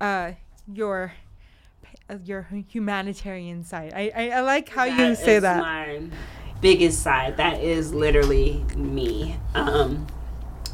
uh 0.00 0.32
your 0.70 1.12
your 2.22 2.48
humanitarian 2.68 3.64
side. 3.64 3.92
I 3.94 4.12
I, 4.14 4.28
I 4.30 4.40
like 4.40 4.68
how 4.68 4.84
you 4.84 5.14
say 5.14 5.38
that. 5.38 5.58
My 5.58 6.02
biggest 6.60 7.02
side. 7.02 7.36
That 7.36 7.62
is 7.62 7.92
literally 7.92 8.64
me. 8.76 9.36
Um, 9.54 10.06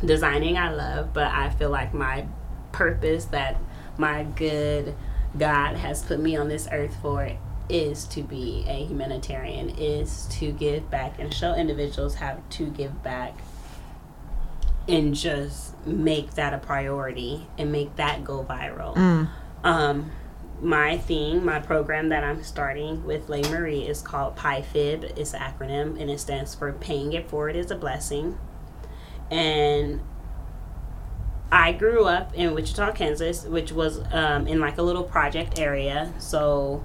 designing, 0.04 0.58
I 0.58 0.72
love, 0.72 1.12
but 1.12 1.28
I 1.28 1.50
feel 1.50 1.70
like 1.70 1.94
my 1.94 2.26
purpose 2.72 3.26
that 3.26 3.56
my 3.98 4.24
good 4.24 4.94
God 5.38 5.76
has 5.76 6.02
put 6.02 6.20
me 6.20 6.36
on 6.36 6.48
this 6.48 6.68
earth 6.70 6.96
for 7.00 7.30
is 7.68 8.04
to 8.06 8.22
be 8.22 8.64
a 8.68 8.84
humanitarian, 8.84 9.70
is 9.70 10.26
to 10.32 10.52
give 10.52 10.90
back 10.90 11.18
and 11.18 11.32
show 11.32 11.54
individuals 11.54 12.16
how 12.16 12.38
to 12.50 12.66
give 12.66 13.02
back 13.02 13.38
and 14.88 15.14
just 15.14 15.74
make 15.86 16.34
that 16.34 16.52
a 16.52 16.58
priority 16.58 17.46
and 17.56 17.70
make 17.70 17.94
that 17.96 18.24
go 18.24 18.44
viral. 18.44 18.94
Mm. 18.96 19.28
Um, 19.64 20.10
my 20.62 20.96
theme, 20.96 21.44
my 21.44 21.58
program 21.58 22.08
that 22.10 22.22
I'm 22.22 22.42
starting 22.44 23.04
with 23.04 23.28
Lei 23.28 23.42
Marie 23.50 23.82
is 23.82 24.00
called 24.00 24.36
PIFIB. 24.36 25.18
It's 25.18 25.34
an 25.34 25.40
acronym 25.40 26.00
and 26.00 26.08
it 26.08 26.20
stands 26.20 26.54
for 26.54 26.72
Paying 26.72 27.12
It 27.14 27.28
Forward 27.28 27.56
is 27.56 27.70
a 27.72 27.74
Blessing. 27.76 28.38
And 29.30 30.00
I 31.50 31.72
grew 31.72 32.04
up 32.06 32.32
in 32.34 32.54
Wichita, 32.54 32.92
Kansas, 32.92 33.44
which 33.44 33.72
was 33.72 34.00
um, 34.12 34.46
in 34.46 34.60
like 34.60 34.78
a 34.78 34.82
little 34.82 35.02
project 35.02 35.58
area. 35.58 36.12
So 36.18 36.84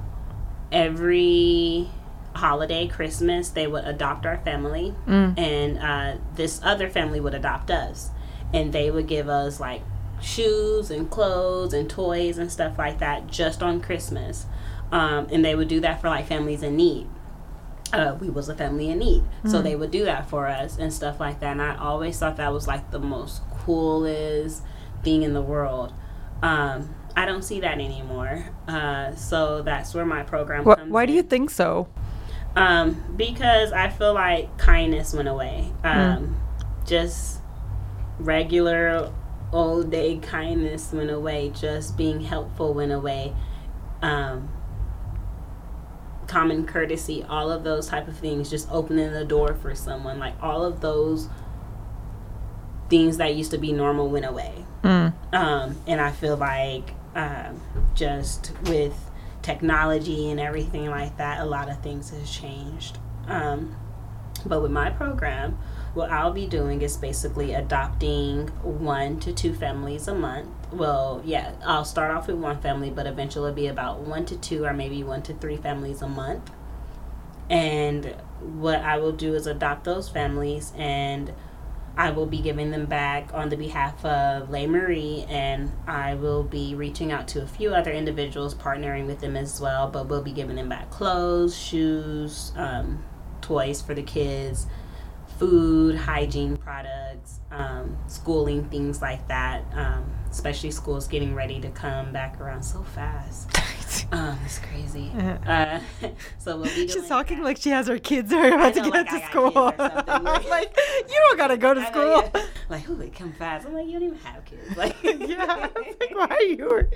every 0.71 1.89
holiday, 2.35 2.87
Christmas, 2.87 3.49
they 3.49 3.67
would 3.67 3.85
adopt 3.85 4.25
our 4.25 4.37
family, 4.37 4.93
Mm. 5.07 5.37
and 5.39 5.79
uh, 5.79 6.17
this 6.35 6.59
other 6.63 6.89
family 6.89 7.19
would 7.19 7.33
adopt 7.33 7.71
us, 7.71 8.11
and 8.53 8.71
they 8.73 8.91
would 8.91 9.07
give 9.07 9.27
us 9.29 9.59
like 9.59 9.81
shoes 10.21 10.89
and 10.91 11.09
clothes 11.09 11.73
and 11.73 11.89
toys 11.89 12.37
and 12.37 12.51
stuff 12.51 12.77
like 12.77 12.99
that 12.99 13.27
just 13.27 13.61
on 13.61 13.81
Christmas, 13.81 14.45
um, 14.91 15.27
and 15.31 15.43
they 15.43 15.55
would 15.55 15.67
do 15.67 15.79
that 15.81 16.01
for 16.01 16.09
like 16.09 16.27
families 16.27 16.63
in 16.63 16.75
need. 16.75 17.07
Uh, 17.93 18.17
we 18.19 18.29
was 18.29 18.49
a 18.49 18.55
family 18.55 18.89
in 18.89 18.99
need, 18.99 19.23
so 19.45 19.61
they 19.61 19.75
would 19.75 19.91
do 19.91 20.03
that 20.03 20.29
for 20.29 20.47
us 20.47 20.77
and 20.77 20.91
stuff 20.91 21.21
like 21.21 21.39
that. 21.39 21.51
And 21.51 21.61
I 21.61 21.77
always 21.77 22.19
thought 22.19 22.35
that 22.37 22.51
was 22.51 22.67
like 22.67 22.91
the 22.91 22.99
most 22.99 23.41
coolest 23.59 24.61
thing 25.03 25.23
in 25.23 25.33
the 25.33 25.41
world. 25.41 25.93
Um, 26.41 26.93
I 27.15 27.25
don't 27.25 27.43
see 27.43 27.61
that 27.61 27.79
anymore. 27.79 28.45
Uh, 28.67 29.15
so 29.15 29.61
that's 29.61 29.93
where 29.93 30.05
my 30.05 30.23
program 30.23 30.65
Wh- 30.65 30.75
comes 30.75 30.91
why 30.91 31.05
do 31.05 31.13
you 31.13 31.23
think 31.23 31.49
so? 31.49 31.87
Um, 32.57 33.01
because 33.15 33.71
I 33.71 33.89
feel 33.89 34.13
like 34.13 34.57
kindness 34.57 35.13
went 35.13 35.27
away. 35.27 35.71
Um, 35.83 36.35
Just 36.85 37.39
regular 38.19 39.11
old 39.51 39.91
day 39.91 40.17
kindness 40.17 40.91
went 40.91 41.09
away. 41.09 41.49
Just 41.49 41.97
being 41.97 42.21
helpful 42.21 42.73
went 42.73 42.91
away. 42.91 43.33
Um, 44.01 44.49
common 46.27 46.65
courtesy, 46.65 47.23
all 47.23 47.51
of 47.51 47.63
those 47.63 47.87
type 47.87 48.07
of 48.07 48.17
things, 48.17 48.49
just 48.49 48.69
opening 48.69 49.11
the 49.11 49.25
door 49.25 49.55
for 49.55 49.73
someone, 49.73 50.19
like 50.19 50.35
all 50.41 50.63
of 50.63 50.81
those 50.81 51.29
things 52.89 53.17
that 53.17 53.35
used 53.35 53.51
to 53.51 53.57
be 53.57 53.71
normal 53.71 54.09
went 54.09 54.25
away. 54.25 54.65
Mm. 54.83 55.13
Um, 55.33 55.77
and 55.87 55.99
I 55.99 56.11
feel 56.11 56.37
like 56.37 56.93
um, 57.15 57.61
just 57.95 58.51
with 58.63 59.09
technology 59.41 60.29
and 60.29 60.39
everything 60.39 60.89
like 60.89 61.17
that, 61.17 61.41
a 61.41 61.45
lot 61.45 61.69
of 61.69 61.81
things 61.81 62.09
has 62.11 62.29
changed. 62.29 62.97
Um, 63.27 63.75
but 64.45 64.61
with 64.61 64.71
my 64.71 64.89
program, 64.89 65.57
what 65.97 66.11
I'll 66.11 66.31
be 66.31 66.45
doing 66.45 66.81
is 66.83 66.95
basically 66.95 67.53
adopting 67.53 68.47
one 68.61 69.19
to 69.21 69.33
two 69.33 69.53
families 69.53 70.07
a 70.07 70.13
month. 70.13 70.47
Well, 70.71 71.21
yeah, 71.25 71.53
I'll 71.65 71.85
start 71.85 72.11
off 72.11 72.27
with 72.27 72.37
one 72.37 72.61
family, 72.61 72.91
but 72.91 73.07
eventually 73.07 73.49
it'll 73.49 73.55
be 73.55 73.67
about 73.67 74.01
one 74.01 74.25
to 74.27 74.37
two 74.37 74.63
or 74.63 74.73
maybe 74.73 75.03
one 75.03 75.23
to 75.23 75.33
three 75.33 75.57
families 75.57 76.01
a 76.01 76.07
month. 76.07 76.51
And 77.49 78.15
what 78.39 78.81
I 78.81 78.97
will 78.97 79.11
do 79.11 79.33
is 79.33 79.47
adopt 79.47 79.85
those 79.85 80.07
families 80.07 80.71
and 80.77 81.33
I 81.97 82.11
will 82.11 82.27
be 82.27 82.41
giving 82.41 82.69
them 82.69 82.85
back 82.85 83.33
on 83.33 83.49
the 83.49 83.57
behalf 83.57 84.05
of 84.05 84.51
Lei 84.51 84.67
Marie, 84.67 85.25
and 85.27 85.71
I 85.87 86.13
will 86.13 86.43
be 86.43 86.75
reaching 86.75 87.11
out 87.11 87.27
to 87.29 87.41
a 87.41 87.47
few 87.47 87.73
other 87.73 87.91
individuals, 87.91 88.53
partnering 88.53 89.07
with 89.07 89.19
them 89.19 89.35
as 89.35 89.59
well. 89.59 89.89
But 89.89 90.07
we'll 90.07 90.21
be 90.21 90.31
giving 90.31 90.57
them 90.57 90.69
back 90.69 90.91
clothes, 90.91 91.57
shoes, 91.57 92.51
um, 92.55 93.03
toys 93.41 93.81
for 93.81 93.95
the 93.95 94.03
kids, 94.03 94.67
food, 95.37 95.95
hygiene 95.95 96.57
products, 96.57 97.39
um, 97.51 97.97
schooling, 98.07 98.65
things 98.69 99.01
like 99.01 99.27
that. 99.27 99.63
Um, 99.73 100.05
especially 100.29 100.71
schools 100.71 101.07
getting 101.07 101.33
ready 101.33 101.59
to 101.61 101.69
come 101.69 102.11
back 102.11 102.39
around 102.41 102.63
so 102.63 102.83
fast. 102.83 103.49
Um, 104.11 104.37
it's 104.45 104.59
crazy. 104.59 105.11
Uh, 105.15 105.79
so 106.37 106.57
we'll 106.57 106.65
She's 106.67 107.07
talking 107.07 107.37
that. 107.37 107.43
like 107.43 107.57
she 107.57 107.69
has 107.71 107.87
her 107.87 107.97
kids 107.97 108.31
are 108.31 108.47
about 108.53 108.73
to 108.75 108.81
get 108.81 108.91
like 108.91 109.09
to 109.09 109.25
school. 109.25 109.51
kids 109.51 109.79
or 109.79 109.89
something. 109.89 110.07
I'm 110.27 110.49
like, 110.49 110.77
you 111.09 111.15
don't 111.27 111.37
gotta 111.37 111.57
go 111.57 111.73
to 111.73 111.79
I 111.79 111.83
know, 111.83 111.89
school. 111.89 112.31
yeah. 112.35 112.45
Like, 112.69 112.83
who 112.83 112.95
would 112.95 113.13
come 113.15 113.33
fast? 113.33 113.65
I'm 113.65 113.73
like, 113.73 113.87
you 113.87 113.93
don't 113.93 114.03
even 114.03 114.17
have 114.19 114.45
kids. 114.45 114.77
Like, 114.77 114.95
yeah. 115.03 115.67
Like, 115.75 116.11
why 116.13 116.27
are 116.27 116.41
you? 116.41 116.87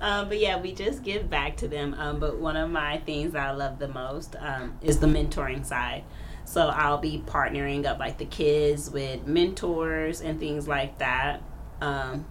um, 0.00 0.28
but 0.28 0.38
yeah, 0.38 0.60
we 0.60 0.72
just 0.72 1.02
give 1.02 1.30
back 1.30 1.56
to 1.58 1.68
them. 1.68 1.94
Um, 1.94 2.18
but 2.20 2.38
one 2.38 2.56
of 2.56 2.70
my 2.70 2.98
things 2.98 3.32
that 3.32 3.48
I 3.48 3.52
love 3.52 3.78
the 3.78 3.88
most 3.88 4.36
um, 4.38 4.78
is 4.82 4.98
the 4.98 5.06
mentoring 5.06 5.64
side. 5.64 6.04
So 6.52 6.68
I'll 6.68 6.98
be 6.98 7.22
partnering 7.24 7.86
up 7.86 7.98
like 7.98 8.18
the 8.18 8.26
kids 8.26 8.90
with 8.90 9.26
mentors 9.26 10.20
and 10.20 10.38
things 10.38 10.68
like 10.68 10.98
that. 10.98 11.40
Um, 11.80 12.26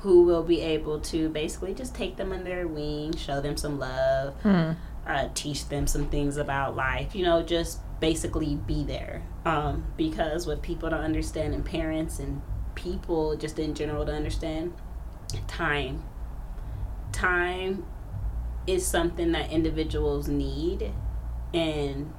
who 0.00 0.24
will 0.24 0.42
be 0.42 0.60
able 0.60 1.00
to 1.00 1.30
basically 1.30 1.72
just 1.72 1.94
take 1.94 2.16
them 2.16 2.32
under 2.32 2.44
their 2.44 2.68
wing, 2.68 3.16
show 3.16 3.40
them 3.40 3.56
some 3.56 3.78
love, 3.78 4.34
Hmm. 4.42 4.72
uh, 5.06 5.28
teach 5.32 5.70
them 5.70 5.86
some 5.86 6.10
things 6.10 6.36
about 6.36 6.76
life. 6.76 7.14
You 7.14 7.24
know, 7.24 7.42
just 7.42 7.80
basically 7.98 8.56
be 8.56 8.84
there. 8.84 9.22
Um, 9.46 9.86
because 9.96 10.46
what 10.46 10.60
people 10.60 10.90
don't 10.90 11.00
understand, 11.00 11.54
and 11.54 11.64
parents 11.64 12.18
and 12.18 12.42
people 12.74 13.36
just 13.38 13.58
in 13.58 13.74
general 13.74 14.04
to 14.04 14.12
understand, 14.12 14.74
time. 15.48 16.04
Time 17.10 17.86
is 18.66 18.86
something 18.86 19.32
that 19.32 19.50
individuals 19.50 20.28
need, 20.28 20.92
and 21.54 22.12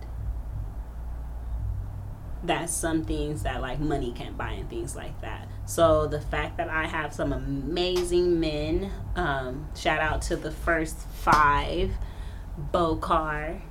that's 2.44 2.74
some 2.74 3.04
things 3.04 3.44
that 3.44 3.62
like 3.62 3.80
money 3.80 4.12
can't 4.12 4.38
buy 4.38 4.52
and 4.52 4.70
things 4.70 4.96
like 4.96 5.20
that. 5.22 5.48
So 5.66 6.08
the 6.08 6.22
fact 6.22 6.58
that 6.58 6.70
I 6.70 6.86
have 6.86 7.14
some 7.14 7.34
amazing 7.34 8.40
men, 8.40 8.92
um, 9.16 9.68
shout 9.76 10.00
out 10.00 10.22
to 10.24 10.36
the 10.36 10.52
first 10.52 10.98
five, 10.98 11.92
Bokar, 12.74 13.62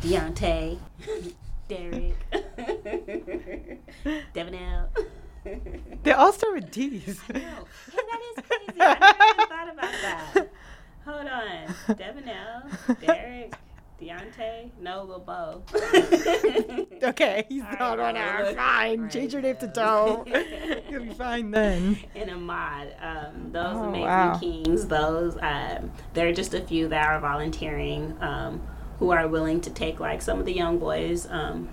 Deontay, 0.00 0.78
Derek, 1.68 2.14
Devanel. 4.34 4.88
They 6.02 6.12
all 6.12 6.32
start 6.32 6.54
with 6.54 6.70
D's. 6.70 7.20
I 7.28 7.32
know. 7.34 7.40
Yeah, 7.40 8.00
that 8.10 8.20
is 8.36 8.44
crazy. 8.44 8.80
I 8.80 8.98
never 8.98 9.24
even 9.32 9.46
thought 9.46 9.72
about 9.72 9.92
that. 10.02 10.50
Hold 11.04 11.26
on. 11.26 11.74
Devanel, 11.96 13.06
Derek, 13.06 13.54
Deontay, 14.00 14.70
no, 14.80 15.02
Lil 15.02 15.18
Bo. 15.18 15.62
okay, 17.02 17.44
he's 17.48 17.62
All 17.62 17.68
right, 17.68 17.78
not 17.80 17.98
on 18.00 18.16
our 18.16 18.44
fine. 18.54 19.00
right, 19.02 19.10
Change 19.10 19.32
your 19.32 19.42
name 19.42 19.56
to. 19.56 19.66
Doe. 19.66 20.24
You'll 20.90 21.02
be 21.04 21.10
fine 21.10 21.50
then. 21.50 21.98
and 22.14 22.30
Ahmad. 22.30 22.94
Um, 23.00 23.50
those 23.52 23.76
Oh, 23.76 23.84
amazing 23.88 24.02
wow. 24.06 24.38
kings. 24.38 24.86
Those 24.86 25.36
um, 25.42 25.90
there 26.14 26.28
are 26.28 26.32
just 26.32 26.54
a 26.54 26.60
few 26.60 26.86
that 26.88 27.08
are 27.08 27.18
volunteering, 27.18 28.16
um, 28.20 28.60
who 29.00 29.10
are 29.10 29.26
willing 29.26 29.60
to 29.62 29.70
take 29.70 29.98
like 29.98 30.22
some 30.22 30.38
of 30.38 30.46
the 30.46 30.52
young 30.54 30.78
boys 30.78 31.26
um, 31.30 31.68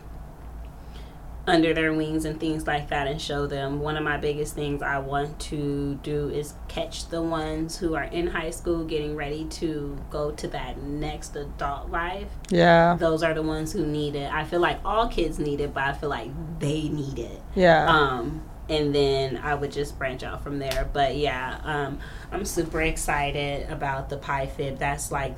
under 1.47 1.73
their 1.73 1.93
wings 1.93 2.25
and 2.25 2.39
things 2.39 2.65
like 2.65 2.89
that, 2.89 3.07
and 3.07 3.21
show 3.21 3.45
them. 3.47 3.79
One 3.79 3.97
of 3.97 4.03
my 4.03 4.17
biggest 4.17 4.55
things 4.55 4.81
I 4.81 4.97
want 4.97 5.39
to 5.41 5.95
do 6.01 6.29
is 6.29 6.53
catch 6.67 7.07
the 7.09 7.21
ones 7.21 7.77
who 7.77 7.95
are 7.95 8.05
in 8.05 8.27
high 8.27 8.49
school, 8.49 8.83
getting 8.83 9.15
ready 9.15 9.45
to 9.45 9.97
go 10.09 10.31
to 10.31 10.47
that 10.49 10.81
next 10.81 11.35
adult 11.35 11.89
life. 11.91 12.29
Yeah. 12.49 12.95
Those 12.99 13.21
are 13.23 13.33
the 13.33 13.43
ones 13.43 13.73
who 13.73 13.85
need 13.85 14.15
it. 14.15 14.31
I 14.33 14.43
feel 14.43 14.59
like 14.59 14.79
all 14.83 15.07
kids 15.07 15.37
need 15.39 15.61
it, 15.61 15.73
but 15.73 15.83
I 15.83 15.93
feel 15.93 16.09
like 16.09 16.29
they 16.59 16.89
need 16.89 17.19
it 17.19 17.41
Yeah. 17.53 17.85
um 17.85 18.43
and 18.67 18.95
then 18.95 19.37
i 19.37 19.53
would 19.53 19.71
just 19.71 19.95
branch 19.99 20.23
out 20.23 20.41
from 20.41 20.57
there 20.57 20.89
but 20.91 21.15
yeah 21.15 21.59
um 21.63 21.99
i'm 22.31 22.43
super 22.43 22.81
excited 22.81 23.69
about 23.69 24.09
the 24.09 24.17
PIFIB 24.17 24.79
that's 24.79 25.11
like 25.11 25.35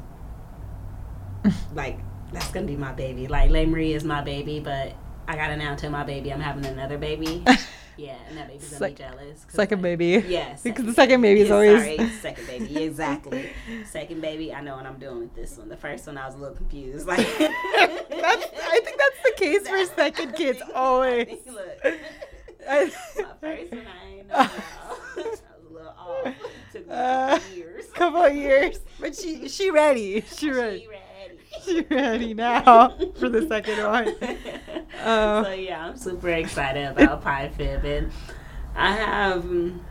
like 1.74 2.00
that's 2.32 2.50
gonna 2.52 2.66
be 2.66 2.76
my 2.78 2.92
baby 2.94 3.28
like 3.28 3.50
Lei 3.50 3.66
Marie 3.66 3.94
is 3.94 4.04
my 4.04 4.22
baby 4.22 4.60
but 4.60 4.94
i 5.28 5.36
gotta 5.36 5.56
now 5.58 5.76
tell 5.76 5.90
my 5.92 6.04
baby 6.04 6.32
i'm 6.32 6.40
having 6.40 6.66
another 6.66 6.98
baby 6.98 7.44
yeah 7.98 8.16
and 8.30 8.38
that 8.38 8.48
baby's 8.48 8.70
gonna 8.70 8.90
be 8.92 8.96
jealous. 8.96 9.46
Second 9.50 9.82
like, 9.82 9.98
baby. 9.98 10.24
Yes. 10.28 10.62
Because 10.64 10.86
the 10.86 10.94
second 10.94 11.22
baby 11.22 11.42
is 11.42 11.50
always. 11.52 11.82
Sorry, 11.82 12.10
second 12.22 12.46
baby. 12.48 12.78
Exactly. 12.84 13.50
second 13.90 14.22
baby, 14.22 14.54
I 14.54 14.62
know 14.62 14.76
what 14.76 14.86
I'm 14.86 15.00
doing 15.00 15.20
with 15.20 15.34
this 15.36 15.58
one. 15.58 15.68
The 15.70 15.78
first 15.78 16.06
one, 16.06 16.16
I 16.18 16.28
was 16.28 16.36
a 16.36 16.38
little 16.38 16.56
confused. 16.56 17.08
Like, 17.08 17.26
that's, 17.40 18.46
I 18.46 18.80
think 18.84 19.00
that's 19.00 19.22
the 19.26 19.34
case 19.38 19.68
for 19.68 19.84
second 19.96 20.34
kids 20.34 20.62
always. 20.76 21.28
Look, 21.48 21.80
I- 22.70 22.92
my 23.18 23.24
first 23.42 23.72
one, 23.72 23.88
I 23.88 24.08
ain't 24.10 24.28
know. 24.28 24.36
I 24.36 24.50
was 25.16 25.42
a 25.70 25.74
little 25.74 25.88
off. 25.90 26.36
Took 26.72 26.88
me 26.88 26.94
a 26.94 26.98
Uh, 26.98 27.40
couple 27.40 27.56
years. 27.56 27.86
couple 27.94 28.24
of 28.26 28.36
years, 28.36 28.80
but 29.00 29.16
she 29.16 29.50
she 29.50 29.72
ready. 29.72 30.22
She 30.36 30.52
ready. 30.52 30.82
She 30.82 30.88
ready. 30.88 30.97
She 31.66 31.82
ready 31.82 32.34
now 32.34 32.90
for 33.20 33.30
the 33.30 33.48
second 33.48 33.84
one. 33.84 34.16
Uh, 35.04 35.44
so 35.44 35.52
yeah, 35.52 35.88
I'm 35.88 35.98
super 35.98 36.30
excited 36.30 36.88
about 36.88 37.24
PIFIB, 37.24 37.84
and 37.84 38.12
I 38.76 38.92
have 38.94 39.44
um, 39.44 39.86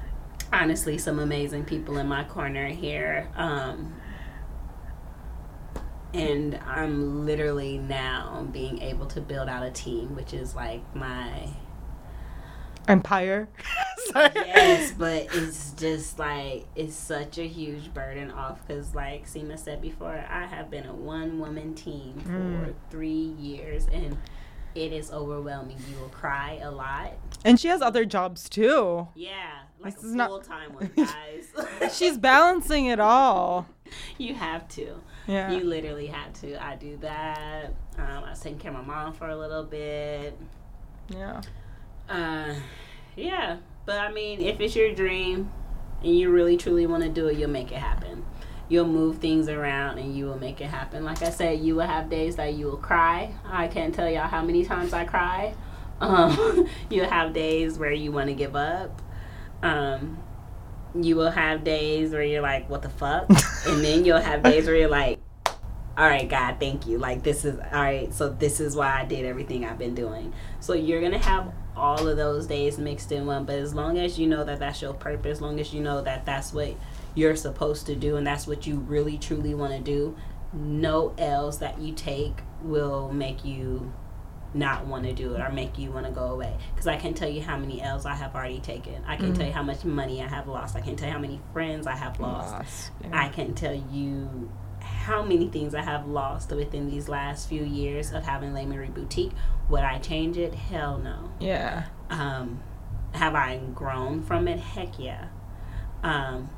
honestly 0.53 0.99
some 0.99 1.19
amazing 1.19 1.65
people 1.65 1.99
in 1.99 2.09
my 2.09 2.25
corner 2.25 2.69
here. 2.69 3.29
Um, 3.37 3.95
and 6.15 6.59
I'm 6.67 7.27
literally 7.27 7.79
now 7.79 8.47
being 8.51 8.81
able 8.81 9.07
to 9.07 9.21
build 9.21 9.49
out 9.49 9.65
a 9.65 9.71
team, 9.71 10.17
which 10.17 10.33
is 10.33 10.55
like 10.55 10.83
my 10.95 11.49
Empire. 12.89 13.49
Yes, 14.15 14.93
but 14.93 15.27
it's 15.33 15.73
just 15.73 16.19
like 16.19 16.65
it's 16.77 16.95
such 16.95 17.37
a 17.39 17.47
huge 17.47 17.93
burden 17.93 18.31
off 18.31 18.67
because, 18.67 18.95
like 18.95 19.27
Seema 19.29 19.59
said 19.59 19.83
before, 19.83 20.25
I 20.31 20.47
have 20.47 20.71
been 20.71 20.87
a 20.87 20.95
one 20.95 21.39
woman 21.41 21.75
team 21.75 22.21
for 22.21 22.31
Mm. 22.31 22.75
three 22.89 23.11
years 23.39 23.87
and 23.93 24.17
it 24.75 24.93
is 24.93 25.11
overwhelming. 25.11 25.77
You 25.91 25.99
will 25.99 26.09
cry 26.09 26.61
a 26.63 26.71
lot. 26.71 27.15
And 27.45 27.59
she 27.61 27.69
has 27.69 27.83
other 27.83 28.05
jobs 28.07 28.49
too. 28.49 29.09
Yeah, 29.17 29.33
like 29.81 29.97
This 29.97 30.05
a 30.05 30.07
is 30.07 30.15
full 30.15 30.41
time 30.41 30.73
one, 30.75 30.91
guys. 30.97 31.93
She's 31.99 32.17
balancing 32.17 32.87
it 32.87 33.01
all. 33.01 33.67
you 34.19 34.35
have 34.35 34.67
to. 34.69 34.95
Yeah. 35.27 35.51
You 35.51 35.65
literally 35.65 36.07
have 36.07 36.33
to. 36.41 36.65
I 36.65 36.77
do 36.77 36.97
that. 36.99 37.75
Um, 37.99 38.25
I 38.25 38.31
was 38.31 38.41
taking 38.41 38.61
care 38.61 38.71
of 38.71 38.79
my 38.87 38.95
mom 39.05 39.13
for 39.15 39.29
a 39.29 39.37
little 39.37 39.65
bit. 39.65 40.39
Yeah. 41.09 41.41
Uh, 42.09 42.55
yeah. 43.17 43.59
But 43.85 44.01
I 44.01 44.13
mean, 44.13 44.41
if 44.41 44.61
it's 44.61 44.75
your 44.75 44.93
dream 44.95 45.51
and 46.03 46.19
you 46.19 46.31
really 46.31 46.57
truly 46.57 46.87
want 46.87 47.03
to 47.05 47.09
do 47.09 47.29
it, 47.29 47.37
you'll 47.37 47.51
make 47.51 47.71
it 47.73 47.79
happen. 47.79 48.25
You'll 48.69 48.89
move 48.89 49.19
things 49.19 49.49
around 49.49 49.99
and 49.99 50.17
you 50.17 50.27
will 50.27 50.39
make 50.39 50.61
it 50.61 50.67
happen. 50.67 51.05
Like 51.05 51.23
I 51.23 51.31
said, 51.31 51.61
you 51.61 51.77
will 51.77 51.87
have 51.87 52.11
days 52.11 52.37
that 52.37 52.55
you 52.55 52.67
will 52.67 52.77
cry. 52.77 53.33
I 53.45 53.69
can't 53.69 53.95
tell 53.95 54.11
y'all 54.11 54.27
how 54.27 54.43
many 54.43 54.65
times 54.65 54.93
I 54.93 55.05
cry. 55.05 55.55
Um, 55.99 56.69
you'll 56.91 57.09
have 57.09 57.33
days 57.33 57.79
where 57.79 57.91
you 57.91 58.13
want 58.13 58.29
to 58.29 58.35
give 58.35 58.55
up. 58.55 59.01
Um, 59.63 60.19
you 60.95 61.17
will 61.17 61.31
have 61.31 61.65
days 61.65 62.11
where 62.11 62.23
you're 62.23 62.43
like, 62.43 62.69
what 62.69 62.83
the 62.83 62.91
fuck? 62.91 63.31
and 63.67 63.83
then 63.83 64.05
you'll 64.05 64.21
have 64.21 64.43
days 64.43 64.67
where 64.67 64.77
you're 64.77 64.91
like, 64.91 65.19
all 65.97 66.07
right, 66.07 66.29
God, 66.29 66.57
thank 66.61 66.87
you. 66.87 66.99
Like, 66.99 67.23
this 67.23 67.47
is, 67.47 67.59
all 67.59 67.81
right, 67.81 68.13
so 68.13 68.29
this 68.29 68.61
is 68.61 68.77
why 68.77 69.01
I 69.01 69.07
did 69.07 69.25
everything 69.25 69.65
I've 69.65 69.79
been 69.79 69.95
doing. 69.95 70.35
So 70.61 70.75
you're 70.75 71.01
going 71.01 71.13
to 71.13 71.19
have 71.19 71.51
all 71.77 72.09
of 72.09 72.17
those 72.17 72.47
days 72.47 72.79
mixed 72.79 73.13
in 73.13 73.27
one. 73.27 73.45
But 73.45 73.57
as 73.57 73.75
long 73.75 73.99
as 73.99 74.19
you 74.19 74.27
know 74.27 74.45
that 74.45 74.59
that's 74.59 74.81
your 74.83 74.95
purpose, 74.95 75.39
as 75.39 75.41
long 75.43 75.61
as 75.61 75.73
you 75.75 75.81
know 75.81 76.01
that 76.03 76.25
that's 76.27 76.53
what 76.53 76.75
you're 77.15 77.37
supposed 77.37 77.87
to 77.87 77.95
do 77.97 78.17
and 78.17 78.27
that's 78.27 78.47
what 78.47 78.67
you 78.67 78.77
really, 78.79 79.19
truly 79.19 79.55
want 79.55 79.73
to 79.73 79.81
do, 79.81 80.17
no 80.53 81.15
L's 81.19 81.59
that 81.59 81.79
you 81.81 81.93
take 81.95 82.39
will 82.63 83.13
make 83.13 83.45
you 83.45 83.93
not 84.55 84.87
want 84.87 85.05
to 85.05 85.13
do 85.13 85.35
it 85.35 85.41
or 85.41 85.51
make 85.51 85.79
you 85.79 85.91
want 85.91 86.07
to 86.07 86.13
go 86.13 86.25
away. 86.27 86.57
Because 86.73 86.87
I 86.87 86.97
can 86.97 87.13
tell 87.13 87.29
you 87.29 87.43
how 87.43 87.59
many 87.59 87.83
L's 87.83 88.07
I 88.07 88.15
have 88.15 88.35
already 88.35 88.61
taken. 88.61 89.05
I 89.07 89.17
can 89.17 89.33
Mm. 89.33 89.37
tell 89.37 89.47
you 89.47 89.53
how 89.53 89.63
much 89.63 89.85
money 89.85 90.23
I 90.23 90.29
have 90.29 90.49
lost. 90.49 90.77
I 90.77 90.81
can 90.81 90.97
tell 90.97 91.09
you 91.09 91.13
how 91.13 91.21
many 91.21 91.41
friends 91.53 91.87
I 91.87 91.95
have 91.97 92.19
lost. 92.21 92.53
Lost. 92.53 92.91
I 93.13 93.29
can 93.29 93.55
tell 93.55 93.75
you 93.75 94.51
how 95.07 95.23
many 95.23 95.47
things 95.49 95.73
I 95.73 95.83
have 95.83 96.09
lost 96.09 96.51
within 96.51 96.91
these 96.91 97.09
last 97.09 97.49
few 97.49 97.63
years 97.63 98.13
of 98.13 98.25
having 98.25 98.53
Lei 98.53 98.67
Marie 98.67 98.89
Boutique. 98.89 99.31
Would 99.69 99.83
I 99.85 99.99
change 100.01 100.37
it? 100.37 100.53
Hell 100.53 100.99
no. 100.99 101.31
Yeah. 101.39 101.85
Um, 102.11 102.61
have 103.13 103.37
I 103.37 103.61
grown 103.73 104.25
from 104.25 104.49
it? 104.49 104.59
Heck 104.59 104.99
yeah. 104.99 105.27
Um, 106.03 106.51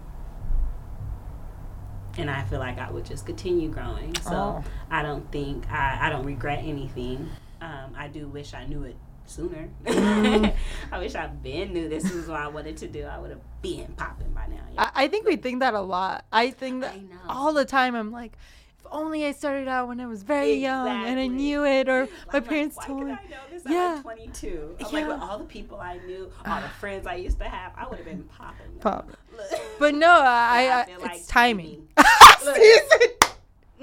and 2.16 2.30
I 2.30 2.42
feel 2.44 2.58
like 2.58 2.78
I 2.78 2.90
would 2.90 3.04
just 3.04 3.26
continue 3.26 3.68
growing. 3.70 4.14
So 4.22 4.32
Oh. 4.32 4.64
I 4.90 5.02
don't 5.02 5.30
think 5.30 5.70
I, 5.70 5.98
I 6.06 6.08
don't 6.10 6.24
regret 6.24 6.60
anything. 6.62 7.28
Um, 7.60 7.92
I 7.98 8.08
do 8.08 8.28
wish 8.28 8.54
I 8.54 8.64
knew 8.64 8.82
it 8.84 8.96
sooner. 9.28 9.68
Mm. 9.84 10.54
I 10.92 10.98
wish 10.98 11.14
I'd 11.14 11.42
been 11.42 11.72
knew 11.72 11.88
this 11.88 12.10
was 12.12 12.28
what 12.28 12.40
I 12.40 12.48
wanted 12.48 12.76
to 12.78 12.88
do. 12.88 13.04
I 13.04 13.18
would 13.18 13.30
have 13.30 13.40
been 13.62 13.92
popping 13.96 14.30
by 14.30 14.46
now. 14.46 14.62
Yeah. 14.72 14.90
I, 14.94 15.04
I 15.04 15.08
think 15.08 15.26
we 15.26 15.36
think 15.36 15.60
that 15.60 15.74
a 15.74 15.80
lot. 15.80 16.24
I 16.32 16.50
think 16.50 16.82
that 16.82 16.94
I 16.94 17.32
all 17.32 17.52
the 17.52 17.64
time. 17.64 17.94
I'm 17.94 18.10
like, 18.10 18.32
if 18.78 18.86
only 18.90 19.26
I 19.26 19.32
started 19.32 19.68
out 19.68 19.88
when 19.88 20.00
I 20.00 20.06
was 20.06 20.22
very 20.22 20.54
young 20.54 20.88
and 21.06 21.18
I 21.18 21.26
knew 21.26 21.64
it, 21.64 21.88
or 21.88 22.06
my 22.32 22.38
I'm 22.38 22.42
like, 22.42 22.48
parents 22.48 22.76
why 22.76 22.86
told 22.86 23.06
me. 23.06 23.12
I 23.12 23.14
know 23.28 23.36
this 23.50 23.62
Yeah. 23.66 23.92
like 23.94 24.02
22? 24.02 24.76
I'm 24.80 24.86
Yeah. 24.86 24.92
like, 24.92 25.08
with 25.08 25.20
all 25.20 25.38
the 25.38 25.44
people 25.44 25.80
I 25.80 25.98
knew, 25.98 26.30
all 26.46 26.60
the 26.60 26.68
friends 26.68 27.06
I 27.06 27.16
used 27.16 27.38
to 27.38 27.44
have, 27.44 27.72
I 27.76 27.86
would 27.88 27.98
have 27.98 28.06
been 28.06 28.24
popping. 28.24 28.72
Pop. 28.80 29.10
But 29.78 29.94
no, 29.94 30.10
I, 30.10 30.80
I, 30.80 30.84
feel 30.86 31.00
like 31.00 31.16
it's 31.18 31.26
timing. 31.28 31.86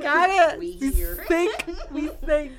Got 0.01 0.29
it. 0.29 0.59
We 0.59 0.77
We 0.81 0.89
think. 0.91 1.65
We 1.91 2.07
think. 2.07 2.51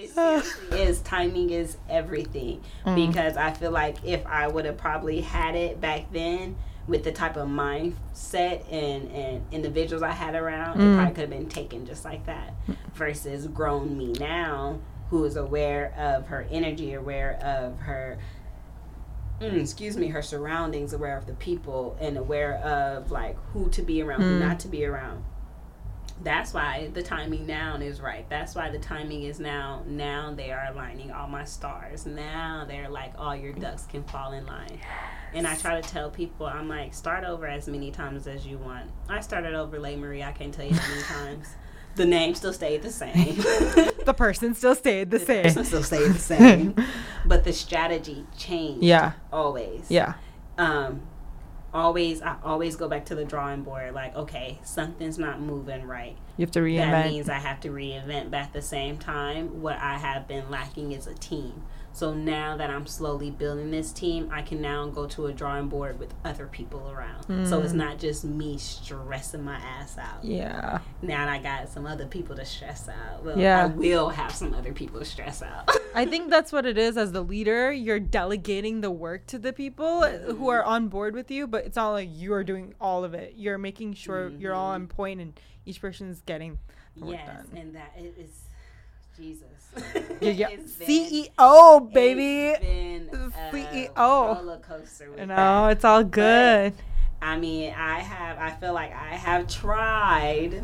It 0.00 0.10
seriously 0.10 0.80
is 0.80 1.00
timing 1.00 1.50
is 1.50 1.76
everything 1.88 2.62
Mm. 2.86 3.08
because 3.08 3.36
I 3.36 3.50
feel 3.52 3.72
like 3.72 3.96
if 4.04 4.24
I 4.26 4.46
would 4.46 4.64
have 4.64 4.76
probably 4.76 5.20
had 5.22 5.56
it 5.56 5.80
back 5.80 6.12
then 6.12 6.54
with 6.86 7.02
the 7.04 7.10
type 7.12 7.36
of 7.36 7.48
mindset 7.48 8.62
and, 8.72 9.10
and 9.10 9.44
individuals 9.52 10.02
I 10.02 10.12
had 10.12 10.34
around, 10.36 10.80
it 10.80 10.84
Mm. 10.84 10.94
probably 10.96 11.14
could 11.14 11.20
have 11.22 11.30
been 11.30 11.48
taken 11.48 11.84
just 11.84 12.04
like 12.04 12.24
that. 12.26 12.54
Versus 12.94 13.46
grown 13.48 13.98
me 13.98 14.12
now, 14.20 14.78
who 15.10 15.24
is 15.24 15.36
aware 15.36 15.92
of 15.98 16.28
her 16.28 16.46
energy, 16.50 16.94
aware 16.94 17.38
of 17.42 17.78
her 17.80 18.18
mm, 19.40 19.60
excuse 19.60 19.96
me, 19.96 20.08
her 20.08 20.20
surroundings, 20.22 20.92
aware 20.92 21.16
of 21.16 21.26
the 21.26 21.32
people, 21.34 21.96
and 22.00 22.16
aware 22.16 22.54
of 22.56 23.10
like 23.12 23.36
who 23.52 23.68
to 23.70 23.82
be 23.82 24.02
around, 24.02 24.20
who 24.20 24.38
Mm. 24.38 24.40
not 24.48 24.58
to 24.60 24.68
be 24.68 24.84
around. 24.84 25.22
That's 26.22 26.52
why 26.52 26.90
the 26.92 27.02
timing 27.02 27.46
now 27.46 27.76
is 27.76 28.00
right. 28.00 28.28
That's 28.28 28.54
why 28.54 28.70
the 28.70 28.78
timing 28.78 29.22
is 29.22 29.38
now. 29.38 29.82
Now 29.86 30.34
they 30.36 30.50
are 30.50 30.66
aligning 30.72 31.12
all 31.12 31.28
my 31.28 31.44
stars. 31.44 32.06
Now 32.06 32.64
they're 32.66 32.88
like 32.88 33.12
all 33.16 33.36
your 33.36 33.52
ducks 33.52 33.84
can 33.86 34.02
fall 34.04 34.32
in 34.32 34.44
line. 34.46 34.80
And 35.34 35.46
I 35.46 35.54
try 35.56 35.80
to 35.80 35.88
tell 35.88 36.10
people, 36.10 36.46
I'm 36.46 36.68
like, 36.68 36.94
start 36.94 37.24
over 37.24 37.46
as 37.46 37.68
many 37.68 37.90
times 37.90 38.26
as 38.26 38.46
you 38.46 38.58
want. 38.58 38.90
I 39.08 39.20
started 39.20 39.54
over 39.54 39.78
Lei 39.78 39.94
Marie. 39.96 40.22
I 40.22 40.32
can't 40.32 40.52
tell 40.52 40.64
you 40.66 40.74
how 40.74 40.88
many 40.88 41.02
times. 41.36 41.48
The 41.96 42.06
name 42.06 42.34
still 42.34 42.52
stayed 42.52 42.82
the 42.82 42.90
same. 42.92 43.36
The 44.08 44.14
person 44.14 44.54
still 44.54 44.74
stayed 44.74 45.10
the 45.10 45.18
The 45.18 45.26
same. 45.26 45.42
person 45.42 45.64
still 45.66 45.82
stayed 45.82 46.12
the 46.12 46.18
same. 46.18 46.74
but 47.26 47.44
the 47.44 47.52
strategy 47.52 48.24
changed. 48.38 48.82
Yeah. 48.82 49.12
Always 49.30 49.84
Yeah. 49.90 50.14
um 50.56 51.02
always 51.78 52.22
I 52.22 52.36
always 52.44 52.76
go 52.76 52.88
back 52.88 53.06
to 53.06 53.14
the 53.14 53.24
drawing 53.24 53.62
board 53.62 53.94
like 53.94 54.14
okay 54.14 54.58
something's 54.64 55.18
not 55.18 55.40
moving 55.40 55.84
right. 55.86 56.16
You 56.36 56.44
have 56.44 56.52
to 56.52 56.60
reinvent. 56.60 56.90
that 56.90 57.06
means 57.06 57.28
I 57.28 57.38
have 57.38 57.60
to 57.60 57.70
reinvent 57.70 58.30
but 58.30 58.40
at 58.40 58.52
the 58.52 58.62
same 58.62 58.98
time. 58.98 59.62
What 59.62 59.78
I 59.78 59.98
have 59.98 60.28
been 60.28 60.50
lacking 60.50 60.92
is 60.92 61.06
a 61.06 61.14
team 61.14 61.62
so 61.98 62.14
now 62.14 62.56
that 62.56 62.70
I'm 62.70 62.86
slowly 62.86 63.30
building 63.30 63.70
this 63.72 63.92
team 63.92 64.28
I 64.32 64.42
can 64.42 64.60
now 64.60 64.86
go 64.88 65.06
to 65.08 65.26
a 65.26 65.32
drawing 65.32 65.68
board 65.68 65.98
with 65.98 66.14
other 66.24 66.46
people 66.46 66.90
around 66.90 67.24
so 67.48 67.60
it's 67.60 67.72
Mm. 67.72 67.76
not 67.76 67.98
just 67.98 68.24
me 68.24 68.56
stressing 68.58 69.42
my 69.42 69.56
ass 69.56 69.98
out 69.98 70.22
yeah. 70.24 70.78
now 71.02 71.28
I 71.28 71.38
got 71.38 71.68
some 71.68 71.86
other 71.86 72.06
people 72.06 72.36
to 72.36 72.44
stress 72.44 72.88
out 72.88 73.24
well 73.24 73.38
Yeah. 73.38 73.64
I 73.64 73.66
will 73.66 74.10
have 74.10 74.32
some 74.34 74.54
other 74.54 74.72
people 74.72 75.00
to 75.00 75.04
stress 75.04 75.42
out 75.42 75.68
I 75.94 76.04
think 76.06 76.30
that's 76.30 76.52
what 76.52 76.64
it 76.66 76.78
is 76.78 76.96
as 76.96 77.10
the 77.12 77.22
leader. 77.22 77.72
You're 77.72 77.98
delegating 77.98 78.82
the 78.82 78.90
work 78.90 79.26
to 79.28 79.38
the 79.38 79.52
people 79.52 80.02
who 80.06 80.48
are 80.50 80.62
on 80.62 80.88
board 80.88 81.14
with 81.14 81.30
you, 81.30 81.46
but 81.48 81.64
it's 81.64 81.76
not 81.76 81.90
like 81.90 82.10
you 82.12 82.34
are 82.34 82.44
doing 82.44 82.74
all 82.80 83.02
of 83.04 83.14
it. 83.14 83.34
You're 83.36 83.58
making 83.58 83.94
sure 83.94 84.28
you're 84.28 84.54
all 84.54 84.72
on 84.72 84.86
point 84.86 85.20
and 85.20 85.32
each 85.64 85.80
person 85.80 86.08
is 86.10 86.20
getting 86.20 86.58
the 86.96 87.06
work 87.06 87.16
yes 87.16 87.26
done. 87.46 87.56
and 87.56 87.74
that 87.74 87.94
it 87.96 88.14
is 88.18 88.30
Jesus 89.16 89.57
Yeah, 90.20 90.30
yeah. 90.30 90.48
CEO, 90.56 91.92
baby. 91.92 92.48
It's 92.48 92.60
been 92.60 93.08
a 93.12 93.30
CEO. 93.52 93.96
roller 93.96 94.58
coaster 94.58 95.10
No, 95.16 95.26
that. 95.26 95.70
it's 95.72 95.84
all 95.84 96.02
good. 96.04 96.72
I 97.22 97.36
mean, 97.38 97.72
I 97.74 98.00
have. 98.00 98.38
I 98.38 98.50
feel 98.58 98.72
like 98.72 98.92
I 98.92 99.14
have 99.14 99.46
tried 99.48 100.62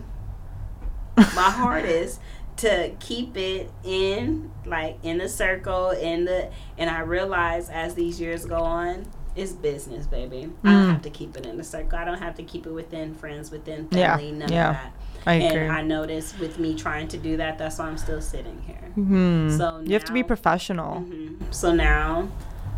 my 1.17 1.23
hardest 1.51 2.21
to 2.59 2.93
keep 3.01 3.37
it 3.37 3.71
in, 3.85 4.51
like 4.65 4.99
in 5.03 5.19
the 5.19 5.29
circle, 5.29 5.91
in 5.91 6.25
the. 6.25 6.51
And 6.79 6.89
I 6.91 7.01
realize 7.01 7.69
as 7.71 7.95
these 7.95 8.21
years 8.21 8.45
go 8.45 8.57
on, 8.59 9.07
it's 9.37 9.53
business, 9.53 10.07
baby. 10.07 10.51
I 10.65 10.73
don't 10.73 10.85
Mm. 10.87 10.93
have 10.93 11.03
to 11.03 11.11
keep 11.11 11.37
it 11.37 11.47
in 11.47 11.57
the 11.57 11.65
circle. 11.65 11.99
I 11.99 12.05
don't 12.05 12.19
have 12.23 12.37
to 12.37 12.43
keep 12.45 12.67
it 12.67 12.73
within 12.73 13.15
friends, 13.15 13.51
within 13.51 13.89
Yeah, 13.91 14.17
family, 14.17 14.33
none 14.33 14.53
yeah. 14.53 14.69
of 14.71 14.75
that. 14.77 14.93
I 15.27 15.35
agree. 15.35 15.61
And 15.63 15.73
I 15.73 15.83
noticed 15.83 16.39
with 16.39 16.59
me 16.59 16.75
trying 16.75 17.09
to 17.09 17.17
do 17.17 17.37
that, 17.39 17.59
that's 17.59 17.79
why 17.79 17.87
I'm 17.87 17.97
still 17.99 18.21
sitting 18.21 18.61
here. 18.67 18.77
Hmm. 18.95 19.51
So 19.57 19.81
you 19.85 19.93
have 19.95 20.05
to 20.05 20.13
be 20.13 20.21
now- 20.23 20.27
professional. 20.29 21.01
Mhm. 21.01 21.37
So 21.51 21.73
now 21.73 22.29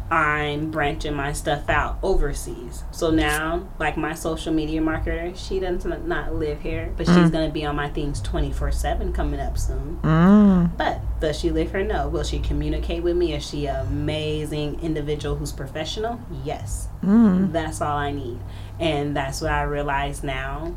I'm 0.08 0.70
branching 0.70 1.14
my 1.14 1.32
stuff 1.32 1.68
out 1.68 1.98
overseas. 2.00 2.84
So 2.92 3.10
now, 3.10 3.62
like 3.80 3.96
my 3.96 4.14
social 4.14 4.52
media 4.52 4.80
marketer, 4.80 5.32
she 5.36 5.58
does 5.58 5.84
not 5.84 6.32
live 6.32 6.60
here, 6.60 6.92
but 6.96 7.06
she's 7.06 7.16
Mm. 7.16 7.32
going 7.32 7.48
to 7.48 7.52
be 7.52 7.66
on 7.66 7.74
my 7.74 7.88
things 7.88 8.20
24 8.20 8.70
7 8.70 9.12
coming 9.12 9.40
up 9.40 9.58
soon. 9.58 9.98
Mm. 10.02 10.70
But 10.76 11.00
does 11.18 11.36
she 11.36 11.50
live 11.50 11.72
here? 11.72 11.82
No. 11.82 12.06
Will 12.08 12.22
she 12.22 12.38
communicate 12.38 13.02
with 13.02 13.16
me? 13.16 13.34
Is 13.34 13.44
she 13.44 13.66
an 13.66 13.84
amazing 13.84 14.78
individual 14.80 15.34
who's 15.34 15.50
professional? 15.50 16.20
Yes. 16.44 16.86
Mm. 17.04 17.50
That's 17.52 17.80
all 17.80 17.96
I 17.96 18.12
need. 18.12 18.38
And 18.78 19.16
that's 19.16 19.40
what 19.40 19.50
I 19.50 19.62
realize 19.64 20.22
now 20.22 20.72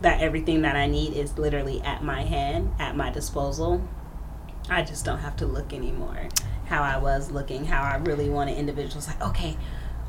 that 0.00 0.20
everything 0.20 0.62
that 0.62 0.76
I 0.76 0.86
need 0.86 1.14
is 1.14 1.36
literally 1.38 1.80
at 1.82 2.02
my 2.04 2.22
hand, 2.22 2.72
at 2.78 2.96
my 2.96 3.10
disposal. 3.10 3.82
I 4.70 4.82
just 4.82 5.04
don't 5.04 5.18
have 5.18 5.36
to 5.36 5.46
look 5.46 5.72
anymore 5.72 6.28
how 6.66 6.82
I 6.82 6.98
was 6.98 7.30
looking, 7.30 7.64
how 7.64 7.82
I 7.82 7.96
really 7.96 8.28
wanted 8.28 8.58
individuals 8.58 9.08
like, 9.08 9.22
okay, 9.22 9.56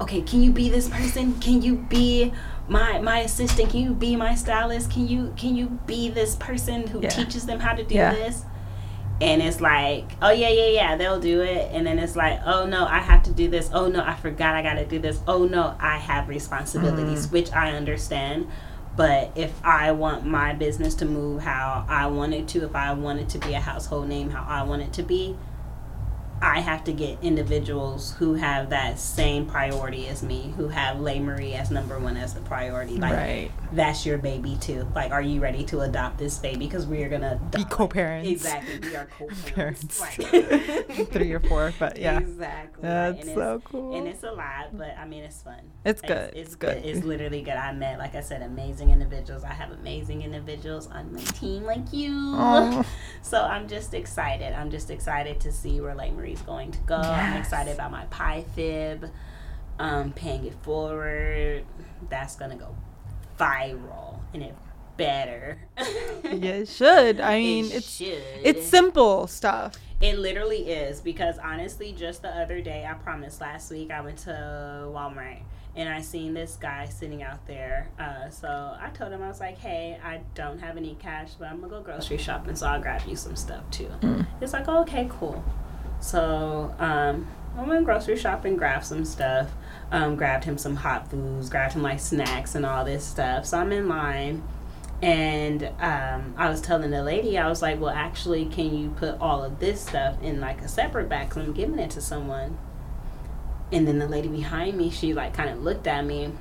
okay, 0.01 0.21
can 0.21 0.43
you 0.43 0.51
be 0.51 0.69
this 0.69 0.89
person? 0.89 1.39
Can 1.39 1.61
you 1.61 1.75
be 1.75 2.33
my 2.67 2.99
my 2.99 3.19
assistant? 3.19 3.69
Can 3.69 3.79
you 3.81 3.93
be 3.93 4.15
my 4.17 4.35
stylist? 4.35 4.91
Can 4.91 5.07
you 5.07 5.33
can 5.37 5.55
you 5.55 5.67
be 5.85 6.09
this 6.09 6.35
person 6.35 6.87
who 6.87 7.01
Yeah. 7.01 7.09
teaches 7.09 7.45
them 7.45 7.59
how 7.61 7.73
to 7.73 7.83
do 7.83 7.95
Yeah. 7.95 8.13
this? 8.13 8.43
And 9.21 9.41
it's 9.41 9.59
like, 9.59 10.11
oh 10.21 10.31
yeah, 10.31 10.47
yeah, 10.49 10.67
yeah, 10.67 10.95
they'll 10.97 11.19
do 11.19 11.41
it. 11.41 11.69
And 11.73 11.85
then 11.87 11.99
it's 11.99 12.15
like, 12.15 12.39
oh 12.45 12.65
no, 12.65 12.85
I 12.85 12.99
have 12.99 13.23
to 13.23 13.31
do 13.31 13.49
this. 13.49 13.69
Oh 13.73 13.87
no, 13.87 14.01
I 14.03 14.15
forgot 14.15 14.55
I 14.55 14.61
gotta 14.61 14.85
do 14.85 14.99
this. 14.99 15.19
Oh 15.27 15.45
no, 15.45 15.75
I 15.79 15.97
have 15.97 16.27
responsibilities, 16.29 17.27
Mm. 17.27 17.31
which 17.31 17.51
I 17.53 17.71
understand. 17.71 18.47
But 19.00 19.32
if 19.34 19.54
I 19.64 19.93
want 19.93 20.26
my 20.26 20.52
business 20.52 20.93
to 20.95 21.06
move 21.06 21.41
how 21.41 21.86
I 21.88 22.08
want 22.08 22.34
it 22.34 22.50
to, 22.50 22.66
if 22.66 22.76
I 22.76 22.91
want 22.91 23.22
it 23.22 23.30
to 23.30 23.38
be 23.38 23.54
a 23.54 23.60
household 23.62 24.10
name 24.10 24.30
how 24.30 24.45
I 24.45 24.64
want 24.64 24.82
it 24.82 24.91
to 24.91 25.04
be, 25.04 25.38
I 26.41 26.59
have 26.61 26.83
to 26.85 26.93
get 26.93 27.17
individuals 27.21 28.13
who 28.13 28.33
have 28.35 28.69
that 28.69 28.97
same 28.97 29.45
priority 29.45 30.07
as 30.07 30.23
me, 30.23 30.53
who 30.55 30.67
have 30.69 30.99
Lei 30.99 31.19
Marie 31.19 31.53
as 31.53 31.69
number 31.69 31.99
one 31.99 32.15
as 32.15 32.33
the 32.33 32.41
priority. 32.41 32.97
Like, 32.97 33.13
right. 33.13 33.51
that's 33.73 34.05
your 34.05 34.17
baby 34.17 34.57
too. 34.61 34.87
Like, 34.95 35.11
are 35.11 35.21
you 35.21 35.41
ready 35.41 35.63
to 35.65 35.81
adopt 35.81 36.17
this 36.17 36.37
baby? 36.37 36.59
Because 36.59 36.87
we 36.87 37.03
are 37.03 37.09
gonna 37.09 37.39
be 37.55 37.65
co-parents. 37.65 38.29
Exactly, 38.29 38.79
we 38.79 38.95
are 38.95 39.05
co-parents. 39.17 39.99
Right. 39.99 40.85
Three 41.11 41.31
or 41.33 41.39
four, 41.41 41.73
but 41.77 41.97
yeah, 41.97 42.19
exactly. 42.19 42.83
That's 42.83 43.27
right. 43.27 43.35
so 43.35 43.61
cool. 43.65 43.97
And 43.97 44.07
it's 44.07 44.23
a 44.23 44.31
lot, 44.31 44.77
but 44.77 44.97
I 44.97 45.05
mean, 45.05 45.23
it's 45.23 45.41
fun. 45.41 45.59
It's 45.83 46.01
good. 46.01 46.31
It's, 46.33 46.35
it's, 46.35 46.55
good. 46.55 46.81
good. 46.81 46.89
It's 46.89 47.05
literally 47.05 47.41
good. 47.41 47.55
I 47.55 47.73
met, 47.73 47.99
like 47.99 48.15
I 48.15 48.21
said, 48.21 48.41
amazing 48.41 48.91
individuals. 48.91 49.43
I 49.43 49.53
have 49.53 49.71
amazing 49.71 50.21
individuals 50.21 50.87
on 50.87 51.13
my 51.13 51.21
team, 51.21 51.63
like 51.63 51.91
you. 51.91 52.11
Aww. 52.11 52.85
So 53.21 53.41
I'm 53.41 53.67
just 53.67 53.93
excited. 53.93 54.53
I'm 54.53 54.71
just 54.71 54.89
excited 54.89 55.39
to 55.41 55.51
see 55.51 55.81
where 55.81 55.95
Marie's 56.30 56.41
going 56.43 56.71
to 56.71 56.80
go. 56.80 56.97
Yes. 56.97 57.05
I'm 57.07 57.38
excited 57.38 57.73
about 57.73 57.91
my 57.91 58.05
pie 58.05 58.45
fib, 58.55 59.09
um, 59.80 60.13
paying 60.13 60.45
it 60.45 60.53
forward. 60.61 61.65
That's 62.09 62.36
gonna 62.36 62.55
go 62.55 62.75
viral, 63.39 64.19
and 64.34 64.43
it 64.43 64.55
better. 64.97 65.57
yeah, 65.77 66.51
it 66.51 66.67
should. 66.67 67.19
I 67.19 67.39
mean, 67.39 67.65
it 67.65 67.75
it's 67.75 67.95
should. 67.95 68.21
it's 68.43 68.67
simple 68.67 69.27
stuff. 69.27 69.75
It 70.01 70.17
literally 70.17 70.69
is 70.69 71.01
because 71.01 71.38
honestly, 71.39 71.91
just 71.93 72.21
the 72.21 72.30
other 72.30 72.61
day, 72.61 72.88
I 72.89 72.93
promised 72.93 73.41
last 73.41 73.71
week 73.71 73.91
I 73.91 74.01
went 74.01 74.19
to 74.19 74.30
Walmart 74.93 75.39
and 75.75 75.89
I 75.89 76.01
seen 76.01 76.34
this 76.34 76.55
guy 76.55 76.86
sitting 76.86 77.21
out 77.21 77.45
there. 77.47 77.89
Uh, 77.99 78.30
so 78.30 78.47
I 78.80 78.89
told 78.89 79.11
him 79.11 79.21
I 79.21 79.27
was 79.27 79.39
like, 79.39 79.57
"Hey, 79.57 79.99
I 80.03 80.21
don't 80.36 80.59
have 80.59 80.77
any 80.77 80.95
cash, 80.95 81.32
but 81.39 81.47
I'm 81.49 81.59
gonna 81.59 81.69
go 81.73 81.82
grocery 81.82 82.17
shopping, 82.17 82.55
so 82.55 82.67
I'll 82.67 82.82
grab 82.82 83.01
you 83.07 83.15
some 83.15 83.36
stuff 83.36 83.69
too." 83.71 83.89
Mm. 84.01 84.25
It's 84.41 84.53
like, 84.53 84.67
oh, 84.67 84.82
"Okay, 84.82 85.07
cool." 85.09 85.43
So 86.00 86.74
um, 86.80 87.28
I 87.58 87.64
went 87.64 87.86
grocery 87.86 88.18
shopping, 88.18 88.56
grabbed 88.56 88.86
some 88.86 89.04
stuff, 89.06 89.50
um, 89.91 90.16
grabbed 90.16 90.45
him 90.45 90.58
some 90.58 90.78
hot 90.78 91.10
foods, 91.10 91.50
grabbed 91.50 91.74
him 91.74 91.82
like 91.82 92.00
snacks 92.00 92.56
and 92.56 92.66
all 92.66 92.86
this 92.86 93.06
stuff. 93.06 93.45
So 93.45 93.58
I'm 93.58 93.72
in 93.72 93.88
line. 93.88 94.43
And 95.02 95.64
um, 95.80 96.34
I 96.38 96.50
was 96.50 96.60
telling 96.60 96.91
the 96.91 97.04
lady, 97.04 97.38
I 97.38 97.47
was 97.47 97.62
like, 97.62 97.80
well, 97.80 97.93
actually, 97.93 98.45
can 98.45 98.78
you 98.78 98.89
put 98.89 99.20
all 99.22 99.43
of 99.43 99.60
this 99.60 99.82
stuff 99.82 100.22
in 100.22 100.41
like 100.41 100.62
a 100.62 100.68
separate 100.68 101.08
bag? 101.08 101.30
Because 101.30 101.47
I'm 101.47 101.54
giving 101.54 101.80
it 101.80 101.91
to 101.91 102.02
someone. 102.02 102.58
And 103.72 103.88
then 103.88 104.00
the 104.00 104.08
lady 104.08 104.28
behind 104.28 104.78
me, 104.78 104.89
she 104.89 105.14
like 105.14 105.34
kind 105.34 105.50
of 105.50 105.64
looked 105.64 105.88
at 105.88 106.06
me 106.06 106.34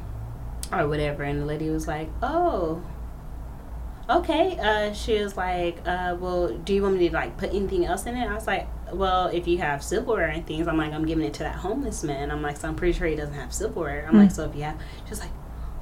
or 0.72 0.88
whatever. 0.88 1.22
And 1.22 1.40
the 1.40 1.46
lady 1.46 1.70
was 1.70 1.86
like, 1.86 2.08
oh, 2.20 2.82
okay. 4.10 4.58
Uh, 4.58 4.92
she 4.92 5.22
was 5.22 5.36
like, 5.36 5.78
uh, 5.86 6.16
well, 6.18 6.48
do 6.48 6.74
you 6.74 6.82
want 6.82 6.96
me 6.96 7.08
to 7.08 7.14
like 7.14 7.36
put 7.36 7.50
anything 7.54 7.86
else 7.86 8.06
in 8.06 8.16
it? 8.16 8.28
I 8.28 8.34
was 8.34 8.46
like, 8.48 8.66
well, 8.92 9.28
if 9.28 9.46
you 9.46 9.58
have 9.58 9.82
silverware 9.82 10.28
and 10.28 10.46
things, 10.46 10.68
I'm 10.68 10.76
like, 10.76 10.92
I'm 10.92 11.06
giving 11.06 11.24
it 11.24 11.34
to 11.34 11.42
that 11.44 11.56
homeless 11.56 12.02
man. 12.02 12.30
I'm 12.30 12.42
like, 12.42 12.56
so 12.56 12.68
I'm 12.68 12.76
pretty 12.76 12.98
sure 12.98 13.06
he 13.06 13.16
doesn't 13.16 13.34
have 13.34 13.52
silverware. 13.52 14.06
I'm 14.06 14.14
mm. 14.14 14.22
like, 14.22 14.30
so 14.30 14.44
if 14.44 14.54
you 14.54 14.62
have, 14.62 14.80
she's 15.08 15.20
like, 15.20 15.30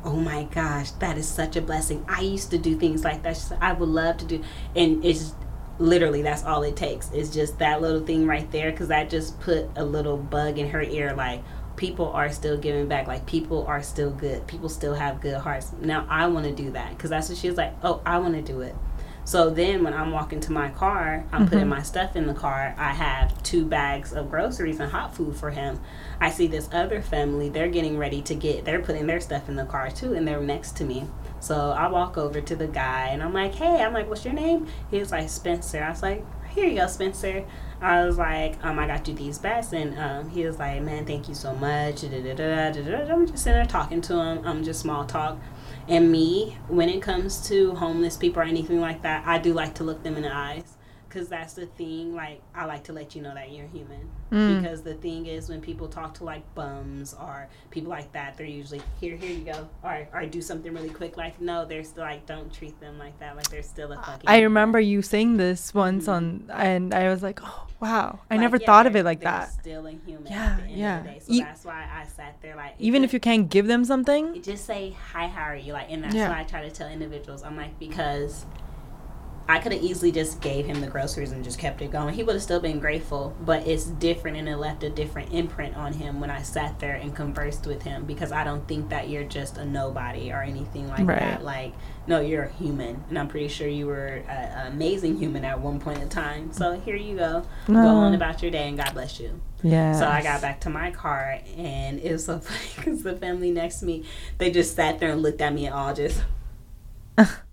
oh 0.04 0.16
my 0.16 0.44
gosh, 0.44 0.92
that 0.92 1.18
is 1.18 1.28
such 1.28 1.56
a 1.56 1.62
blessing. 1.62 2.04
I 2.08 2.20
used 2.20 2.50
to 2.50 2.58
do 2.58 2.78
things 2.78 3.04
like 3.04 3.22
that. 3.24 3.36
Said, 3.36 3.58
I 3.60 3.72
would 3.72 3.88
love 3.88 4.18
to 4.18 4.24
do, 4.24 4.42
and 4.74 5.04
it's 5.04 5.34
literally 5.78 6.22
that's 6.22 6.44
all 6.44 6.62
it 6.62 6.76
takes. 6.76 7.10
It's 7.12 7.30
just 7.30 7.58
that 7.58 7.82
little 7.82 8.04
thing 8.04 8.26
right 8.26 8.50
there 8.50 8.70
because 8.70 8.88
that 8.88 9.10
just 9.10 9.38
put 9.40 9.66
a 9.76 9.84
little 9.84 10.16
bug 10.16 10.58
in 10.58 10.70
her 10.70 10.82
ear, 10.82 11.14
like 11.14 11.42
people 11.76 12.10
are 12.10 12.30
still 12.32 12.56
giving 12.56 12.88
back. 12.88 13.06
Like 13.06 13.26
people 13.26 13.66
are 13.66 13.82
still 13.82 14.10
good. 14.10 14.46
People 14.46 14.68
still 14.68 14.94
have 14.94 15.20
good 15.20 15.36
hearts. 15.36 15.72
Now 15.80 16.06
I 16.08 16.26
want 16.26 16.46
to 16.46 16.52
do 16.52 16.70
that 16.72 16.90
because 16.90 17.10
that's 17.10 17.28
what 17.28 17.38
she 17.38 17.48
was 17.48 17.56
like. 17.56 17.74
Oh, 17.82 18.00
I 18.04 18.18
want 18.18 18.34
to 18.34 18.42
do 18.42 18.60
it. 18.62 18.74
So 19.26 19.50
then 19.50 19.82
when 19.82 19.92
I'm 19.92 20.12
walking 20.12 20.38
to 20.42 20.52
my 20.52 20.68
car, 20.70 21.24
I'm 21.32 21.42
mm-hmm. 21.42 21.50
putting 21.50 21.68
my 21.68 21.82
stuff 21.82 22.14
in 22.14 22.28
the 22.28 22.32
car. 22.32 22.76
I 22.78 22.92
have 22.92 23.42
two 23.42 23.64
bags 23.64 24.12
of 24.12 24.30
groceries 24.30 24.78
and 24.78 24.92
hot 24.92 25.16
food 25.16 25.34
for 25.34 25.50
him. 25.50 25.80
I 26.20 26.30
see 26.30 26.46
this 26.46 26.68
other 26.72 27.02
family, 27.02 27.48
they're 27.48 27.68
getting 27.68 27.98
ready 27.98 28.22
to 28.22 28.36
get, 28.36 28.64
they're 28.64 28.80
putting 28.80 29.08
their 29.08 29.18
stuff 29.18 29.48
in 29.48 29.56
the 29.56 29.64
car 29.64 29.90
too, 29.90 30.14
and 30.14 30.28
they're 30.28 30.40
next 30.40 30.76
to 30.76 30.84
me. 30.84 31.08
So 31.40 31.72
I 31.72 31.88
walk 31.88 32.16
over 32.16 32.40
to 32.40 32.54
the 32.54 32.68
guy 32.68 33.08
and 33.08 33.20
I'm 33.20 33.32
like, 33.32 33.56
hey, 33.56 33.82
I'm 33.82 33.92
like, 33.92 34.08
what's 34.08 34.24
your 34.24 34.32
name? 34.32 34.68
He's 34.92 35.10
like, 35.10 35.28
Spencer. 35.28 35.82
I 35.82 35.90
was 35.90 36.02
like, 36.02 36.24
here 36.48 36.66
you 36.66 36.76
go, 36.76 36.86
Spencer. 36.86 37.44
I 37.80 38.04
was 38.06 38.18
like, 38.18 38.64
um, 38.64 38.78
I 38.78 38.86
got 38.86 39.06
you 39.06 39.12
these 39.12 39.38
bags, 39.38 39.72
and 39.74 39.98
um, 39.98 40.30
he 40.30 40.46
was 40.46 40.58
like, 40.58 40.80
man, 40.80 41.04
thank 41.04 41.28
you 41.28 41.34
so 41.34 41.52
much. 41.54 42.04
I'm 42.04 43.26
just 43.26 43.42
sitting 43.42 43.58
there 43.58 43.66
talking 43.66 44.00
to 44.00 44.14
him. 44.14 44.38
I'm 44.38 44.46
um, 44.46 44.64
just 44.64 44.80
small 44.80 45.04
talk. 45.04 45.38
And 45.88 46.10
me, 46.10 46.58
when 46.68 46.88
it 46.88 47.00
comes 47.00 47.46
to 47.48 47.74
homeless 47.74 48.16
people 48.16 48.42
or 48.42 48.44
anything 48.44 48.80
like 48.80 49.02
that, 49.02 49.26
I 49.26 49.38
do 49.38 49.52
like 49.52 49.74
to 49.76 49.84
look 49.84 50.02
them 50.02 50.16
in 50.16 50.22
the 50.22 50.34
eyes 50.34 50.75
because 51.16 51.30
that's 51.30 51.54
the 51.54 51.64
thing. 51.64 52.14
Like, 52.14 52.42
I 52.54 52.66
like 52.66 52.84
to 52.84 52.92
let 52.92 53.16
you 53.16 53.22
know 53.22 53.32
that 53.32 53.50
you're 53.50 53.68
human. 53.68 54.06
Mm. 54.30 54.60
Because 54.60 54.82
the 54.82 54.94
thing 54.94 55.24
is, 55.24 55.48
when 55.48 55.62
people 55.62 55.88
talk 55.88 56.12
to 56.14 56.24
like 56.24 56.42
bums 56.54 57.14
or 57.14 57.48
people 57.70 57.88
like 57.88 58.12
that, 58.12 58.36
they're 58.36 58.46
usually 58.46 58.82
here, 59.00 59.16
here 59.16 59.30
you 59.30 59.44
go, 59.44 59.66
or 59.82 60.06
or 60.12 60.26
do 60.26 60.42
something 60.42 60.74
really 60.74 60.90
quick. 60.90 61.16
Like, 61.16 61.40
no, 61.40 61.64
they're 61.64 61.84
still 61.84 62.04
like, 62.04 62.26
don't 62.26 62.52
treat 62.52 62.78
them 62.80 62.98
like 62.98 63.18
that. 63.20 63.34
Like, 63.34 63.48
they're 63.48 63.62
still 63.62 63.92
a 63.92 63.96
fucking. 63.96 64.28
I 64.28 64.42
remember 64.42 64.78
you 64.78 65.00
saying 65.00 65.38
this 65.38 65.72
once 65.72 66.04
mm-hmm. 66.04 66.50
on, 66.50 66.50
and 66.50 66.92
I 66.92 67.08
was 67.08 67.22
like, 67.22 67.40
oh 67.42 67.66
wow, 67.80 68.20
I 68.30 68.34
like, 68.34 68.40
never 68.42 68.58
yeah, 68.58 68.66
thought 68.66 68.86
of 68.86 68.94
it 68.94 69.04
like 69.04 69.20
that. 69.20 69.52
Still 69.52 69.86
a 69.86 69.92
human. 69.92 70.26
Yeah, 70.26 70.58
yeah. 70.68 71.18
So 71.20 71.32
you, 71.32 71.44
that's 71.44 71.64
why 71.64 71.88
I 71.90 72.06
sat 72.08 72.36
there 72.42 72.56
like. 72.56 72.74
Even 72.78 73.04
if 73.04 73.14
you 73.14 73.20
can't 73.20 73.48
give 73.48 73.66
them 73.68 73.86
something, 73.86 74.42
just 74.42 74.66
say 74.66 74.94
hi. 75.12 75.28
How 75.28 75.44
are 75.44 75.56
you? 75.56 75.72
Like, 75.72 75.86
and 75.88 76.04
that's 76.04 76.14
yeah. 76.14 76.28
why 76.28 76.40
I 76.40 76.44
try 76.44 76.60
to 76.62 76.70
tell 76.70 76.88
individuals. 76.88 77.42
I'm 77.42 77.56
like 77.56 77.78
because 77.78 78.44
I 79.48 79.60
could 79.60 79.72
have 79.72 79.82
easily 79.82 80.10
just 80.10 80.40
gave 80.40 80.66
him 80.66 80.80
the 80.80 80.88
groceries 80.88 81.30
and 81.30 81.44
just 81.44 81.58
kept 81.58 81.80
it 81.80 81.92
going. 81.92 82.14
He 82.14 82.24
would 82.24 82.34
have 82.34 82.42
still 82.42 82.58
been 82.58 82.80
grateful, 82.80 83.36
but 83.40 83.66
it's 83.66 83.84
different 83.84 84.36
and 84.36 84.48
it 84.48 84.56
left 84.56 84.82
a 84.82 84.90
different 84.90 85.32
imprint 85.32 85.76
on 85.76 85.92
him 85.92 86.18
when 86.18 86.30
I 86.30 86.42
sat 86.42 86.80
there 86.80 86.96
and 86.96 87.14
conversed 87.14 87.66
with 87.66 87.82
him 87.82 88.04
because 88.06 88.32
I 88.32 88.42
don't 88.42 88.66
think 88.66 88.88
that 88.88 89.08
you're 89.08 89.24
just 89.24 89.56
a 89.56 89.64
nobody 89.64 90.32
or 90.32 90.42
anything 90.42 90.88
like 90.88 91.06
right. 91.06 91.20
that. 91.20 91.44
Like, 91.44 91.74
no, 92.08 92.20
you're 92.20 92.44
a 92.44 92.52
human, 92.52 93.04
and 93.08 93.18
I'm 93.18 93.28
pretty 93.28 93.48
sure 93.48 93.68
you 93.68 93.86
were 93.86 94.22
an 94.28 94.72
amazing 94.72 95.18
human 95.18 95.44
at 95.44 95.60
one 95.60 95.78
point 95.78 95.98
in 95.98 96.08
time. 96.08 96.52
So 96.52 96.80
here 96.80 96.96
you 96.96 97.16
go, 97.16 97.46
no. 97.68 97.82
go 97.82 97.88
on 97.88 98.14
about 98.14 98.42
your 98.42 98.50
day, 98.50 98.68
and 98.68 98.76
God 98.76 98.94
bless 98.94 99.20
you. 99.20 99.40
Yeah. 99.62 99.92
So 99.92 100.06
I 100.06 100.22
got 100.22 100.40
back 100.40 100.60
to 100.62 100.70
my 100.70 100.90
car, 100.90 101.40
and 101.56 102.00
it 102.00 102.12
was 102.12 102.24
so 102.24 102.38
funny 102.40 102.70
because 102.76 103.02
the 103.02 103.16
family 103.16 103.50
next 103.50 103.80
to 103.80 103.86
me, 103.86 104.04
they 104.38 104.50
just 104.50 104.74
sat 104.74 104.98
there 104.98 105.10
and 105.10 105.22
looked 105.22 105.40
at 105.40 105.52
me 105.52 105.66
and 105.66 105.74
all 105.74 105.94
just. 105.94 106.22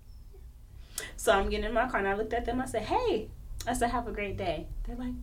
So 1.24 1.32
I'm 1.32 1.48
getting 1.48 1.64
in 1.64 1.72
my 1.72 1.88
car 1.88 2.00
and 2.00 2.08
I 2.08 2.16
looked 2.16 2.34
at 2.34 2.44
them. 2.44 2.60
I 2.60 2.66
said, 2.66 2.82
"Hey," 2.82 3.30
I 3.66 3.72
said, 3.72 3.88
"Have 3.88 4.06
a 4.06 4.12
great 4.12 4.36
day." 4.36 4.66
They're 4.86 4.94
like, 4.94 5.14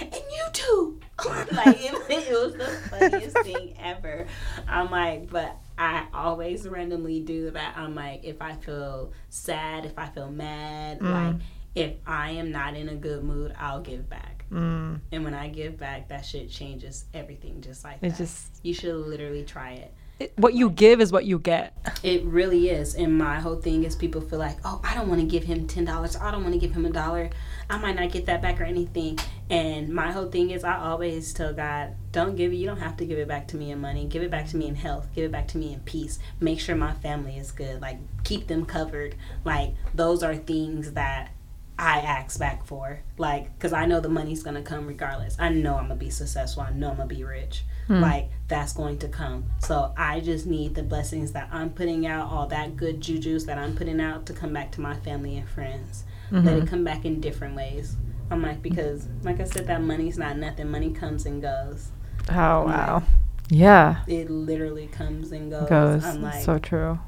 "And 0.00 0.12
you 0.12 0.44
too." 0.52 1.00
like 1.52 1.76
it, 1.78 1.94
it 2.10 2.32
was 2.32 2.54
the 2.54 2.66
funniest 2.90 3.38
thing 3.38 3.76
ever. 3.80 4.26
I'm 4.66 4.90
like, 4.90 5.30
but 5.30 5.56
I 5.78 6.08
always 6.12 6.68
randomly 6.68 7.20
do 7.20 7.52
that. 7.52 7.76
I'm 7.76 7.94
like, 7.94 8.24
if 8.24 8.42
I 8.42 8.54
feel 8.54 9.12
sad, 9.28 9.86
if 9.86 9.96
I 9.96 10.08
feel 10.08 10.28
mad, 10.28 10.98
mm. 10.98 11.12
like 11.12 11.40
if 11.76 11.92
I 12.04 12.30
am 12.30 12.50
not 12.50 12.74
in 12.74 12.88
a 12.88 12.96
good 12.96 13.22
mood, 13.22 13.54
I'll 13.56 13.80
give 13.80 14.10
back. 14.10 14.46
Mm. 14.50 15.02
And 15.12 15.22
when 15.22 15.34
I 15.34 15.50
give 15.50 15.78
back, 15.78 16.08
that 16.08 16.26
shit 16.26 16.50
changes 16.50 17.04
everything 17.14 17.60
just 17.60 17.84
like 17.84 17.98
it 18.02 18.08
that. 18.08 18.18
Just, 18.18 18.58
you 18.64 18.74
should 18.74 18.96
literally 18.96 19.44
try 19.44 19.70
it 19.70 19.84
it, 19.84 19.94
what 20.36 20.54
you 20.54 20.70
give 20.70 21.00
is 21.00 21.10
what 21.10 21.24
you 21.24 21.38
get. 21.38 21.76
It 22.02 22.24
really 22.24 22.70
is. 22.70 22.94
And 22.94 23.18
my 23.18 23.40
whole 23.40 23.56
thing 23.56 23.84
is 23.84 23.96
people 23.96 24.20
feel 24.20 24.38
like, 24.38 24.56
oh, 24.64 24.80
I 24.84 24.94
don't 24.94 25.08
want 25.08 25.20
to 25.20 25.26
give 25.26 25.44
him 25.44 25.66
ten 25.66 25.84
dollars. 25.84 26.16
I 26.16 26.30
don't 26.30 26.42
want 26.42 26.54
to 26.54 26.60
give 26.60 26.72
him 26.72 26.86
a 26.86 26.90
dollar. 26.90 27.30
I 27.68 27.78
might 27.78 27.96
not 27.96 28.12
get 28.12 28.26
that 28.26 28.40
back 28.40 28.60
or 28.60 28.64
anything. 28.64 29.18
And 29.50 29.88
my 29.88 30.12
whole 30.12 30.30
thing 30.30 30.50
is 30.50 30.64
I 30.64 30.76
always 30.76 31.32
tell 31.32 31.52
God, 31.52 31.94
don't 32.12 32.36
give 32.36 32.52
it. 32.52 32.56
You 32.56 32.66
don't 32.66 32.78
have 32.78 32.96
to 32.98 33.06
give 33.06 33.18
it 33.18 33.26
back 33.26 33.48
to 33.48 33.56
me 33.56 33.72
in 33.72 33.80
money. 33.80 34.06
Give 34.06 34.22
it 34.22 34.30
back 34.30 34.46
to 34.48 34.56
me 34.56 34.68
in 34.68 34.76
health. 34.76 35.08
Give 35.14 35.24
it 35.24 35.32
back 35.32 35.48
to 35.48 35.58
me 35.58 35.72
in 35.72 35.80
peace. 35.80 36.18
Make 36.40 36.60
sure 36.60 36.76
my 36.76 36.92
family 36.92 37.36
is 37.36 37.50
good. 37.50 37.80
Like 37.80 37.98
keep 38.22 38.46
them 38.46 38.66
covered. 38.66 39.16
Like 39.44 39.74
those 39.94 40.22
are 40.22 40.36
things 40.36 40.92
that 40.92 41.32
I 41.78 42.00
ask 42.00 42.38
back 42.38 42.64
for. 42.66 43.00
Like, 43.18 43.52
because 43.54 43.72
I 43.72 43.86
know 43.86 44.00
the 44.00 44.08
money's 44.08 44.42
going 44.42 44.56
to 44.56 44.62
come 44.62 44.86
regardless. 44.86 45.36
I 45.38 45.48
know 45.48 45.74
I'm 45.74 45.88
going 45.88 45.98
to 45.98 46.04
be 46.04 46.10
successful. 46.10 46.62
I 46.62 46.70
know 46.70 46.90
I'm 46.90 46.96
going 46.96 47.08
to 47.08 47.14
be 47.14 47.24
rich. 47.24 47.64
Hmm. 47.86 48.00
Like 48.00 48.30
that's 48.48 48.72
going 48.72 48.98
to 48.98 49.08
come. 49.08 49.44
So 49.58 49.92
I 49.96 50.20
just 50.20 50.46
need 50.46 50.74
the 50.74 50.82
blessings 50.82 51.32
that 51.32 51.48
I'm 51.52 51.70
putting 51.70 52.06
out, 52.06 52.30
all 52.30 52.46
that 52.46 52.76
good 52.76 53.00
juju's 53.00 53.44
that 53.46 53.58
I'm 53.58 53.74
putting 53.74 54.00
out 54.00 54.26
to 54.26 54.32
come 54.32 54.52
back 54.52 54.72
to 54.72 54.80
my 54.80 54.94
family 55.00 55.36
and 55.36 55.48
friends. 55.48 56.04
Mm-hmm. 56.30 56.46
Let 56.46 56.56
it 56.58 56.66
come 56.66 56.84
back 56.84 57.04
in 57.04 57.20
different 57.20 57.54
ways. 57.54 57.96
I'm 58.30 58.42
like 58.42 58.62
because 58.62 59.06
like 59.22 59.40
I 59.40 59.44
said, 59.44 59.66
that 59.66 59.82
money's 59.82 60.16
not 60.16 60.38
nothing. 60.38 60.70
Money 60.70 60.92
comes 60.92 61.26
and 61.26 61.42
goes. 61.42 61.90
Oh 62.30 62.64
wow. 62.64 62.94
Like, 62.94 63.04
yeah. 63.50 64.02
It 64.06 64.30
literally 64.30 64.86
comes 64.86 65.32
and 65.32 65.50
goes. 65.50 65.68
Goes. 65.68 66.04
I'm 66.04 66.22
like 66.22 66.42
so 66.42 66.58
true. 66.58 66.98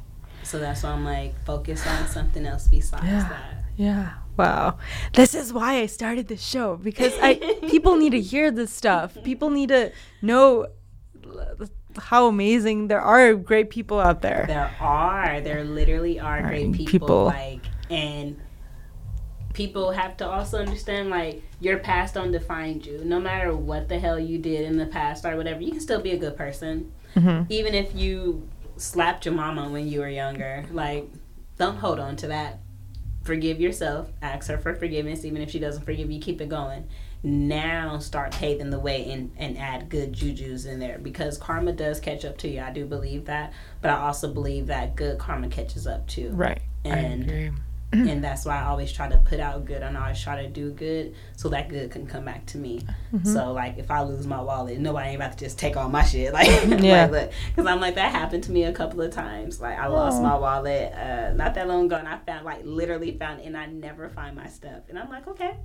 So 0.42 0.58
that's 0.58 0.82
why 0.82 0.90
I'm 0.90 1.04
like 1.04 1.42
focus 1.46 1.86
on 1.86 2.06
something 2.06 2.44
else 2.44 2.68
besides 2.68 3.04
yeah. 3.04 3.28
that. 3.28 3.64
Yeah. 3.76 4.12
Wow. 4.36 4.78
This 5.14 5.34
is 5.34 5.52
why 5.52 5.80
I 5.80 5.86
started 5.86 6.28
this 6.28 6.42
show 6.42 6.76
because 6.76 7.14
I 7.20 7.34
people 7.68 7.96
need 7.96 8.10
to 8.10 8.20
hear 8.20 8.50
this 8.50 8.72
stuff. 8.72 9.16
People 9.24 9.50
need 9.50 9.70
to 9.70 9.92
know 10.22 10.66
how 11.98 12.26
amazing 12.26 12.88
there 12.88 13.00
are 13.00 13.34
great 13.34 13.70
people 13.70 13.98
out 13.98 14.22
there. 14.22 14.44
There 14.46 14.74
are. 14.80 15.40
There 15.40 15.64
literally 15.64 16.20
are 16.20 16.42
great 16.42 16.72
people, 16.72 16.90
people. 16.90 17.24
Like 17.24 17.60
and 17.90 18.40
people 19.52 19.92
have 19.92 20.16
to 20.18 20.28
also 20.28 20.58
understand 20.58 21.08
like 21.08 21.42
your 21.60 21.78
past 21.78 22.14
don't 22.14 22.30
define 22.30 22.80
you. 22.82 23.02
No 23.04 23.18
matter 23.18 23.56
what 23.56 23.88
the 23.88 23.98
hell 23.98 24.18
you 24.18 24.38
did 24.38 24.62
in 24.66 24.76
the 24.76 24.86
past 24.86 25.24
or 25.24 25.36
whatever, 25.36 25.60
you 25.60 25.72
can 25.72 25.80
still 25.80 26.00
be 26.00 26.12
a 26.12 26.18
good 26.18 26.36
person. 26.36 26.92
Mm-hmm. 27.14 27.50
Even 27.50 27.74
if 27.74 27.94
you 27.94 28.48
slapped 28.76 29.24
your 29.24 29.34
mama 29.34 29.70
when 29.70 29.88
you 29.88 30.00
were 30.00 30.08
younger, 30.08 30.66
like 30.70 31.08
don't 31.56 31.78
hold 31.78 31.98
on 31.98 32.16
to 32.16 32.26
that. 32.28 32.60
Forgive 33.26 33.60
yourself. 33.60 34.08
Ask 34.22 34.48
her 34.48 34.56
for 34.56 34.74
forgiveness, 34.74 35.24
even 35.24 35.42
if 35.42 35.50
she 35.50 35.58
doesn't 35.58 35.84
forgive 35.84 36.10
you. 36.10 36.20
Keep 36.20 36.40
it 36.40 36.48
going. 36.48 36.88
Now 37.24 37.98
start 37.98 38.30
paving 38.32 38.70
the 38.70 38.78
way 38.78 39.10
and, 39.10 39.32
and 39.36 39.58
add 39.58 39.88
good 39.88 40.12
juju's 40.12 40.64
in 40.64 40.78
there 40.78 40.98
because 40.98 41.36
karma 41.36 41.72
does 41.72 41.98
catch 41.98 42.24
up 42.24 42.38
to 42.38 42.48
you. 42.48 42.60
I 42.60 42.70
do 42.70 42.86
believe 42.86 43.24
that, 43.24 43.52
but 43.82 43.90
I 43.90 43.96
also 43.96 44.32
believe 44.32 44.68
that 44.68 44.94
good 44.94 45.18
karma 45.18 45.48
catches 45.48 45.88
up 45.88 46.06
too. 46.06 46.30
Right. 46.30 46.62
And 46.84 47.24
I 47.24 47.34
agree. 47.34 47.50
And 47.92 48.22
that's 48.22 48.44
why 48.44 48.58
I 48.60 48.64
always 48.64 48.92
try 48.92 49.08
to 49.08 49.16
put 49.18 49.40
out 49.40 49.64
good 49.64 49.82
and 49.82 49.96
I 49.96 50.02
always 50.02 50.20
try 50.20 50.42
to 50.42 50.48
do 50.48 50.70
good 50.72 51.14
so 51.36 51.48
that 51.50 51.68
good 51.68 51.90
can 51.90 52.06
come 52.06 52.24
back 52.24 52.44
to 52.46 52.58
me. 52.58 52.80
Mm-hmm. 53.14 53.32
So 53.32 53.52
like 53.52 53.78
if 53.78 53.90
I 53.90 54.02
lose 54.02 54.26
my 54.26 54.40
wallet, 54.40 54.78
nobody 54.78 55.10
ain't 55.10 55.16
about 55.16 55.32
to 55.32 55.44
just 55.44 55.58
take 55.58 55.76
all 55.76 55.88
my 55.88 56.02
shit. 56.04 56.32
Like 56.36 56.48
Yeah. 56.82 57.06
like 57.06 57.32
because 57.54 57.66
I'm 57.66 57.80
like 57.80 57.94
that 57.94 58.10
happened 58.12 58.44
to 58.44 58.52
me 58.52 58.64
a 58.64 58.72
couple 58.72 59.00
of 59.00 59.12
times. 59.12 59.60
Like 59.60 59.78
I 59.78 59.86
lost 59.86 60.18
Aw. 60.18 60.22
my 60.22 60.36
wallet 60.36 60.92
uh, 60.92 61.32
not 61.34 61.54
that 61.54 61.68
long 61.68 61.86
ago 61.86 61.96
and 61.96 62.08
I 62.08 62.18
found 62.18 62.44
like 62.44 62.62
literally 62.64 63.16
found 63.16 63.40
and 63.40 63.56
I 63.56 63.66
never 63.66 64.08
find 64.08 64.36
my 64.36 64.48
stuff 64.48 64.82
and 64.88 64.98
I'm 64.98 65.08
like 65.08 65.26
okay. 65.28 65.56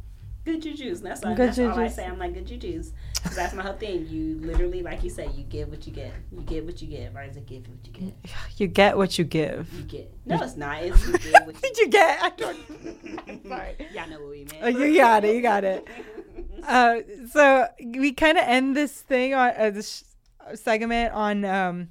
Good 0.44 0.62
juju's. 0.64 1.02
That's, 1.02 1.24
all, 1.24 1.36
Good 1.36 1.50
that's 1.50 1.60
all 1.60 1.70
I 1.72 1.84
juju's. 1.84 1.96
say. 1.96 2.06
I'm 2.06 2.18
like 2.18 2.34
good 2.34 2.48
juju's. 2.48 2.94
'Cause 3.24 3.36
that's 3.36 3.54
my 3.54 3.62
whole 3.62 3.74
thing. 3.76 4.08
You 4.08 4.40
literally, 4.42 4.82
like 4.82 5.04
you 5.04 5.12
say, 5.12 5.28
you 5.36 5.44
get 5.44 5.70
what 5.70 5.86
you 5.86 5.94
get. 5.94 6.12
You 6.32 6.42
get 6.42 6.66
what 6.66 6.82
you 6.82 6.88
get. 6.88 7.14
Right? 7.14 7.30
Is 7.30 7.38
it 7.38 7.46
give 7.46 7.68
what 7.68 7.86
you 7.86 7.94
get? 7.94 8.16
You 8.58 8.68
get 8.68 8.98
what 8.98 9.18
you 9.20 9.24
give. 9.26 9.72
You 9.74 9.84
get. 9.84 10.12
No, 10.26 10.42
it's 10.42 10.56
not. 10.58 10.84
It's 10.84 11.06
you 11.08 11.18
get 11.18 11.46
what 11.46 11.56
you 11.56 11.62
Did 11.62 11.78
you 11.78 11.88
get? 11.90 12.22
I 12.24 12.30
don't. 12.32 12.58
Sorry. 13.48 13.76
Y'all 13.94 14.10
know 14.10 14.20
what 14.20 14.30
we 14.32 14.46
meant. 14.46 14.58
Oh, 14.64 14.68
you 14.68 14.96
got 14.98 15.24
it. 15.26 15.36
You 15.36 15.42
got 15.42 15.64
it. 15.64 15.88
Uh, 16.64 17.02
so 17.32 17.68
we 17.80 18.12
kind 18.14 18.38
of 18.38 18.44
end 18.48 18.76
this 18.76 18.94
thing 19.02 19.34
on 19.36 19.54
uh, 19.58 19.70
this 19.70 20.04
segment 20.56 21.14
on 21.14 21.46
um, 21.46 21.90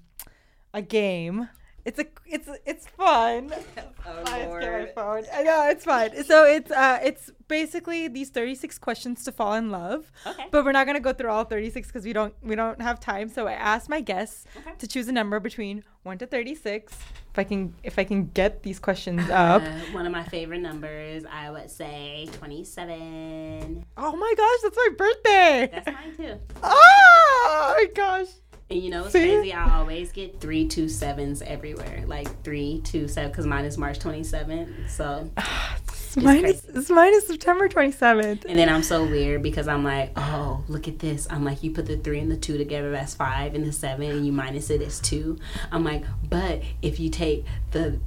a 0.74 0.82
game. 0.82 1.48
It's 1.84 1.98
a 1.98 2.04
it's 2.26 2.48
it's 2.66 2.86
fun. 2.88 3.52
Oh, 3.52 4.22
I 4.24 4.24
just 4.24 4.26
get 4.26 4.26
my 4.26 4.46
Lord. 4.46 4.92
phone. 4.94 5.24
I 5.32 5.42
know 5.42 5.68
it's 5.70 5.84
fun. 5.84 6.10
So 6.24 6.44
it's 6.44 6.70
uh 6.70 6.98
it's 7.02 7.30
basically 7.48 8.06
these 8.08 8.28
36 8.30 8.78
questions 8.78 9.24
to 9.24 9.32
fall 9.32 9.54
in 9.54 9.70
love. 9.70 10.10
Okay. 10.26 10.46
But 10.50 10.64
we're 10.64 10.72
not 10.72 10.86
gonna 10.86 11.00
go 11.00 11.12
through 11.12 11.30
all 11.30 11.44
36 11.44 11.86
because 11.88 12.04
we 12.04 12.12
don't 12.12 12.34
we 12.42 12.54
don't 12.54 12.80
have 12.82 13.00
time. 13.00 13.28
So 13.28 13.46
I 13.46 13.52
asked 13.52 13.88
my 13.88 14.00
guests 14.00 14.44
Okay. 14.58 14.72
to 14.78 14.86
choose 14.86 15.08
a 15.08 15.12
number 15.12 15.40
between 15.40 15.82
one 16.02 16.18
to 16.18 16.26
36. 16.26 16.92
If 17.32 17.38
I 17.38 17.44
can 17.44 17.74
if 17.82 17.98
I 17.98 18.04
can 18.04 18.26
get 18.26 18.62
these 18.62 18.78
questions 18.78 19.28
up. 19.30 19.62
Uh, 19.62 19.70
one 19.92 20.04
of 20.06 20.12
my 20.12 20.24
favorite 20.24 20.60
numbers, 20.60 21.24
I 21.30 21.50
would 21.50 21.70
say 21.70 22.28
27. 22.32 23.84
oh 23.96 24.16
my 24.16 24.34
gosh, 24.36 24.58
that's 24.62 24.76
my 24.76 24.88
birthday. 24.96 25.68
That's 25.72 25.86
mine 25.86 26.16
too. 26.16 26.38
oh 26.62 27.74
my 27.78 27.86
gosh. 27.94 28.26
And 28.70 28.80
you 28.80 28.88
know 28.88 29.02
it's 29.02 29.10
crazy? 29.12 29.52
I 29.52 29.78
always 29.80 30.12
get 30.12 30.40
three 30.40 30.68
two 30.68 30.88
sevens 30.88 31.42
everywhere. 31.42 32.04
Like 32.06 32.44
three 32.44 32.80
two 32.84 33.08
seven, 33.08 33.32
because 33.32 33.44
mine 33.44 33.64
is 33.64 33.76
March 33.76 33.98
27th. 33.98 34.88
So, 34.88 35.28
It's 35.36 36.16
mine, 36.16 36.44
is, 36.44 36.64
it's 36.66 36.88
mine 36.88 37.12
is 37.14 37.26
September 37.26 37.68
27th. 37.68 38.44
and 38.44 38.56
then 38.56 38.68
I'm 38.68 38.84
so 38.84 39.04
weird 39.04 39.42
because 39.42 39.66
I'm 39.66 39.82
like, 39.82 40.12
oh, 40.16 40.62
look 40.68 40.86
at 40.86 41.00
this. 41.00 41.26
I'm 41.30 41.44
like, 41.44 41.64
you 41.64 41.72
put 41.72 41.86
the 41.86 41.96
three 41.96 42.20
and 42.20 42.30
the 42.30 42.36
two 42.36 42.58
together, 42.58 42.92
that's 42.92 43.12
five, 43.14 43.56
and 43.56 43.64
the 43.66 43.72
seven, 43.72 44.08
and 44.08 44.24
you 44.24 44.30
minus 44.30 44.70
it's 44.70 45.00
two. 45.00 45.36
I'm 45.72 45.82
like, 45.82 46.04
but 46.28 46.62
if 46.80 47.00
you 47.00 47.10
take 47.10 47.44
the 47.72 47.98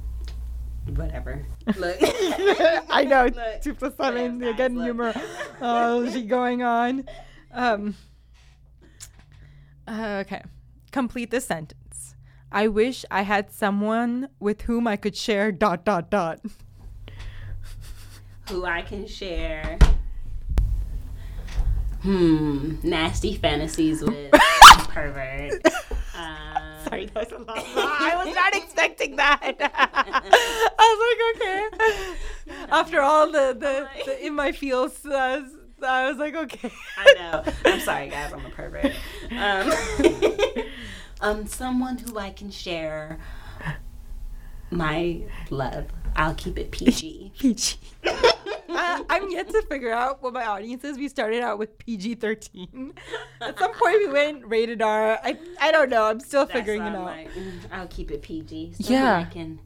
whatever, 0.94 1.44
look. 1.76 1.96
I 2.00 3.04
know. 3.06 3.24
Look. 3.24 3.60
Two 3.60 3.74
plus 3.74 3.94
seven. 3.96 4.40
Yeah, 4.40 4.48
Again, 4.48 4.76
look. 4.76 4.84
humor. 4.84 5.12
Oh, 5.60 6.10
she 6.10 6.22
going 6.22 6.62
on. 6.62 7.04
Um. 7.52 7.96
uh, 9.88 10.22
okay. 10.26 10.42
Complete 10.94 11.32
the 11.32 11.40
sentence. 11.40 12.14
I 12.52 12.68
wish 12.68 13.04
I 13.10 13.22
had 13.22 13.50
someone 13.50 14.28
with 14.38 14.60
whom 14.60 14.86
I 14.86 14.94
could 14.94 15.16
share 15.16 15.50
dot 15.50 15.84
dot 15.84 16.08
dot. 16.08 16.38
who 18.48 18.64
I 18.64 18.82
can 18.82 19.04
share. 19.08 19.76
Hmm, 22.02 22.76
nasty 22.84 23.34
fantasies 23.34 24.02
with 24.02 24.30
pervert. 24.90 25.60
Um, 26.16 26.62
Sorry, 26.84 27.06
that 27.06 27.28
was 27.28 27.32
a 27.32 27.42
lot. 27.42 27.58
I 27.58 28.24
was 28.24 28.32
not 28.32 28.54
expecting 28.54 29.16
that. 29.16 29.56
I 30.78 30.78
was 30.78 30.98
like, 31.08 31.42
okay. 31.42 32.66
After 32.70 33.00
all 33.00 33.32
the 33.32 33.56
the, 33.58 33.88
the 34.06 34.24
in 34.24 34.36
my 34.36 34.52
feels, 34.52 35.04
uh, 35.04 35.42
I 35.84 36.08
was 36.08 36.18
like, 36.18 36.34
okay. 36.34 36.70
I 36.98 37.14
know. 37.14 37.44
I'm 37.64 37.80
sorry, 37.80 38.08
guys. 38.08 38.32
I'm 38.32 38.44
a 38.44 38.50
pervert. 38.50 38.92
Um, 39.30 40.64
um, 41.20 41.46
someone 41.46 41.98
who 41.98 42.18
I 42.18 42.30
can 42.30 42.50
share 42.50 43.18
my 44.70 45.22
love. 45.50 45.86
I'll 46.16 46.34
keep 46.34 46.58
it 46.58 46.70
PG. 46.70 47.32
PG. 47.38 47.76
uh, 48.06 49.02
I'm 49.10 49.30
yet 49.30 49.50
to 49.50 49.62
figure 49.62 49.92
out 49.92 50.22
what 50.22 50.32
my 50.32 50.46
audience 50.46 50.84
is. 50.84 50.96
We 50.96 51.08
started 51.08 51.42
out 51.42 51.58
with 51.58 51.76
PG 51.78 52.16
13. 52.16 52.94
At 53.40 53.58
some 53.58 53.72
point, 53.74 53.98
we 53.98 54.08
went 54.08 54.46
rated 54.46 54.80
R. 54.80 55.18
I, 55.22 55.38
I 55.60 55.72
don't 55.72 55.90
know. 55.90 56.04
I'm 56.04 56.20
still 56.20 56.46
That's 56.46 56.58
figuring 56.58 56.82
it 56.82 56.94
out. 56.94 57.04
Like, 57.04 57.32
mm, 57.32 57.52
I'll 57.72 57.88
keep 57.88 58.10
it 58.12 58.22
PG. 58.22 58.74
So 58.80 58.92
Yeah. 58.92 59.18
I 59.18 59.24
can 59.24 59.58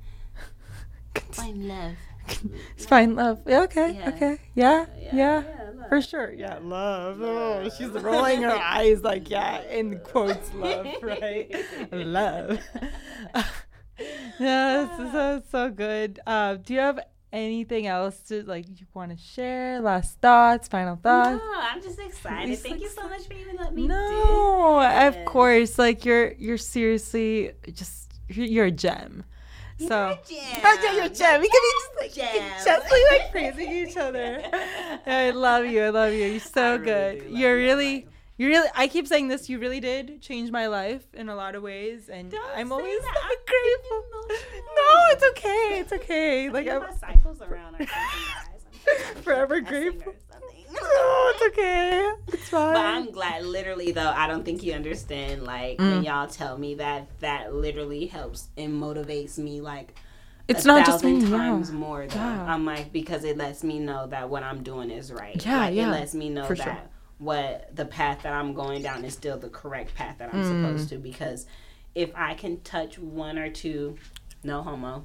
find 1.33 1.69
love. 1.69 1.95
it's 2.77 2.87
fine, 2.87 3.15
love. 3.15 3.41
Yeah, 3.47 3.63
okay, 3.63 3.95
Yeah. 3.95 4.09
okay. 4.11 4.39
Yeah, 4.55 4.87
yeah, 4.97 5.11
yeah, 5.13 5.43
for 5.89 6.01
sure. 6.03 6.33
Yeah, 6.33 6.59
love. 6.63 7.21
Oh, 7.21 7.69
she's 7.77 7.89
rolling 7.89 8.43
her 8.43 8.51
eyes 8.57 9.03
like, 9.03 9.31
yeah, 9.31 9.63
in 9.63 9.99
quotes, 10.01 10.53
love, 10.55 10.87
right? 11.03 11.55
love. 11.93 12.59
yeah, 14.39 14.89
this 14.97 15.07
is 15.07 15.13
so, 15.13 15.43
so 15.51 15.71
good. 15.71 16.21
Uh, 16.27 16.55
do 16.57 16.75
you 16.75 16.81
have 16.81 17.01
anything 17.33 17.87
else 17.87 18.19
to, 18.29 18.43
like, 18.45 18.67
you 18.69 18.87
want 18.95 19.11
to 19.11 19.17
share? 19.23 19.81
Last 19.81 20.21
thoughts, 20.21 20.69
final 20.69 20.97
thoughts? 20.97 21.43
No, 21.43 21.53
I'm 21.57 21.83
just 21.83 21.99
excited. 21.99 22.59
Thank 22.59 22.81
you 22.81 22.89
so 22.89 23.09
much 23.09 23.27
for 23.27 23.35
even 23.35 23.57
letting 23.57 23.75
me 23.75 23.87
No, 23.87 24.81
of 24.81 25.25
course. 25.25 25.79
Like 25.79 26.05
you're 26.05 26.33
you're 26.33 26.59
seriously 26.59 27.53
just 27.73 28.13
you're 28.29 28.67
a 28.67 28.71
gem. 28.71 29.25
You're 29.79 29.89
so 29.89 30.09
a 30.09 30.29
gem. 30.29 30.61
Oh, 30.65 30.81
yeah, 30.83 30.93
you're 30.93 31.05
a 31.05 31.09
gem. 31.09 31.41
We 31.41 31.49
can 31.49 31.61
be 31.63 31.73
just 32.11 32.21
like 32.21 32.33
Gem. 32.33 32.53
gently 32.65 32.99
like 33.13 33.31
praising 33.31 33.73
each 33.73 33.97
other. 33.97 34.43
I 35.07 35.31
love 35.31 35.65
you. 35.67 35.85
I 35.85 35.89
love 35.91 36.13
you. 36.13 36.27
You're 36.27 36.41
so 36.41 36.73
really 36.77 36.85
good. 36.85 37.31
You're 37.31 37.57
really 37.57 37.95
Like- 37.97 38.09
you 38.39 38.47
really 38.49 38.69
I 38.77 38.87
keep 38.87 39.09
saying 39.09 39.27
this, 39.29 39.49
you 39.49 39.59
really 39.59 39.81
did 39.81 40.21
change 40.23 40.53
my 40.53 40.69
life 40.69 41.03
in 41.13 41.29
a 41.29 41.35
lot 41.35 41.57
of 41.57 41.63
ways 41.63 42.09
and 42.09 42.31
Don't 42.31 42.51
I'm 42.57 42.69
say 42.69 42.73
always 42.75 43.01
that. 43.01 43.15
so 43.15 43.21
I'm 43.25 43.39
grateful. 43.47 44.05
No, 44.77 45.05
it's 45.11 45.25
okay. 45.31 45.81
It's 45.81 45.93
okay. 45.93 46.49
Like 46.51 46.69
I 46.69 46.77
I'm 46.77 46.83
think 46.87 46.99
cycles 47.01 47.43
around 47.43 47.75
or 47.75 47.79
something, 47.79 47.87
guys. 47.89 49.07
I'm 49.17 49.23
forever 49.23 49.61
grateful. 49.61 50.15
No, 50.83 51.31
it's 51.35 51.43
okay. 51.49 52.13
It's 52.29 52.49
fine. 52.49 52.73
But 52.75 52.85
I'm 52.85 53.11
glad, 53.11 53.45
literally, 53.45 53.93
though, 53.93 54.11
I 54.11 54.27
don't 54.27 54.45
think 54.45 54.63
you 54.63 54.73
understand, 54.75 55.43
like, 55.45 55.79
Mm. 55.79 55.93
when 55.95 56.05
y'all 56.05 56.27
tell 56.29 56.57
me 56.59 56.75
that, 56.77 57.07
that 57.21 57.55
literally 57.55 58.07
helps 58.07 58.49
and 58.57 58.73
motivates 58.81 59.39
me, 59.39 59.61
like, 59.61 59.95
it's 60.47 60.65
not 60.65 60.87
just 60.87 61.05
me. 61.05 61.21
times 61.29 61.71
yeah. 61.71 61.77
more, 61.77 62.07
though. 62.07 62.17
Yeah. 62.17 62.53
I'm 62.55 62.65
like, 62.65 62.93
because 62.93 63.25
it 63.25 63.37
lets 63.37 63.63
me 63.63 63.79
know 63.79 64.07
that 64.07 64.31
what 64.31 64.43
I'm 64.43 64.63
doing 64.63 64.91
is 64.91 65.13
right. 65.13 65.45
Yeah, 65.45 65.59
like, 65.59 65.75
yeah, 65.75 65.89
It 65.89 65.91
lets 65.91 66.15
me 66.15 66.31
know 66.31 66.45
for 66.47 66.55
that 66.57 66.65
sure. 66.65 66.77
what 67.19 67.75
the 67.77 67.85
path 67.85 68.23
that 68.23 68.33
I'm 68.33 68.55
going 68.55 68.83
down 68.83 69.05
is 69.05 69.13
still 69.13 69.37
the 69.39 69.51
correct 69.51 69.95
path 69.95 70.17
that 70.19 70.33
I'm 70.33 70.43
Mm. 70.43 70.63
supposed 70.63 70.89
to, 70.91 70.99
because 70.99 71.47
if 71.95 72.11
I 72.15 72.35
can 72.35 72.61
touch 72.61 72.99
one 72.99 73.37
or 73.39 73.51
two, 73.51 73.97
no 74.43 74.63
homo, 74.63 75.05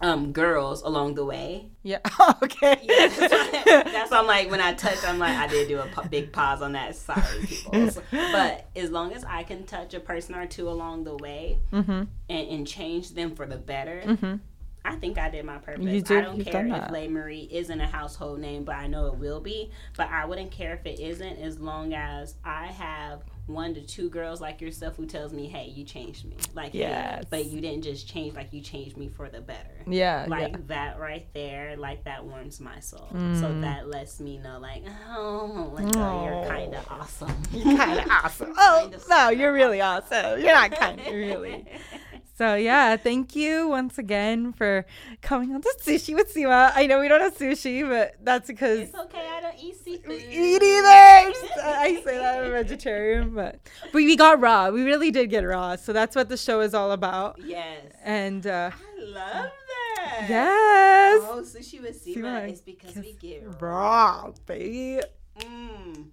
um, 0.00 0.32
girls 0.32 0.82
along 0.82 1.14
the 1.14 1.24
way, 1.24 1.70
Yeah. 1.82 1.98
okay. 2.42 2.78
yeah, 2.82 3.08
that's, 3.08 3.20
why, 3.32 3.82
that's 3.92 4.10
why 4.10 4.18
I'm 4.18 4.26
like 4.26 4.50
when 4.50 4.60
I 4.60 4.74
touch, 4.74 4.98
I'm 5.06 5.18
like 5.18 5.36
I 5.36 5.46
did 5.46 5.68
do 5.68 5.78
a 5.80 6.08
big 6.08 6.32
pause 6.32 6.62
on 6.62 6.72
that. 6.72 6.96
Sorry, 6.96 7.20
people. 7.46 7.90
So- 7.90 8.02
but 8.10 8.68
as 8.76 8.90
long 8.90 9.12
as 9.12 9.24
I 9.24 9.42
can 9.44 9.64
touch 9.64 9.94
a 9.94 10.00
person 10.00 10.34
or 10.34 10.46
two 10.46 10.68
along 10.68 11.04
the 11.04 11.16
way 11.16 11.58
Mhm. 11.72 12.08
and, 12.28 12.48
and 12.48 12.66
change 12.66 13.10
them 13.10 13.34
for 13.34 13.46
the 13.46 13.56
better, 13.56 14.02
Mhm. 14.04 14.40
I 14.86 14.96
think 14.96 15.16
I 15.18 15.30
did 15.30 15.44
my 15.46 15.58
purpose. 15.58 15.82
You 15.84 16.02
did- 16.02 16.18
I 16.18 16.20
don't 16.20 16.44
care 16.44 16.66
if. 16.66 16.90
Lei 16.90 17.08
Marie 17.08 17.48
isn't 17.50 17.80
a 17.80 17.86
household 17.86 18.38
name, 18.40 18.64
but 18.64 18.74
I 18.76 18.86
know 18.86 19.06
it 19.06 19.14
will 19.16 19.40
be. 19.40 19.70
But 19.96 20.10
I 20.10 20.26
wouldn't 20.26 20.50
care 20.50 20.74
if 20.74 20.84
it 20.84 21.00
isn't, 21.00 21.38
as 21.38 21.58
long 21.58 21.94
as 21.94 22.34
I 22.44 22.66
have 22.66 23.22
one 23.46 23.74
to 23.74 23.80
two 23.82 24.08
girls 24.08 24.40
like 24.40 24.60
yourself 24.62 24.96
who 24.96 25.04
tells 25.06 25.32
me, 25.32 25.46
"Hey, 25.46 25.68
you 25.74 25.84
changed 25.84 26.24
me." 26.26 26.36
Like, 26.54 26.72
hey, 26.72 27.20
but 27.30 27.44
you 27.46 27.60
didn't 27.60 27.82
just 27.84 28.08
change. 28.08 28.34
Like, 28.34 28.52
you 28.52 28.60
changed 28.62 28.96
me 28.96 29.08
for 29.08 29.28
the 29.28 29.40
better 29.42 29.68
Yeah. 29.86 30.24
like 30.28 30.52
yeah. 30.52 30.58
that 30.68 30.98
right 30.98 31.26
there 31.34 31.76
like 31.76 32.04
that 32.04 32.24
warms 32.24 32.58
my 32.60 32.80
soul 32.80 33.06
so 33.10 33.16
Mm. 33.16 33.60
that 33.62 33.88
lets 33.88 34.18
me 34.18 34.38
know 34.38 34.58
like 34.58 34.82
oh 35.14 35.72
like 35.74 35.94
oh, 35.96 36.24
you're 36.24 36.46
kind 36.48 36.74
of 36.74 36.86
awesome 36.90 37.36
You're 37.52 37.76
kind 37.76 38.00
of 38.00 38.06
awesome. 38.24 38.54
Oh 38.56 38.90
no, 39.10 39.28
you're 39.30 39.52
really 39.52 39.80
awesome. 39.82 40.40
You're 40.40 40.54
not 40.54 40.70
kind 40.72 40.98
of 41.00 41.06
really. 41.06 41.66
So 42.36 42.56
yeah, 42.56 42.96
thank 42.96 43.36
you 43.36 43.68
once 43.68 43.96
again 43.96 44.52
for 44.52 44.84
coming 45.22 45.54
on 45.54 45.62
to 45.62 45.74
Sushi 45.80 46.14
with 46.16 46.34
Seema. 46.34 46.72
I 46.74 46.86
know 46.88 46.98
we 46.98 47.06
don't 47.06 47.20
have 47.20 47.36
sushi, 47.36 47.88
but 47.88 48.16
that's 48.22 48.48
because 48.48 48.80
It's 48.80 48.94
okay. 48.94 49.28
I 49.30 49.40
don't 49.40 49.54
eat 49.62 49.76
seafood. 49.84 50.20
eat 50.20 50.60
either. 50.62 50.88
I 51.62 52.00
say 52.04 52.18
that 52.18 52.40
I'm 52.40 52.46
a 52.46 52.50
vegetarian, 52.50 53.34
but 53.36 53.60
but 53.84 53.94
we 53.94 54.16
got 54.16 54.40
raw. 54.40 54.70
We 54.70 54.82
really 54.82 55.12
did 55.12 55.30
get 55.30 55.44
raw. 55.44 55.76
So 55.76 55.92
that's 55.92 56.16
what 56.16 56.28
the 56.28 56.36
show 56.36 56.60
is 56.60 56.74
all 56.74 56.90
about. 56.90 57.38
Yes. 57.44 57.82
And 58.02 58.44
uh, 58.48 58.70
I 58.74 59.02
love 59.04 59.50
that. 59.52 60.26
yes, 60.28 61.22
Oh, 61.26 61.40
sushi 61.44 61.80
with 61.80 62.02
what 62.16 62.24
I 62.32 62.46
is 62.46 62.60
because 62.62 62.96
we 62.96 63.12
get 63.12 63.46
raw, 63.60 64.32
baby. 64.46 65.02
Mm. 65.38 66.06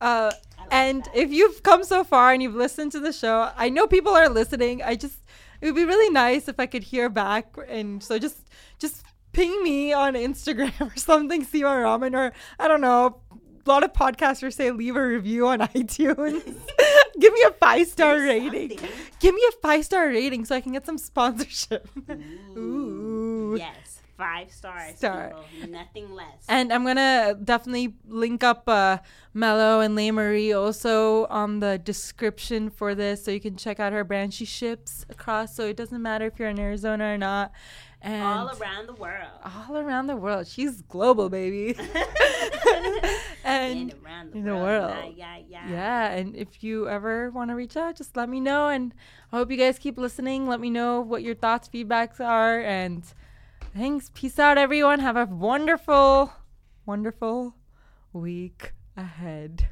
Uh, 0.00 0.30
like 0.58 0.68
and 0.70 1.04
that. 1.04 1.16
if 1.16 1.30
you've 1.32 1.62
come 1.62 1.82
so 1.82 2.04
far 2.04 2.32
and 2.32 2.42
you've 2.42 2.54
listened 2.54 2.92
to 2.92 3.00
the 3.00 3.12
show, 3.12 3.50
I 3.56 3.68
know 3.68 3.86
people 3.86 4.12
are 4.12 4.28
listening. 4.28 4.82
I 4.82 4.94
just 4.94 5.18
it 5.60 5.66
would 5.66 5.74
be 5.74 5.84
really 5.84 6.10
nice 6.10 6.48
if 6.48 6.58
I 6.58 6.66
could 6.66 6.82
hear 6.82 7.08
back, 7.08 7.54
and 7.68 8.02
so 8.02 8.18
just 8.18 8.48
just 8.78 9.04
ping 9.32 9.62
me 9.62 9.92
on 9.92 10.14
Instagram 10.14 10.72
or 10.92 10.96
something, 10.96 11.44
Seema 11.44 11.84
Ramen, 11.84 12.14
or 12.14 12.32
I 12.58 12.68
don't 12.68 12.80
know. 12.80 13.20
A 13.32 13.68
lot 13.68 13.82
of 13.82 13.92
podcasters 13.92 14.54
say 14.54 14.70
leave 14.70 14.94
a 14.94 15.04
review 15.04 15.48
on 15.48 15.58
iTunes. 15.74 16.56
Give 17.20 17.32
me 17.32 17.42
a 17.42 17.50
five 17.52 17.88
star 17.88 18.16
rating. 18.16 18.78
Give 19.18 19.34
me 19.34 19.42
a 19.48 19.52
five 19.60 19.84
star 19.84 20.06
rating 20.06 20.44
so 20.44 20.54
I 20.54 20.60
can 20.60 20.72
get 20.72 20.86
some 20.86 20.98
sponsorship. 20.98 21.88
Ooh. 22.56 23.56
Yes, 23.58 23.85
five 24.16 24.50
stars. 24.52 24.96
Star. 24.96 25.34
people. 25.52 25.70
Nothing 25.70 26.14
less. 26.14 26.44
And 26.48 26.72
I'm 26.72 26.84
gonna 26.84 27.36
definitely 27.42 27.94
link 28.06 28.42
up 28.42 28.64
uh, 28.68 28.98
Mello 29.34 29.80
and 29.80 29.94
Lei 29.94 30.10
Marie 30.10 30.52
also 30.52 31.26
on 31.26 31.60
the 31.60 31.78
description 31.78 32.70
for 32.70 32.94
this, 32.94 33.24
so 33.24 33.30
you 33.30 33.40
can 33.40 33.56
check 33.56 33.80
out 33.80 33.92
her 33.92 34.04
brand. 34.04 34.34
She 34.34 34.44
ships 34.44 35.04
across, 35.08 35.54
so 35.54 35.66
it 35.66 35.76
doesn't 35.76 36.02
matter 36.02 36.26
if 36.26 36.38
you're 36.38 36.48
in 36.48 36.58
Arizona 36.58 37.12
or 37.12 37.18
not. 37.18 37.52
And 38.02 38.22
all 38.22 38.50
around 38.60 38.86
the 38.86 38.94
world. 38.94 39.30
all 39.44 39.76
around 39.76 40.06
the 40.06 40.16
world, 40.16 40.46
she's 40.46 40.82
global, 40.82 41.28
baby. 41.28 41.76
and 43.44 43.90
and 43.90 43.94
around 44.04 44.32
the 44.32 44.38
in 44.38 44.44
the 44.44 44.54
world. 44.54 44.94
world. 44.94 45.14
Yeah, 45.16 45.38
yeah, 45.38 45.66
yeah. 45.66 45.70
yeah, 45.70 46.08
and 46.10 46.36
if 46.36 46.62
you 46.62 46.88
ever 46.88 47.30
want 47.30 47.50
to 47.50 47.54
reach 47.56 47.76
out, 47.76 47.96
just 47.96 48.16
let 48.16 48.28
me 48.28 48.38
know. 48.38 48.68
And 48.68 48.94
I 49.32 49.38
hope 49.38 49.50
you 49.50 49.56
guys 49.56 49.78
keep 49.78 49.98
listening. 49.98 50.46
Let 50.46 50.60
me 50.60 50.70
know 50.70 51.00
what 51.00 51.22
your 51.22 51.34
thoughts, 51.34 51.68
feedbacks 51.68 52.20
are. 52.20 52.60
And 52.60 53.02
thanks. 53.76 54.10
Peace 54.14 54.38
out, 54.38 54.56
everyone. 54.56 55.00
Have 55.00 55.16
a 55.16 55.26
wonderful, 55.26 56.32
wonderful 56.86 57.54
week 58.12 58.72
ahead. 58.96 59.68